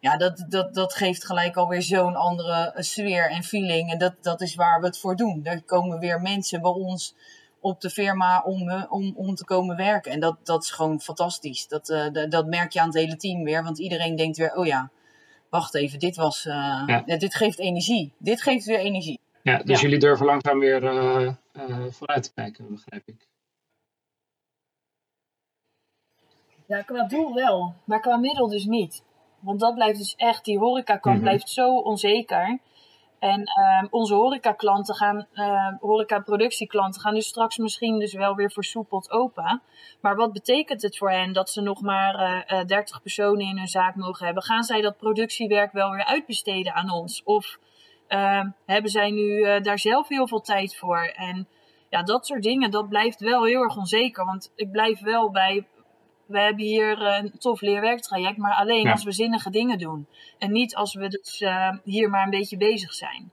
Ja, 0.00 0.16
dat, 0.16 0.44
dat, 0.48 0.74
dat 0.74 0.94
geeft 0.94 1.24
gelijk 1.24 1.56
alweer 1.56 1.82
zo'n 1.82 2.16
andere 2.16 2.72
sfeer 2.76 3.30
en 3.30 3.42
feeling. 3.42 3.92
En 3.92 3.98
dat, 3.98 4.14
dat 4.20 4.40
is 4.40 4.54
waar 4.54 4.80
we 4.80 4.86
het 4.86 4.98
voor 4.98 5.16
doen. 5.16 5.40
Er 5.44 5.62
komen 5.62 5.98
weer 5.98 6.20
mensen 6.20 6.62
bij 6.62 6.70
ons 6.70 7.14
op 7.60 7.80
de 7.80 7.90
firma 7.90 8.42
om, 8.42 8.70
om, 8.88 9.12
om 9.16 9.34
te 9.34 9.44
komen 9.44 9.76
werken. 9.76 10.12
En 10.12 10.20
dat, 10.20 10.36
dat 10.42 10.62
is 10.62 10.70
gewoon 10.70 11.00
fantastisch. 11.00 11.68
Dat, 11.68 11.86
dat, 12.12 12.30
dat 12.30 12.46
merk 12.46 12.72
je 12.72 12.80
aan 12.80 12.86
het 12.86 12.96
hele 12.96 13.16
team 13.16 13.44
weer. 13.44 13.62
Want 13.62 13.78
iedereen 13.78 14.16
denkt 14.16 14.36
weer, 14.36 14.54
oh 14.54 14.66
ja, 14.66 14.90
wacht 15.58 15.74
even, 15.74 15.98
dit 15.98 16.16
was, 16.16 16.46
eh, 16.46 16.82
Ja. 16.86 17.02
ja, 17.06 17.16
dit 17.16 17.34
geeft 17.34 17.58
energie. 17.58 18.12
Dit 18.18 18.42
geeft 18.42 18.64
weer 18.66 18.78
energie. 18.78 19.20
Ja, 19.42 19.58
dus 19.58 19.76
Ja. 19.76 19.82
jullie 19.82 19.98
durven 19.98 20.26
langzaam 20.26 20.58
weer 20.58 20.84
eh, 20.84 21.26
eh, 21.52 21.84
vooruit 21.90 22.22
te 22.22 22.32
kijken, 22.34 22.70
begrijp 22.70 23.02
ik. 23.08 23.26
Ja, 26.66 26.82
qua 26.82 27.06
doel 27.06 27.34
wel, 27.34 27.74
maar 27.84 28.00
qua 28.00 28.16
middel 28.16 28.48
dus 28.48 28.64
niet. 28.64 29.02
Want 29.40 29.60
dat 29.60 29.74
blijft 29.74 29.98
dus 29.98 30.14
echt, 30.16 30.44
die 30.44 30.58
horecakant 30.58 31.14
Mhm. 31.14 31.24
blijft 31.24 31.48
zo 31.48 31.76
onzeker. 31.78 32.58
En 33.24 33.44
ehm, 33.44 33.86
onze 33.90 34.14
horecaklanten 34.14 34.94
gaan, 34.94 35.26
uh, 35.34 35.68
horecaproductieklanten 35.80 37.00
gaan 37.00 37.14
dus 37.14 37.26
straks 37.26 37.56
misschien 37.56 37.98
dus 37.98 38.12
wel 38.12 38.34
weer 38.34 38.50
versoepeld 38.50 39.10
open. 39.10 39.62
Maar 40.00 40.16
wat 40.16 40.32
betekent 40.32 40.82
het 40.82 40.98
voor 40.98 41.10
hen 41.10 41.32
dat 41.32 41.50
ze 41.50 41.60
nog 41.60 41.80
maar 41.80 42.14
eh, 42.14 42.60
eh, 42.60 42.66
30 42.66 43.02
personen 43.02 43.46
in 43.46 43.58
hun 43.58 43.68
zaak 43.68 43.94
mogen 43.94 44.24
hebben? 44.24 44.42
Gaan 44.42 44.62
zij 44.62 44.80
dat 44.80 44.96
productiewerk 44.96 45.72
wel 45.72 45.90
weer 45.90 46.04
uitbesteden 46.04 46.74
aan 46.74 46.90
ons? 46.90 47.22
Of 47.22 47.58
ehm, 48.06 48.48
hebben 48.66 48.90
zij 48.90 49.10
nu 49.10 49.42
eh, 49.42 49.62
daar 49.62 49.78
zelf 49.78 50.08
heel 50.08 50.28
veel 50.28 50.40
tijd 50.40 50.76
voor? 50.76 51.12
En 51.16 51.48
ja, 51.88 52.02
dat 52.02 52.26
soort 52.26 52.42
dingen, 52.42 52.70
dat 52.70 52.88
blijft 52.88 53.20
wel 53.20 53.44
heel 53.44 53.62
erg 53.62 53.76
onzeker. 53.76 54.24
Want 54.24 54.52
ik 54.56 54.70
blijf 54.70 55.00
wel 55.00 55.30
bij 55.30 55.66
we 56.26 56.40
hebben 56.40 56.64
hier 56.64 57.00
een 57.02 57.38
tof 57.38 57.60
leerwerktraject, 57.60 58.36
maar 58.36 58.54
alleen 58.54 58.82
Ja. 58.82 58.90
als 58.90 59.04
we 59.04 59.12
zinnige 59.12 59.50
dingen 59.50 59.78
doen. 59.78 60.06
En 60.38 60.52
niet 60.52 60.74
als 60.74 60.94
we 60.94 61.08
dus 61.08 61.40
eh, 61.40 61.70
hier 61.84 62.10
maar 62.10 62.24
een 62.24 62.30
beetje 62.30 62.56
bezig 62.56 62.92
zijn. 62.92 63.32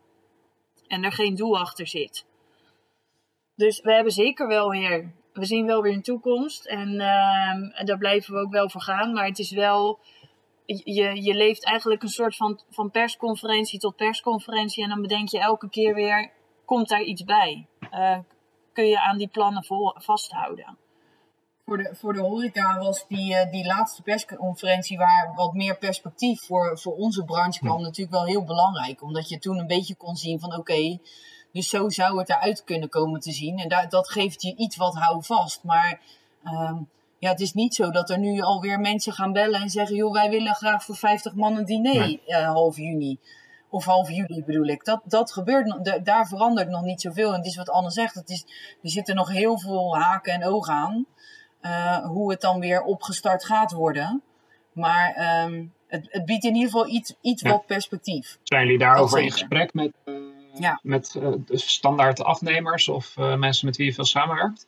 En 0.88 1.04
er 1.04 1.12
geen 1.12 1.36
doel 1.36 1.60
achter 1.60 1.88
zit. 1.88 2.26
Dus 3.56 3.82
we 3.82 3.94
hebben 3.94 4.14
zeker 4.14 4.48
wel 4.48 4.70
weer, 4.70 5.14
we 5.34 5.46
zien 5.46 5.66
wel 5.66 5.82
weer 5.82 5.94
een 5.94 6.02
toekomst. 6.02 6.66
En, 6.66 7.00
ehm, 7.00 7.64
en 7.64 7.86
daar 7.86 7.98
blijven 7.98 8.34
we 8.34 8.40
ook 8.40 8.52
wel 8.52 8.70
voor 8.70 8.82
gaan. 8.82 9.14
Maar 9.14 9.26
het 9.26 9.40
is 9.40 9.52
wel, 9.52 10.00
je, 10.66 11.22
je 11.24 11.34
leeft 11.34 11.66
eigenlijk 11.66 12.04
een 12.04 12.10
soort 12.10 12.36
van, 12.36 12.62
van 12.70 12.92
persconferentie 12.92 13.80
tot 13.80 13.96
persconferentie. 13.96 14.84
En 14.84 14.90
dan 14.90 15.02
bedenk 15.02 15.30
je 15.30 15.40
elke 15.40 15.70
keer 15.70 15.94
weer, 15.94 16.32
komt 16.66 16.90
daar 16.90 17.02
iets 17.02 17.24
bij? 17.24 17.68
Eh, 17.92 18.18
kun 18.74 18.86
je 18.86 19.00
aan 19.00 19.18
die 19.18 19.28
plannen 19.28 19.64
vol, 19.64 19.94
vasthouden? 19.98 20.78
Voor 21.72 21.84
de, 21.84 21.96
voor 21.96 22.14
de 22.14 22.20
horeca 22.20 22.78
was 22.80 23.06
die, 23.08 23.36
eh, 23.36 23.52
die 23.52 23.66
laatste 23.66 24.02
persconferentie 24.02 24.98
waar 24.98 25.32
wat 25.36 25.54
meer 25.54 25.78
perspectief 25.78 26.42
voor, 26.46 26.80
voor 26.80 26.96
onze 26.96 27.24
branche 27.24 27.60
kwam 27.60 27.82
natuurlijk 27.82 28.12
wel 28.12 28.26
heel 28.26 28.44
belangrijk. 28.44 29.02
Omdat 29.04 29.30
je 29.30 29.40
toen 29.40 29.58
een 29.58 29.68
beetje 29.68 29.96
kon 29.96 30.16
zien 30.16 30.40
van 30.40 30.56
oké, 30.58 30.98
dus 31.52 31.70
zo 31.70 31.90
zou 31.90 32.20
het 32.20 32.30
eruit 32.30 32.64
kunnen 32.64 32.90
komen 32.90 33.20
te 33.20 33.32
zien. 33.32 33.58
En 33.60 33.70
daar, 33.70 33.90
dat 33.90 34.10
geeft 34.10 34.42
je 34.42 34.56
iets 34.56 34.76
wat 34.76 34.96
houvast. 34.96 35.64
Maar 35.64 36.00
ehm, 36.44 36.76
ja, 37.20 37.30
het 37.30 37.40
is 37.40 37.54
niet 37.54 37.76
zo 37.76 37.92
dat 37.92 38.10
er 38.10 38.20
nu 38.20 38.42
alweer 38.42 38.80
mensen 38.80 39.14
gaan 39.14 39.34
bellen 39.34 39.62
en 39.62 39.70
zeggen 39.70 39.96
joh, 39.96 40.14
wij 40.14 40.30
willen 40.30 40.56
graag 40.56 40.84
voor 40.84 40.96
50 40.96 41.34
man 41.36 41.58
een 41.58 41.66
diner 41.66 41.96
Nee. 41.96 42.22
eh, 42.26 42.46
half 42.46 42.78
juni. 42.78 43.18
Of 43.70 43.86
half 43.86 44.10
juli 44.10 44.44
bedoel 44.44 44.68
ik. 44.68 44.86
Dat, 44.86 45.02
dat 45.06 45.32
gebeurt, 45.32 45.86
da- 45.86 46.00
daar 46.00 46.28
verandert 46.28 46.70
nog 46.70 46.82
niet 46.82 47.02
zoveel. 47.02 47.30
En 47.30 47.38
het 47.38 47.46
is 47.46 47.56
wat 47.56 47.70
Anne 47.70 47.92
zegt, 47.92 48.14
het 48.16 48.30
is, 48.30 48.46
er 48.84 48.90
zitten 48.90 49.16
nog 49.16 49.30
heel 49.30 49.60
veel 49.60 49.98
haken 49.98 50.34
en 50.34 50.46
ogen 50.46 50.74
aan. 50.74 51.06
Eh, 51.62 52.06
hoe 52.06 52.32
het 52.32 52.42
dan 52.42 52.60
weer 52.60 52.82
opgestart 52.82 53.46
gaat 53.46 53.72
worden. 53.72 54.22
Maar 54.74 55.14
ehm, 55.14 55.66
het, 55.88 56.08
het 56.10 56.26
biedt 56.26 56.44
in 56.44 56.54
ieder 56.56 56.70
geval 56.72 56.88
iets, 56.88 57.14
iets 57.22 57.42
Ja. 57.42 57.50
wat 57.50 57.66
perspectief. 57.66 58.38
Zijn 58.44 58.64
jullie 58.64 58.80
daarover 58.80 59.20
in 59.22 59.32
gesprek 59.32 59.74
met, 59.74 59.92
Ja. 60.54 60.80
met 60.84 61.12
de 61.46 61.58
standaard 61.58 62.24
afnemers 62.24 62.88
of 62.88 63.16
mensen 63.18 63.66
met 63.66 63.78
wie 63.78 63.86
je 63.86 63.94
veel 63.94 64.06
samenwerkt? 64.06 64.68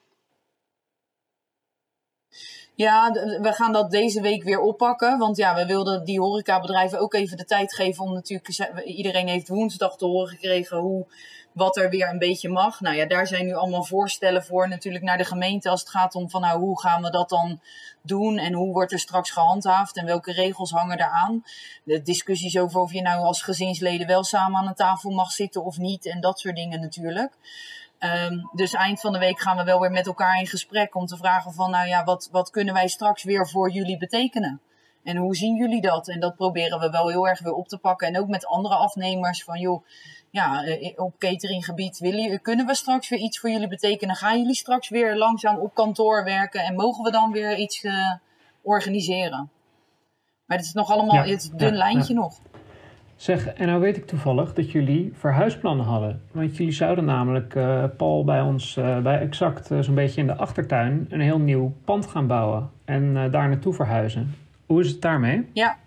Ja, 2.75 3.11
we 3.41 3.51
gaan 3.53 3.73
dat 3.73 3.91
deze 3.91 4.21
week 4.21 4.43
weer 4.43 4.59
oppakken. 4.59 5.17
Want 5.17 5.37
ja, 5.37 5.55
we 5.55 5.65
wilden 5.65 6.03
die 6.05 6.19
horecabedrijven 6.19 6.99
ook 6.99 7.13
even 7.13 7.37
de 7.37 7.45
tijd 7.45 7.73
geven 7.73 8.03
om 8.03 8.13
natuurlijk... 8.13 8.85
Iedereen 8.85 9.27
heeft 9.27 9.47
woensdag 9.47 9.97
te 9.97 10.05
horen 10.05 10.27
gekregen 10.27 10.77
hoe, 10.77 11.05
wat 11.53 11.77
er 11.77 11.89
weer 11.89 12.09
een 12.09 12.19
beetje 12.19 12.49
mag. 12.49 12.81
Nou 12.81 12.95
ja, 12.95 13.05
daar 13.05 13.27
zijn 13.27 13.45
nu 13.45 13.53
allemaal 13.53 13.83
voorstellen 13.83 14.43
voor 14.43 14.69
natuurlijk 14.69 15.03
naar 15.03 15.17
de 15.17 15.25
gemeente 15.25 15.69
als 15.69 15.79
het 15.79 15.89
gaat 15.89 16.15
om 16.15 16.29
van 16.29 16.41
nou, 16.41 16.59
hoe 16.59 16.81
gaan 16.81 17.01
we 17.01 17.09
dat 17.09 17.29
dan 17.29 17.61
doen 18.01 18.37
en 18.37 18.53
hoe 18.53 18.73
wordt 18.73 18.91
er 18.91 18.99
straks 18.99 19.31
gehandhaafd 19.31 19.97
en 19.97 20.05
welke 20.05 20.31
regels 20.31 20.71
hangen 20.71 20.97
daaraan. 20.97 21.43
De 21.83 22.01
discussies 22.01 22.57
over 22.57 22.81
of 22.81 22.93
je 22.93 23.01
nou 23.01 23.23
als 23.23 23.41
gezinsleden 23.41 24.07
wel 24.07 24.23
samen 24.23 24.59
aan 24.59 24.67
een 24.67 24.73
tafel 24.73 25.09
mag 25.09 25.31
zitten 25.31 25.63
of 25.63 25.77
niet 25.77 26.05
en 26.05 26.21
dat 26.21 26.39
soort 26.39 26.55
dingen 26.55 26.79
natuurlijk. 26.79 27.33
Ehm, 28.03 28.37
dus 28.51 28.73
eind 28.73 28.99
van 28.99 29.13
de 29.13 29.19
week 29.19 29.39
gaan 29.39 29.57
we 29.57 29.63
wel 29.63 29.79
weer 29.79 29.91
met 29.91 30.07
elkaar 30.07 30.39
in 30.39 30.47
gesprek 30.47 30.95
om 30.95 31.05
te 31.05 31.17
vragen 31.17 31.53
van, 31.53 31.71
nou 31.71 31.87
ja, 31.87 32.03
wat, 32.03 32.29
wat 32.31 32.49
kunnen 32.49 32.73
wij 32.73 32.87
straks 32.87 33.23
weer 33.23 33.49
voor 33.49 33.71
jullie 33.71 33.97
betekenen? 33.97 34.61
En 35.03 35.17
hoe 35.17 35.35
zien 35.35 35.55
jullie 35.55 35.81
dat? 35.81 36.07
En 36.07 36.19
dat 36.19 36.35
proberen 36.35 36.79
we 36.79 36.89
wel 36.89 37.09
heel 37.09 37.27
erg 37.27 37.39
weer 37.39 37.53
op 37.53 37.67
te 37.67 37.77
pakken. 37.77 38.07
En 38.07 38.19
ook 38.19 38.27
met 38.27 38.45
andere 38.45 38.75
afnemers 38.75 39.43
van, 39.43 39.59
joh, 39.59 39.85
ja, 40.29 40.63
eh, 40.63 40.93
op 40.95 41.17
cateringgebied 41.17 41.99
willen, 41.99 42.41
kunnen 42.41 42.65
we 42.65 42.75
straks 42.75 43.09
weer 43.09 43.19
iets 43.19 43.39
voor 43.39 43.49
jullie 43.49 43.67
betekenen? 43.67 44.15
Gaan 44.15 44.37
jullie 44.37 44.55
straks 44.55 44.89
weer 44.89 45.17
langzaam 45.17 45.57
op 45.57 45.73
kantoor 45.73 46.23
werken? 46.23 46.61
En 46.61 46.75
mogen 46.75 47.03
we 47.03 47.11
dan 47.11 47.31
weer 47.31 47.57
iets 47.57 47.83
eh, 47.83 48.11
organiseren? 48.61 49.51
Maar 50.45 50.57
het 50.57 50.65
is 50.65 50.73
nog 50.73 50.91
allemaal, 50.91 51.15
Ja, 51.15 51.31
het 51.31 51.43
is 51.43 51.49
een 51.49 51.57
dun 51.57 51.71
ja, 51.71 51.77
lijntje 51.77 52.13
nog. 52.13 52.39
Zeg, 53.23 53.47
en 53.47 53.67
nou 53.67 53.79
weet 53.79 53.97
ik 53.97 54.05
toevallig 54.07 54.53
dat 54.53 54.71
jullie 54.71 55.13
verhuisplannen 55.15 55.85
hadden. 55.85 56.21
Want 56.31 56.57
jullie 56.57 56.73
zouden 56.73 57.05
namelijk, 57.05 57.55
eh, 57.55 57.83
Paul, 57.97 58.23
bij 58.23 58.41
ons, 58.41 58.77
eh, 58.77 58.99
bij 58.99 59.19
Exact, 59.19 59.71
eh, 59.71 59.79
zo'n 59.79 59.95
beetje 59.95 60.21
in 60.21 60.27
de 60.27 60.35
achtertuin, 60.35 61.05
een 61.09 61.21
heel 61.21 61.39
nieuw 61.39 61.73
pand 61.85 62.07
gaan 62.07 62.27
bouwen. 62.27 62.71
En 62.85 63.17
eh, 63.17 63.31
daar 63.31 63.49
naartoe 63.49 63.73
verhuizen. 63.73 64.35
Hoe 64.65 64.81
is 64.81 64.89
het 64.89 65.01
daarmee? 65.01 65.49
Ja. 65.53 65.77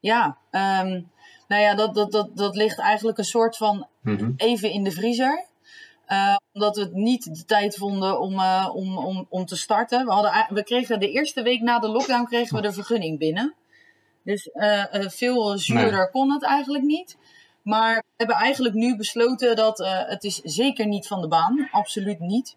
Ja, 0.00 0.36
ehm, 0.50 1.00
nou 1.48 1.62
ja, 1.62 1.74
dat, 1.74 1.94
dat, 1.94 2.12
dat, 2.12 2.36
dat 2.36 2.56
ligt 2.56 2.78
eigenlijk 2.78 3.18
een 3.18 3.24
soort 3.24 3.56
van 3.56 3.86
Mhm. 4.00 4.30
even 4.36 4.70
in 4.70 4.84
de 4.84 4.90
vriezer. 4.90 5.44
Eh, 6.06 6.36
omdat 6.52 6.76
we 6.76 6.82
het 6.82 6.94
niet 6.94 7.24
de 7.36 7.44
tijd 7.44 7.76
vonden 7.76 8.20
om, 8.20 8.38
eh, 8.38 8.70
om, 8.72 8.98
om, 8.98 9.26
om 9.28 9.44
te 9.44 9.56
starten. 9.56 10.04
We, 10.06 10.12
hadden, 10.12 10.46
we 10.48 10.64
kregen 10.64 11.00
de 11.00 11.10
eerste 11.10 11.42
week 11.42 11.60
na 11.60 11.78
de 11.78 11.88
lockdown 11.88 12.24
kregen 12.24 12.56
we 12.56 12.62
de 12.62 12.72
vergunning 12.72 13.18
binnen. 13.18 13.54
Dus 14.24 14.50
eh, 14.50 14.94
eh, 14.94 15.10
veel 15.10 15.58
zuurder 15.58 16.10
kon 16.10 16.32
het 16.32 16.44
eigenlijk 16.44 16.84
niet. 16.84 17.16
Maar 17.62 17.94
we 17.94 18.12
hebben 18.16 18.36
eigenlijk 18.36 18.74
nu 18.74 18.96
besloten 18.96 19.56
dat 19.56 19.80
eh, 19.80 20.00
het 20.06 20.24
is 20.24 20.36
zeker 20.36 20.86
niet 20.86 21.06
van 21.06 21.20
de 21.20 21.28
baan. 21.28 21.68
Absoluut 21.70 22.20
niet. 22.20 22.56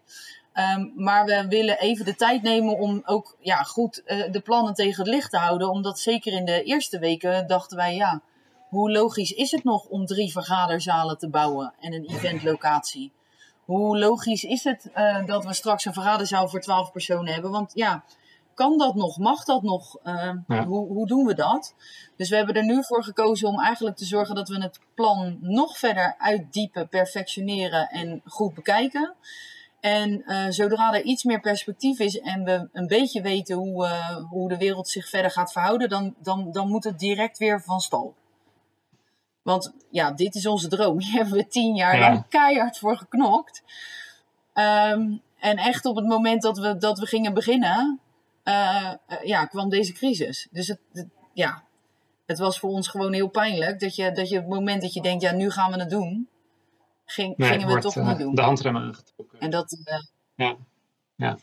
Ehm, 0.52 0.86
maar 0.94 1.24
we 1.24 1.46
willen 1.48 1.78
even 1.78 2.04
de 2.04 2.14
tijd 2.14 2.42
nemen 2.42 2.78
om 2.78 3.02
ook 3.04 3.36
ja, 3.40 3.56
goed 3.56 4.02
de 4.06 4.40
plannen 4.44 4.74
tegen 4.74 5.04
het 5.04 5.12
licht 5.12 5.30
te 5.30 5.36
houden. 5.36 5.70
Omdat 5.70 5.98
zeker 5.98 6.32
in 6.32 6.44
de 6.44 6.62
eerste 6.62 6.98
weken 6.98 7.46
dachten 7.46 7.76
wij, 7.76 7.94
ja, 7.94 8.22
hoe 8.68 8.90
logisch 8.90 9.32
is 9.32 9.50
het 9.50 9.64
nog 9.64 9.84
om 9.84 10.06
drie 10.06 10.32
vergaderzalen 10.32 11.18
te 11.18 11.28
bouwen 11.28 11.74
en 11.80 11.92
een 11.92 12.06
eventlocatie? 12.06 13.12
Hoe 13.64 13.98
logisch 13.98 14.44
is 14.44 14.64
het 14.64 14.90
dat 15.26 15.44
we 15.44 15.54
straks 15.54 15.84
een 15.84 15.92
vergaderzaal 15.92 16.48
voor 16.48 16.60
twaalf 16.60 16.92
personen 16.92 17.32
hebben? 17.32 17.50
Want 17.50 17.72
ja, 17.74 18.04
kan 18.58 18.78
dat 18.78 18.94
nog? 18.94 19.18
Mag 19.18 19.44
dat 19.44 19.62
nog? 19.62 19.96
Uh, 20.04 20.32
hoe, 20.66 20.86
hoe 20.86 21.06
doen 21.06 21.24
we 21.24 21.34
dat? 21.34 21.74
Dus 22.16 22.28
we 22.28 22.36
hebben 22.36 22.54
er 22.54 22.64
nu 22.64 22.84
voor 22.84 23.04
gekozen 23.04 23.48
om 23.48 23.60
eigenlijk 23.60 23.96
te 23.96 24.04
zorgen 24.04 24.34
dat 24.34 24.48
we 24.48 24.62
het 24.62 24.80
plan 24.94 25.38
nog 25.40 25.78
verder 25.78 26.14
uitdiepen, 26.18 26.88
perfectioneren 26.88 27.88
en 27.88 28.22
goed 28.24 28.54
bekijken. 28.54 29.14
En 29.80 30.22
uh, 30.26 30.46
zodra 30.48 30.94
er 30.94 31.02
iets 31.02 31.24
meer 31.24 31.40
perspectief 31.40 31.98
is 31.98 32.18
en 32.18 32.44
we 32.44 32.68
een 32.72 32.86
beetje 32.86 33.22
weten 33.22 33.56
hoe, 33.56 33.84
uh, 33.84 34.16
hoe 34.30 34.48
de 34.48 34.56
wereld 34.56 34.88
zich 34.88 35.08
verder 35.08 35.30
gaat 35.30 35.52
verhouden, 35.52 35.88
dan, 35.88 36.14
dan, 36.22 36.52
dan 36.52 36.68
moet 36.68 36.84
het 36.84 36.98
direct 36.98 37.38
weer 37.38 37.62
van 37.62 37.80
stal. 37.80 38.14
Want 39.42 39.74
ja, 39.90 40.12
dit 40.12 40.34
is 40.34 40.46
onze 40.46 40.68
droom. 40.68 41.00
Hier 41.02 41.12
hebben 41.12 41.34
we 41.34 41.48
tien 41.48 41.74
jaar 41.74 41.98
ja. 41.98 42.00
lang 42.00 42.28
keihard 42.28 42.78
voor 42.78 42.96
geknokt. 42.96 43.62
Um, 44.54 45.22
en 45.38 45.56
echt 45.56 45.84
op 45.84 45.96
het 45.96 46.06
moment 46.06 46.42
dat 46.42 46.58
we, 46.58 46.76
dat 46.76 46.98
we 46.98 47.06
gingen 47.06 47.34
beginnen, 47.34 48.00
uh, 48.48 48.92
ja, 49.22 49.46
kwam 49.46 49.68
deze 49.68 49.92
crisis. 49.92 50.48
Dus 50.50 50.68
het, 50.68 50.80
het, 50.92 51.06
ja, 51.32 51.62
het 52.26 52.38
was 52.38 52.58
voor 52.58 52.70
ons 52.70 52.88
gewoon 52.88 53.12
heel 53.12 53.28
pijnlijk 53.28 53.80
dat 53.80 53.96
je, 53.96 54.12
dat 54.12 54.28
je 54.28 54.36
op 54.36 54.44
het 54.44 54.52
moment 54.54 54.82
dat 54.82 54.92
je 54.94 55.02
denkt, 55.02 55.22
ja, 55.22 55.32
nu 55.32 55.50
gaan 55.50 55.72
we 55.72 55.78
het 55.78 55.90
doen, 55.90 56.28
ging, 57.04 57.36
nee, 57.36 57.48
gingen 57.48 57.66
we 57.66 57.72
het 57.72 57.82
toch 57.82 57.96
uh, 57.96 58.08
niet 58.08 58.18
doen. 58.18 58.34
De 58.34 58.42
handremmen 58.42 58.82
aangetrokken. 58.82 59.40
En 59.40 59.50
dat, 59.50 59.72
uh, 59.72 59.94
ja. 60.34 60.56
Ja. 61.16 61.38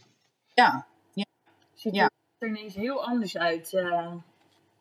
Ja. 0.54 0.86
ja. 1.14 1.26
Ziet 1.74 1.96
Ja. 1.96 2.10
er 2.38 2.48
ineens 2.48 2.76
heel 2.76 3.04
anders 3.06 3.38
uit. 3.38 3.74
eh. 3.74 4.14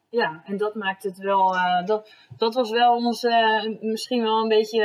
ja, 0.08 0.42
en 0.44 0.56
dat 0.56 0.74
maakt 0.74 1.02
het 1.02 1.18
wel. 1.18 1.54
eh, 1.56 1.86
dat, 1.86 2.10
dat 2.36 2.54
was 2.54 2.70
wel 2.70 2.94
ons 2.96 3.24
eh, 3.24 3.64
misschien 3.80 4.22
wel 4.22 4.42
een 4.42 4.48
beetje. 4.48 4.82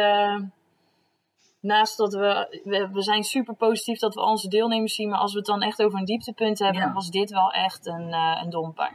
Naast 1.60 1.98
dat 1.98 2.14
we, 2.14 2.60
we. 2.64 2.90
We 2.94 3.02
zijn 3.02 3.24
super 3.24 3.54
positief 3.56 4.00
dat 4.00 4.16
we 4.16 4.22
onze 4.22 4.48
deelnemers 4.48 4.96
zien. 4.96 5.10
Maar 5.10 5.20
als 5.20 5.32
we 5.32 5.38
het 5.38 5.48
dan 5.48 5.62
echt 5.62 5.84
over 5.84 6.00
een 6.00 6.06
dieptepunt 6.06 6.60
hebben, 6.60 6.82
Ja. 6.82 6.94
was 6.94 7.10
dit 7.10 7.32
wel 7.32 7.52
echt 7.52 7.86
een, 7.88 8.14
eh 8.14 8.40
een 8.44 8.50
domper. 8.50 8.92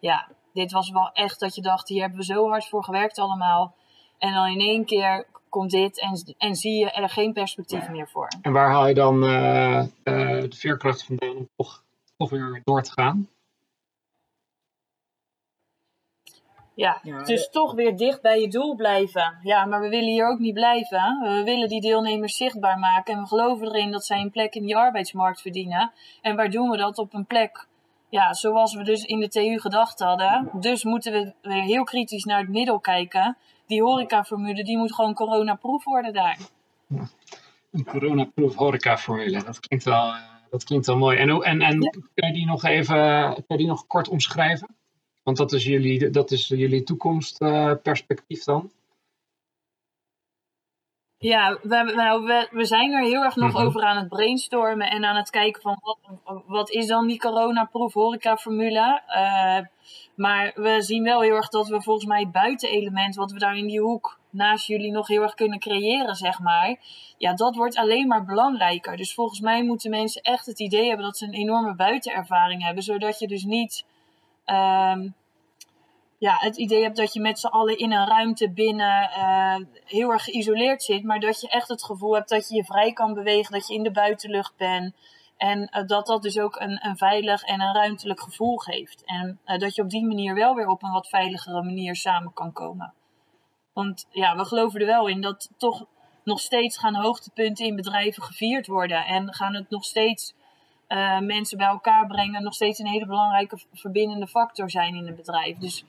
Ja, 0.00 0.28
dit 0.52 0.72
was 0.72 0.90
wel 0.90 1.10
echt 1.12 1.40
dat 1.40 1.54
je 1.54 1.62
dacht: 1.62 1.88
hier 1.88 2.00
hebben 2.00 2.18
we 2.18 2.24
zo 2.24 2.48
hard 2.48 2.68
voor 2.68 2.84
gewerkt 2.84 3.18
allemaal. 3.18 3.74
En 4.18 4.32
dan 4.34 4.46
in 4.46 4.60
één 4.60 4.84
keer 4.84 5.26
komt 5.48 5.70
dit 5.70 6.00
en, 6.00 6.34
en 6.38 6.54
zie 6.54 6.78
je 6.78 6.90
er 6.90 7.08
geen 7.08 7.32
perspectief 7.32 7.88
meer 7.88 8.08
voor. 8.08 8.28
En 8.42 8.52
waar 8.52 8.70
haal 8.70 8.86
je 8.86 8.94
dan 8.94 9.24
eh, 9.24 9.78
eh, 9.78 9.86
de 10.50 10.56
veerkracht 10.56 11.04
vandaan 11.04 11.36
om 11.36 11.48
toch, 11.56 11.82
toch 12.16 12.30
weer 12.30 12.60
door 12.64 12.82
te 12.82 12.92
gaan? 12.92 13.28
Ja, 16.76 17.00
Ja, 17.02 17.22
dus 17.22 17.50
toch 17.50 17.74
weer 17.74 17.96
dicht 17.96 18.22
bij 18.22 18.40
je 18.40 18.48
doel 18.48 18.74
blijven. 18.74 19.38
Ja, 19.42 19.64
maar 19.64 19.80
we 19.80 19.88
willen 19.88 20.08
hier 20.10 20.28
ook 20.28 20.38
niet 20.38 20.54
blijven. 20.54 21.18
We 21.22 21.42
willen 21.44 21.68
die 21.68 21.80
deelnemers 21.80 22.36
zichtbaar 22.36 22.78
maken. 22.78 23.14
En 23.14 23.20
we 23.20 23.26
geloven 23.26 23.66
erin 23.66 23.90
dat 23.90 24.04
zij 24.04 24.20
een 24.20 24.30
plek 24.30 24.54
in 24.54 24.62
die 24.62 24.76
arbeidsmarkt 24.76 25.40
verdienen. 25.40 25.92
En 26.22 26.36
waar 26.36 26.50
doen 26.50 26.70
we 26.70 26.76
dat? 26.76 26.98
Op 26.98 27.14
een 27.14 27.26
plek, 27.26 27.66
ja, 28.08 28.32
zoals 28.34 28.74
we 28.74 28.82
dus 28.84 29.04
in 29.04 29.20
de 29.20 29.28
TU 29.28 29.58
gedacht 29.60 29.98
hadden. 29.98 30.50
Dus 30.52 30.84
moeten 30.84 31.12
we 31.12 31.32
weer 31.42 31.62
heel 31.62 31.84
kritisch 31.84 32.24
naar 32.24 32.40
het 32.40 32.48
middel 32.48 32.78
kijken. 32.80 33.36
Die 33.66 33.82
horecaformule, 33.82 34.64
die 34.64 34.78
moet 34.78 34.94
gewoon 34.94 35.14
coronaproof 35.14 35.84
worden 35.84 36.12
daar. 36.12 36.38
Een 37.72 37.84
coronaproof 37.84 38.54
horecaformule. 38.54 39.42
Dat 39.44 39.60
klinkt 39.60 39.84
wel, 39.84 40.06
eh, 40.06 40.16
dat 40.50 40.64
klinkt 40.64 40.86
wel 40.86 40.96
mooi. 40.96 41.16
En, 41.18 41.28
hoe- 41.28 41.44
en, 41.44 41.60
en 41.60 41.80
Ja. 41.82 41.90
kun 41.90 42.26
je 42.26 42.32
die 42.32 42.46
nog 42.46 42.64
even 42.64 43.32
kun 43.34 43.44
je 43.46 43.56
die 43.56 43.66
nog 43.66 43.86
kort 43.86 44.08
omschrijven? 44.08 44.68
Want 45.26 45.38
dat 45.38 45.52
is 45.52 45.64
jullie, 45.64 46.10
dat 46.10 46.30
is 46.30 46.48
jullie 46.48 46.82
toekomstperspectief 46.82 48.44
dan. 48.44 48.70
Ja, 51.18 51.58
we, 51.62 51.92
nou, 51.96 52.24
we, 52.24 52.48
we 52.50 52.64
zijn 52.64 52.92
er 52.92 53.02
heel 53.04 53.24
erg 53.24 53.36
nog 53.36 53.52
Mhm. 53.52 53.66
over 53.66 53.82
aan 53.82 53.96
het 53.96 54.08
brainstormen 54.08 54.90
en 54.90 55.04
aan 55.04 55.16
het 55.16 55.30
kijken 55.30 55.62
van 55.62 55.78
wat, 55.80 56.42
wat 56.46 56.70
is 56.70 56.86
dan 56.86 57.06
die 57.06 57.18
coronaproof 57.18 57.92
horecaformule. 57.92 59.02
Eh 59.06 59.58
maar 60.16 60.52
we 60.54 60.82
zien 60.82 61.02
wel 61.02 61.20
heel 61.20 61.34
erg 61.34 61.48
dat 61.48 61.68
we 61.68 61.82
volgens 61.82 62.06
mij 62.06 62.20
het 62.20 62.32
buitenelement 62.32 63.14
wat 63.14 63.32
we 63.32 63.38
daar 63.38 63.56
in 63.56 63.66
die 63.66 63.80
hoek 63.80 64.18
naast 64.30 64.66
jullie 64.66 64.90
nog 64.90 65.06
heel 65.08 65.22
erg 65.22 65.34
kunnen 65.34 65.58
creëren, 65.58 66.14
zeg 66.14 66.40
maar. 66.40 66.76
Ja, 67.18 67.34
dat 67.34 67.56
wordt 67.56 67.76
alleen 67.76 68.06
maar 68.06 68.24
belangrijker. 68.24 68.96
Dus 68.96 69.14
volgens 69.14 69.40
mij 69.40 69.64
moeten 69.64 69.90
mensen 69.90 70.22
echt 70.22 70.46
het 70.46 70.60
idee 70.60 70.86
hebben 70.86 71.06
dat 71.06 71.16
ze 71.16 71.24
een 71.24 71.32
enorme 71.32 71.74
buitenervaring 71.74 72.64
hebben, 72.64 72.82
zodat 72.82 73.18
je 73.18 73.26
dus 73.28 73.44
niet 73.44 73.84
ehm, 74.46 75.08
ja, 76.18 76.36
het 76.38 76.56
idee 76.56 76.82
hebt 76.82 76.96
dat 76.96 77.12
je 77.12 77.20
met 77.20 77.38
z'n 77.38 77.46
allen 77.46 77.78
in 77.78 77.92
een 77.92 78.06
ruimte 78.06 78.50
binnen 78.50 79.10
eh, 79.10 79.56
heel 79.84 80.10
erg 80.10 80.24
geïsoleerd 80.24 80.82
zit, 80.82 81.04
maar 81.04 81.20
dat 81.20 81.40
je 81.40 81.48
echt 81.48 81.68
het 81.68 81.84
gevoel 81.84 82.14
hebt 82.14 82.28
dat 82.28 82.48
je 82.48 82.54
je 82.54 82.64
vrij 82.64 82.92
kan 82.92 83.14
bewegen, 83.14 83.52
dat 83.52 83.68
je 83.68 83.74
in 83.74 83.82
de 83.82 83.90
buitenlucht 83.90 84.56
bent. 84.56 84.94
En 85.36 85.68
eh, 85.68 85.86
dat 85.86 86.06
dat 86.06 86.22
dus 86.22 86.38
ook 86.38 86.60
een, 86.60 86.86
een 86.86 86.96
veilig 86.96 87.42
en 87.42 87.60
een 87.60 87.74
ruimtelijk 87.74 88.20
gevoel 88.20 88.56
geeft. 88.56 89.02
En 89.04 89.40
eh, 89.44 89.58
dat 89.58 89.74
je 89.74 89.82
op 89.82 89.90
die 89.90 90.06
manier 90.06 90.34
wel 90.34 90.54
weer 90.54 90.68
op 90.68 90.82
een 90.82 90.92
wat 90.92 91.08
veiligere 91.08 91.62
manier 91.62 91.96
samen 91.96 92.32
kan 92.32 92.52
komen. 92.52 92.92
Want 93.72 94.06
ja, 94.10 94.36
we 94.36 94.44
geloven 94.44 94.80
er 94.80 94.86
wel 94.86 95.06
in 95.06 95.20
dat 95.20 95.50
toch 95.56 95.84
nog 96.24 96.40
steeds 96.40 96.78
gaan 96.78 96.94
hoogtepunten 96.94 97.66
in 97.66 97.76
bedrijven 97.76 98.22
gevierd 98.22 98.66
worden. 98.66 99.04
En 99.04 99.34
gaan 99.34 99.54
het 99.54 99.70
nog 99.70 99.84
steeds 99.84 100.34
eh, 100.86 101.18
mensen 101.18 101.58
bij 101.58 101.66
elkaar 101.66 102.06
brengen. 102.06 102.42
Nog 102.42 102.54
steeds 102.54 102.78
een 102.78 102.86
hele 102.86 103.06
belangrijke 103.06 103.58
verbindende 103.72 104.26
factor 104.26 104.70
zijn 104.70 104.94
in 104.94 105.06
een 105.06 105.16
bedrijf. 105.16 105.58
Dus 105.58 105.84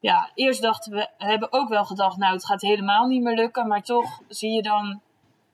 ja, 0.00 0.30
eerst 0.34 0.62
dachten 0.62 0.92
we, 0.92 1.08
hebben 1.18 1.52
ook 1.52 1.68
wel 1.68 1.84
gedacht, 1.84 2.16
nou 2.16 2.32
het 2.32 2.46
gaat 2.46 2.60
helemaal 2.60 3.06
niet 3.06 3.22
meer 3.22 3.34
lukken. 3.34 3.68
Maar 3.68 3.82
toch 3.82 4.20
zie 4.28 4.50
je 4.50 4.62
dan, 4.62 5.00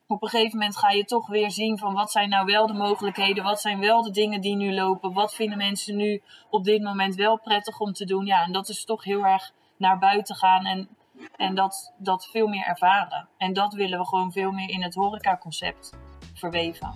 op 0.06 0.22
een 0.22 0.28
gegeven 0.28 0.58
moment 0.58 0.76
ga 0.76 0.90
je 0.90 1.04
toch 1.04 1.26
weer 1.26 1.50
zien 1.50 1.78
van 1.78 1.94
wat 1.94 2.10
zijn 2.10 2.28
nou 2.28 2.46
wel 2.46 2.66
de 2.66 2.72
mogelijkheden. 2.72 3.44
Wat 3.44 3.60
zijn 3.60 3.80
wel 3.80 4.02
de 4.02 4.10
dingen 4.10 4.40
die 4.40 4.56
nu 4.56 4.74
lopen. 4.74 5.12
Wat 5.12 5.34
vinden 5.34 5.58
mensen 5.58 5.96
nu 5.96 6.22
op 6.50 6.64
dit 6.64 6.82
moment 6.82 7.14
wel 7.14 7.38
prettig 7.38 7.80
om 7.80 7.92
te 7.92 8.04
doen. 8.04 8.26
Ja, 8.26 8.44
en 8.44 8.52
dat 8.52 8.68
is 8.68 8.84
toch 8.84 9.04
heel 9.04 9.26
erg 9.26 9.52
naar 9.76 9.98
buiten 9.98 10.36
gaan 10.36 10.64
en, 10.64 10.88
en 11.36 11.54
dat, 11.54 11.92
dat 11.98 12.26
veel 12.26 12.46
meer 12.46 12.64
ervaren. 12.64 13.28
En 13.36 13.52
dat 13.52 13.74
willen 13.74 13.98
we 13.98 14.06
gewoon 14.06 14.32
veel 14.32 14.50
meer 14.50 14.68
in 14.68 14.82
het 14.82 14.94
horecaconcept 14.94 15.98
verweven. 16.34 16.94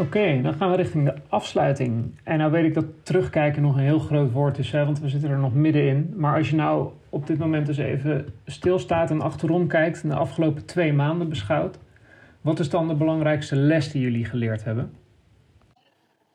Oké, 0.00 0.40
dan 0.42 0.54
gaan 0.54 0.70
we 0.70 0.76
richting 0.76 1.04
de 1.04 1.14
afsluiting. 1.28 2.20
En 2.24 2.38
nou 2.38 2.50
weet 2.50 2.64
ik 2.64 2.74
dat 2.74 2.84
terugkijken 3.02 3.62
nog 3.62 3.74
een 3.74 3.82
heel 3.82 3.98
groot 3.98 4.32
woord 4.32 4.58
is, 4.58 4.72
hè, 4.72 4.84
want 4.84 5.00
we 5.00 5.08
zitten 5.08 5.30
er 5.30 5.38
nog 5.38 5.54
middenin. 5.54 6.14
Maar 6.16 6.36
als 6.36 6.50
je 6.50 6.56
nou 6.56 6.90
op 7.08 7.26
dit 7.26 7.38
moment 7.38 7.66
dus 7.66 7.76
even 7.76 8.34
stilstaat 8.46 9.10
en 9.10 9.20
achterom 9.20 9.66
kijkt 9.66 10.02
en 10.02 10.08
de 10.08 10.14
afgelopen 10.14 10.66
twee 10.66 10.92
maanden 10.92 11.28
beschouwt, 11.28 11.78
wat 12.40 12.58
is 12.58 12.70
dan 12.70 12.88
de 12.88 12.94
belangrijkste 12.94 13.56
les 13.56 13.92
die 13.92 14.02
jullie 14.02 14.24
geleerd 14.24 14.64
hebben? 14.64 14.94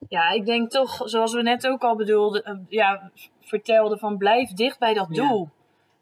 Ja, 0.10 0.30
ik 0.30 0.46
denk 0.46 0.70
toch, 0.70 1.02
zoals 1.06 1.34
we 1.34 1.42
net 1.42 1.68
ook 1.68 1.84
al 1.84 1.96
bedoelden, 1.96 2.44
eh, 2.44 2.56
ja, 2.68 3.12
vertelden, 3.42 4.00
van 4.00 4.18
blijf 4.18 4.50
dicht 4.50 4.80
bij 4.80 4.94
dat 4.94 5.08
Ja. 5.10 5.28
doel. 5.28 5.50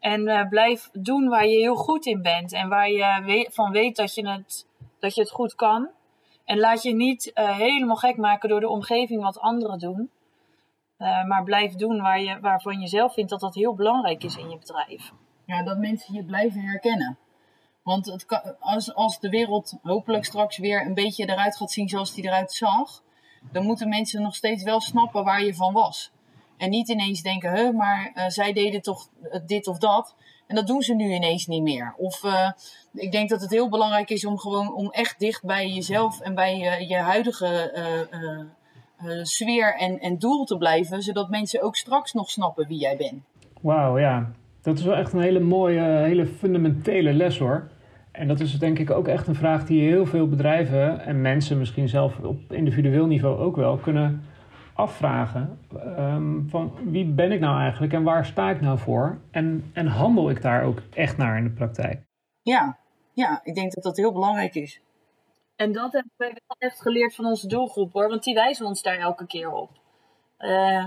En 0.00 0.28
eh, 0.28 0.48
blijf 0.48 0.90
doen 0.92 1.28
waar 1.28 1.46
je 1.46 1.58
heel 1.58 1.74
goed 1.76 2.06
in 2.06 2.22
bent 2.22 2.52
en 2.52 2.68
waar 2.68 2.90
je 2.90 3.48
van 3.52 3.72
weet 3.72 3.96
dat 3.96 4.14
je, 4.14 4.28
het, 4.28 4.66
dat 4.98 5.14
je 5.14 5.20
het 5.20 5.30
goed 5.30 5.54
kan. 5.54 5.88
En 6.44 6.58
laat 6.58 6.82
je 6.82 6.94
niet 6.94 7.32
eh, 7.32 7.56
helemaal 7.56 7.96
gek 7.96 8.16
maken 8.16 8.48
door 8.48 8.60
de 8.60 8.68
omgeving 8.68 9.22
wat 9.22 9.38
anderen 9.38 9.78
doen. 9.78 10.10
Eh, 10.96 11.24
maar 11.24 11.42
blijf 11.42 11.74
doen 11.74 12.00
waar 12.00 12.20
je, 12.20 12.40
waarvan 12.40 12.80
je 12.80 12.88
zelf 12.88 13.14
vindt 13.14 13.30
dat 13.30 13.40
dat 13.40 13.54
heel 13.54 13.74
belangrijk 13.74 14.24
is 14.24 14.36
in 14.36 14.50
je 14.50 14.58
bedrijf. 14.58 15.12
Ja, 15.46 15.62
dat 15.62 15.78
mensen 15.78 16.14
je 16.14 16.24
blijven 16.24 16.60
herkennen. 16.60 17.18
Want 17.82 18.06
het 18.06 18.56
als, 18.60 18.94
als 18.94 19.20
de 19.20 19.28
wereld 19.28 19.78
hopelijk 19.82 20.24
straks 20.24 20.58
weer 20.58 20.86
een 20.86 20.94
beetje 20.94 21.28
eruit 21.28 21.56
gaat 21.56 21.70
zien 21.70 21.88
zoals 21.88 22.14
die 22.14 22.24
eruit 22.24 22.52
zag, 22.52 23.02
dan 23.52 23.64
moeten 23.64 23.88
mensen 23.88 24.22
nog 24.22 24.34
steeds 24.34 24.62
wel 24.62 24.80
snappen 24.80 25.24
waar 25.24 25.44
je 25.44 25.54
van 25.54 25.72
was. 25.72 26.12
En 26.56 26.70
niet 26.70 26.88
ineens 26.88 27.22
denken, 27.22 27.56
huh, 27.56 27.76
maar 27.76 28.10
eh, 28.14 28.28
zij 28.28 28.52
deden 28.52 28.82
toch 28.82 29.08
dit 29.46 29.66
of 29.66 29.78
dat. 29.78 30.14
En 30.46 30.54
dat 30.54 30.66
doen 30.66 30.82
ze 30.82 30.94
nu 30.94 31.12
ineens 31.12 31.46
niet 31.46 31.62
meer. 31.62 31.94
Of 31.96 32.24
eh, 32.24 32.50
ik 32.94 33.12
denk 33.12 33.28
dat 33.28 33.40
het 33.40 33.50
heel 33.50 33.68
belangrijk 33.68 34.10
is 34.10 34.24
om 34.24 34.38
gewoon 34.38 34.74
om 34.74 34.90
echt 34.90 35.18
dicht 35.18 35.44
bij 35.44 35.68
jezelf 35.68 36.20
en 36.20 36.34
bij 36.34 36.56
je, 36.58 36.88
je 36.88 36.96
huidige 36.96 37.46
eh, 37.46 38.00
eh, 38.00 39.22
sfeer 39.22 39.74
en, 39.76 40.00
en 40.00 40.18
doel 40.18 40.44
te 40.44 40.56
blijven. 40.56 41.02
Zodat 41.02 41.30
mensen 41.30 41.62
ook 41.62 41.76
straks 41.76 42.12
nog 42.12 42.30
snappen 42.30 42.66
wie 42.68 42.78
jij 42.78 42.96
bent. 42.96 43.22
Wauw, 43.60 43.98
ja. 43.98 44.30
Dat 44.62 44.78
is 44.78 44.84
wel 44.84 44.96
echt 44.96 45.12
een 45.12 45.20
hele 45.20 45.40
mooie, 45.40 45.80
hele 45.80 46.26
fundamentele 46.26 47.12
les 47.12 47.38
hoor. 47.38 47.68
En 48.12 48.28
dat 48.28 48.40
is 48.40 48.58
denk 48.58 48.78
ik 48.78 48.90
ook 48.90 49.08
echt 49.08 49.26
een 49.26 49.34
vraag 49.34 49.64
die 49.64 49.88
heel 49.88 50.06
veel 50.06 50.28
bedrijven 50.28 51.00
en 51.00 51.20
mensen 51.20 51.58
misschien 51.58 51.88
zelf 51.88 52.18
op 52.18 52.52
individueel 52.52 53.06
niveau 53.06 53.38
ook 53.38 53.56
wel 53.56 53.76
kunnen 53.76 54.22
afvragen. 54.74 55.58
Ehm, 55.78 56.48
van 56.48 56.72
wie 56.84 57.06
ben 57.06 57.32
ik 57.32 57.40
nou 57.40 57.60
eigenlijk 57.60 57.92
en 57.92 58.02
waar 58.02 58.26
sta 58.26 58.50
ik 58.50 58.60
nou 58.60 58.78
voor? 58.78 59.18
En, 59.30 59.70
en 59.72 59.86
handel 59.86 60.30
ik 60.30 60.42
daar 60.42 60.64
ook 60.64 60.82
echt 60.94 61.16
naar 61.16 61.36
in 61.36 61.44
de 61.44 61.50
praktijk? 61.50 62.02
Ja, 62.42 62.78
ja, 63.12 63.40
ik 63.44 63.54
denk 63.54 63.72
dat 63.72 63.84
dat 63.84 63.96
heel 63.96 64.12
belangrijk 64.12 64.54
is. 64.54 64.80
En 65.56 65.72
dat 65.72 65.92
hebben 65.92 66.12
wij 66.16 66.28
wel 66.28 66.56
echt 66.58 66.82
geleerd 66.82 67.14
van 67.14 67.24
onze 67.24 67.46
doelgroep 67.46 67.92
hoor, 67.92 68.08
want 68.08 68.24
die 68.24 68.34
wijzen 68.34 68.66
ons 68.66 68.82
daar 68.82 68.98
elke 68.98 69.26
keer 69.26 69.52
op. 69.52 69.70
Eh, 70.36 70.84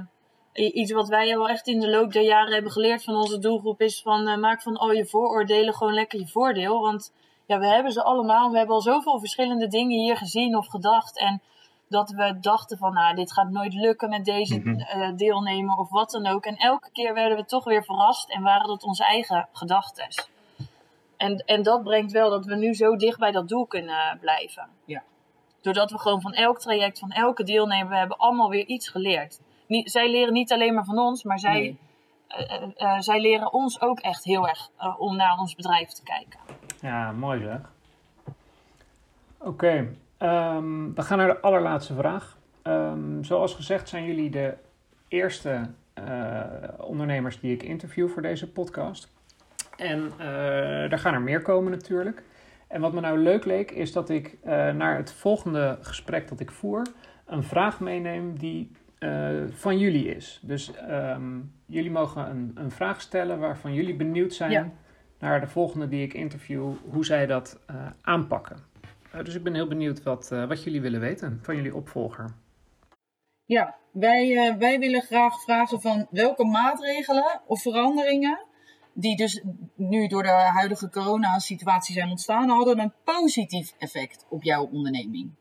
iets 0.54 0.92
wat 0.92 1.08
wij 1.08 1.28
wel 1.28 1.50
echt 1.50 1.68
in 1.68 1.80
de 1.80 1.90
loop 1.90 2.14
der 2.14 2.24
jaren 2.24 2.54
hebben 2.54 2.72
geleerd 2.72 3.04
van 3.04 3.16
onze 3.16 3.40
doelgroep 3.40 3.82
is 3.82 4.02
van 4.02 4.28
eh, 4.28 4.38
maak 4.38 4.62
van 4.62 4.78
al 4.78 4.92
je 4.92 5.06
vooroordelen 5.06 5.74
gewoon 5.74 5.94
lekker 5.94 6.20
je 6.20 6.28
voordeel. 6.28 6.82
Want 6.82 7.14
ja, 7.46 7.60
we 7.60 7.68
hebben 7.68 7.92
ze 7.92 8.04
allemaal. 8.04 8.52
We 8.52 8.58
hebben 8.58 8.76
al 8.76 8.82
zoveel 8.82 9.20
verschillende 9.20 9.68
dingen 9.68 10.00
hier 10.00 10.18
gezien 10.18 10.58
of 10.58 10.68
gedacht. 10.68 11.20
En 11.20 11.42
dat 11.90 12.10
we 12.10 12.38
dachten 12.40 12.78
van, 12.78 12.94
nou, 12.94 13.16
dit 13.16 13.34
gaat 13.34 13.50
nooit 13.50 13.74
lukken 13.74 14.10
met 14.10 14.26
deze 14.26 14.60
Mhm. 14.60 15.16
deelnemer 15.16 15.76
of 15.76 15.90
wat 15.90 16.12
dan 16.12 16.28
ook. 16.28 16.46
En 16.46 16.56
elke 16.56 16.90
keer 16.92 17.14
werden 17.14 17.38
we 17.38 17.46
toch 17.46 17.64
weer 17.64 17.84
verrast 17.84 18.30
en 18.30 18.42
waren 18.42 18.68
dat 18.68 18.84
onze 18.84 19.04
eigen 19.06 19.48
gedachten. 19.52 20.08
En, 21.18 21.38
en 21.46 21.64
dat 21.64 21.84
brengt 21.84 22.12
wel 22.12 22.30
dat 22.30 22.46
we 22.46 22.56
nu 22.56 22.74
zo 22.74 22.96
dicht 22.96 23.20
bij 23.20 23.32
dat 23.32 23.48
doel 23.48 23.66
kunnen 23.66 24.18
blijven. 24.20 24.68
Ja. 24.86 25.04
Doordat 25.62 25.92
we 25.92 26.00
gewoon 26.00 26.22
van 26.22 26.34
elk 26.34 26.60
traject, 26.60 27.00
van 27.00 27.12
elke 27.12 27.44
deelnemer, 27.44 27.90
we 27.90 27.98
hebben 27.98 28.18
allemaal 28.18 28.50
weer 28.50 28.66
iets 28.66 28.90
geleerd. 28.90 29.40
Niet, 29.68 29.92
zij 29.92 30.10
leren 30.10 30.34
niet 30.34 30.52
alleen 30.54 30.74
maar 30.74 30.86
van 30.86 31.00
ons, 31.00 31.24
maar 31.24 31.40
zij, 31.40 31.60
Nee. 31.60 31.80
eh, 32.28 32.52
eh, 32.56 32.70
eh, 32.76 33.00
zij 33.00 33.20
leren 33.22 33.54
ons 33.54 33.82
ook 33.82 34.00
echt 34.00 34.24
heel 34.24 34.48
erg 34.48 34.70
eh, 34.78 35.00
om 35.00 35.16
naar 35.16 35.38
ons 35.40 35.56
bedrijf 35.56 35.90
te 35.90 36.04
kijken. 36.04 36.40
Ja, 36.82 37.12
mooi 37.12 37.42
zeg. 37.42 37.60
Oké, 39.40 39.96
ehm, 40.18 40.94
we 40.94 41.02
gaan 41.02 41.18
naar 41.18 41.28
de 41.28 41.40
allerlaatste 41.40 41.94
vraag. 41.94 42.38
Ehm, 42.62 43.24
zoals 43.24 43.56
gezegd 43.56 43.90
zijn 43.90 44.06
jullie 44.06 44.30
de 44.30 44.54
eerste 45.08 45.62
eh, 45.94 46.42
ondernemers 46.78 47.40
die 47.40 47.54
ik 47.54 47.64
interview 47.64 48.10
voor 48.10 48.22
deze 48.22 48.52
podcast. 48.52 49.12
En 49.78 50.12
eh 50.18 50.92
er 50.92 51.00
gaan 51.00 51.14
er 51.14 51.22
meer 51.22 51.42
komen 51.42 51.72
natuurlijk. 51.72 52.24
En 52.68 52.82
wat 52.82 52.94
me 52.94 53.00
nou 53.00 53.18
leuk 53.18 53.46
leek, 53.46 53.72
is 53.72 53.92
dat 53.92 54.10
ik 54.10 54.38
eh, 54.44 54.52
naar 54.72 54.98
het 54.98 55.14
volgende 55.14 55.78
gesprek 55.82 56.28
dat 56.28 56.40
ik 56.40 56.52
voer, 56.52 56.82
een 57.26 57.44
vraag 57.44 57.80
meeneem 57.80 58.38
die 58.38 58.72
van 59.50 59.78
jullie 59.78 60.16
is. 60.16 60.40
Dus 60.42 60.76
ehm, 60.76 61.40
jullie 61.66 61.92
mogen 61.92 62.30
een, 62.30 62.52
een 62.56 62.72
vraag 62.72 63.02
stellen 63.02 63.40
waarvan 63.40 63.74
jullie 63.74 63.96
benieuwd 63.96 64.34
zijn 64.34 64.52
Ja. 64.52 64.70
naar 65.20 65.42
de 65.42 65.48
volgende 65.48 65.88
die 65.88 66.04
ik 66.04 66.14
interview, 66.14 66.72
hoe 66.90 67.06
zij 67.06 67.26
dat 67.26 67.60
aanpakken. 68.02 68.58
Eh, 69.12 69.24
dus 69.24 69.36
ik 69.36 69.44
ben 69.44 69.54
heel 69.54 69.68
benieuwd 69.68 70.04
wat, 70.04 70.32
eh, 70.32 70.48
wat 70.48 70.64
jullie 70.64 70.82
willen 70.82 71.00
weten 71.00 71.40
van 71.42 71.56
jullie 71.56 71.76
opvolger. 71.76 72.36
Ja, 73.46 73.76
wij, 73.92 74.38
eh, 74.38 74.56
wij 74.56 74.80
willen 74.80 75.02
graag 75.02 75.42
vragen 75.44 75.82
van 75.82 76.08
welke 76.10 76.46
maatregelen 76.46 77.42
of 77.46 77.62
veranderingen 77.62 78.46
die 78.94 79.16
dus 79.16 79.44
nu 79.76 80.08
door 80.08 80.24
de 80.24 80.30
huidige 80.30 80.90
corona-situatie 80.90 81.94
zijn 81.94 82.10
ontstaan, 82.10 82.50
hadden 82.50 82.80
een 82.80 82.94
positief 83.04 83.74
effect 83.78 84.26
op 84.30 84.44
jouw 84.44 84.66
onderneming. 84.66 85.32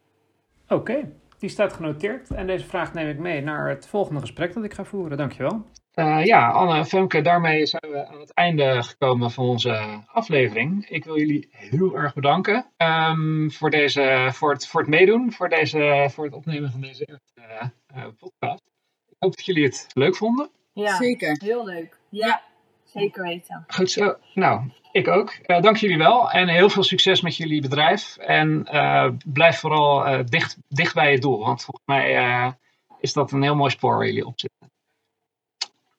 Oké, 0.68 1.12
die 1.38 1.48
staat 1.48 1.72
genoteerd 1.72 2.30
en 2.30 2.46
deze 2.46 2.66
vraag 2.66 2.92
neem 2.92 3.08
ik 3.08 3.18
mee 3.18 3.42
naar 3.42 3.68
het 3.68 3.86
volgende 3.86 4.20
gesprek 4.20 4.54
dat 4.54 4.64
ik 4.64 4.74
ga 4.74 4.84
voeren. 4.84 5.16
Dankjewel. 5.16 5.64
Eh, 5.96 6.24
ja, 6.24 6.50
Anne 6.50 6.74
en 6.74 6.86
Femke, 6.86 7.20
daarmee 7.20 7.66
zijn 7.66 7.92
we 7.92 8.06
aan 8.06 8.20
het 8.20 8.34
einde 8.34 8.82
gekomen 8.82 9.30
van 9.30 9.44
onze 9.44 10.02
aflevering. 10.06 10.88
Ik 10.88 11.04
wil 11.04 11.18
jullie 11.18 11.48
heel 11.50 11.96
erg 11.96 12.14
bedanken 12.14 12.66
ehm, 12.76 13.48
voor, 13.48 13.70
deze, 13.70 14.28
voor, 14.32 14.52
het, 14.52 14.66
voor 14.66 14.80
het 14.80 14.90
meedoen, 14.90 15.32
voor, 15.32 15.48
deze, 15.48 16.08
voor 16.10 16.24
het 16.24 16.34
opnemen 16.34 16.70
van 16.70 16.80
deze 16.80 17.06
eerste 17.06 17.72
eh, 17.86 18.06
podcast. 18.18 18.62
Ik 19.08 19.16
hoop 19.18 19.36
dat 19.36 19.44
jullie 19.44 19.64
het 19.64 19.86
leuk 19.92 20.16
vonden. 20.16 20.50
Ja, 20.72 20.96
Zeker. 20.96 21.36
heel 21.44 21.64
leuk. 21.64 21.98
Ja, 22.08 22.42
zeker 22.84 23.22
weten. 23.22 23.64
Goed 23.66 23.90
zo. 23.90 24.16
Nou, 24.34 24.70
ik 24.92 25.08
ook. 25.08 25.30
Eh, 25.30 25.60
dank 25.60 25.76
jullie 25.76 25.98
wel 25.98 26.30
en 26.30 26.48
heel 26.48 26.70
veel 26.70 26.82
succes 26.82 27.20
met 27.20 27.36
jullie 27.36 27.60
bedrijf. 27.60 28.16
En 28.16 28.64
eh, 28.64 29.10
blijf 29.24 29.58
vooral 29.58 30.06
eh, 30.06 30.24
dicht, 30.24 30.58
dicht 30.68 30.94
bij 30.94 31.12
je 31.12 31.18
doel, 31.18 31.38
want 31.38 31.64
volgens 31.64 31.86
mij 31.86 32.16
eh, 32.16 32.52
is 33.00 33.12
dat 33.12 33.32
een 33.32 33.42
heel 33.42 33.56
mooi 33.56 33.70
spoor 33.70 33.96
waar 33.96 34.06
jullie 34.06 34.26
op 34.26 34.40
zitten. 34.40 34.70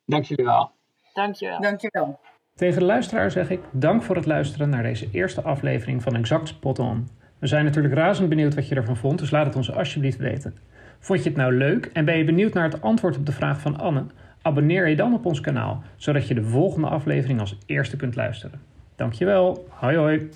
Dank 0.08 0.24
jullie 0.24 0.46
wel. 0.46 0.72
Dankjewel. 1.14 1.62
Dankjewel. 1.62 2.20
Tegen 2.56 2.80
de 2.80 2.86
luisteraar 2.86 3.32
zeg 3.32 3.50
ik 3.50 3.60
dank 3.72 4.04
voor 4.04 4.16
het 4.16 4.26
luisteren 4.26 4.70
naar 4.70 4.84
deze 4.84 5.08
eerste 5.12 5.42
aflevering 5.42 6.04
van 6.04 6.16
Exact 6.16 6.48
Spot 6.48 6.80
On. 6.80 7.08
We 7.40 7.48
zijn 7.48 7.66
natuurlijk 7.66 7.94
razend 7.94 8.30
benieuwd 8.30 8.56
wat 8.56 8.68
je 8.68 8.76
ervan 8.76 8.98
vond, 8.98 9.20
dus 9.20 9.32
laat 9.32 9.46
het 9.46 9.56
ons 9.56 9.74
alsjeblieft 9.74 10.18
weten. 10.18 10.58
Vond 11.00 11.24
je 11.24 11.30
het 11.30 11.38
nou 11.38 11.54
leuk 11.54 11.86
en 11.86 12.06
ben 12.06 12.18
je 12.18 12.24
benieuwd 12.24 12.54
naar 12.54 12.70
het 12.70 12.82
antwoord 12.82 13.18
op 13.18 13.26
de 13.26 13.32
vraag 13.32 13.62
van 13.62 13.80
Anne? 13.80 14.06
Abonneer 14.42 14.88
je 14.88 14.96
dan 14.96 15.14
op 15.14 15.26
ons 15.26 15.42
kanaal, 15.42 15.84
zodat 15.96 16.28
je 16.28 16.34
de 16.34 16.44
volgende 16.44 16.88
aflevering 16.88 17.40
als 17.40 17.58
eerste 17.66 17.98
kunt 17.98 18.16
luisteren. 18.16 18.62
Dankjewel. 18.96 19.68
Hoi 19.70 19.98
hoi. 19.98 20.30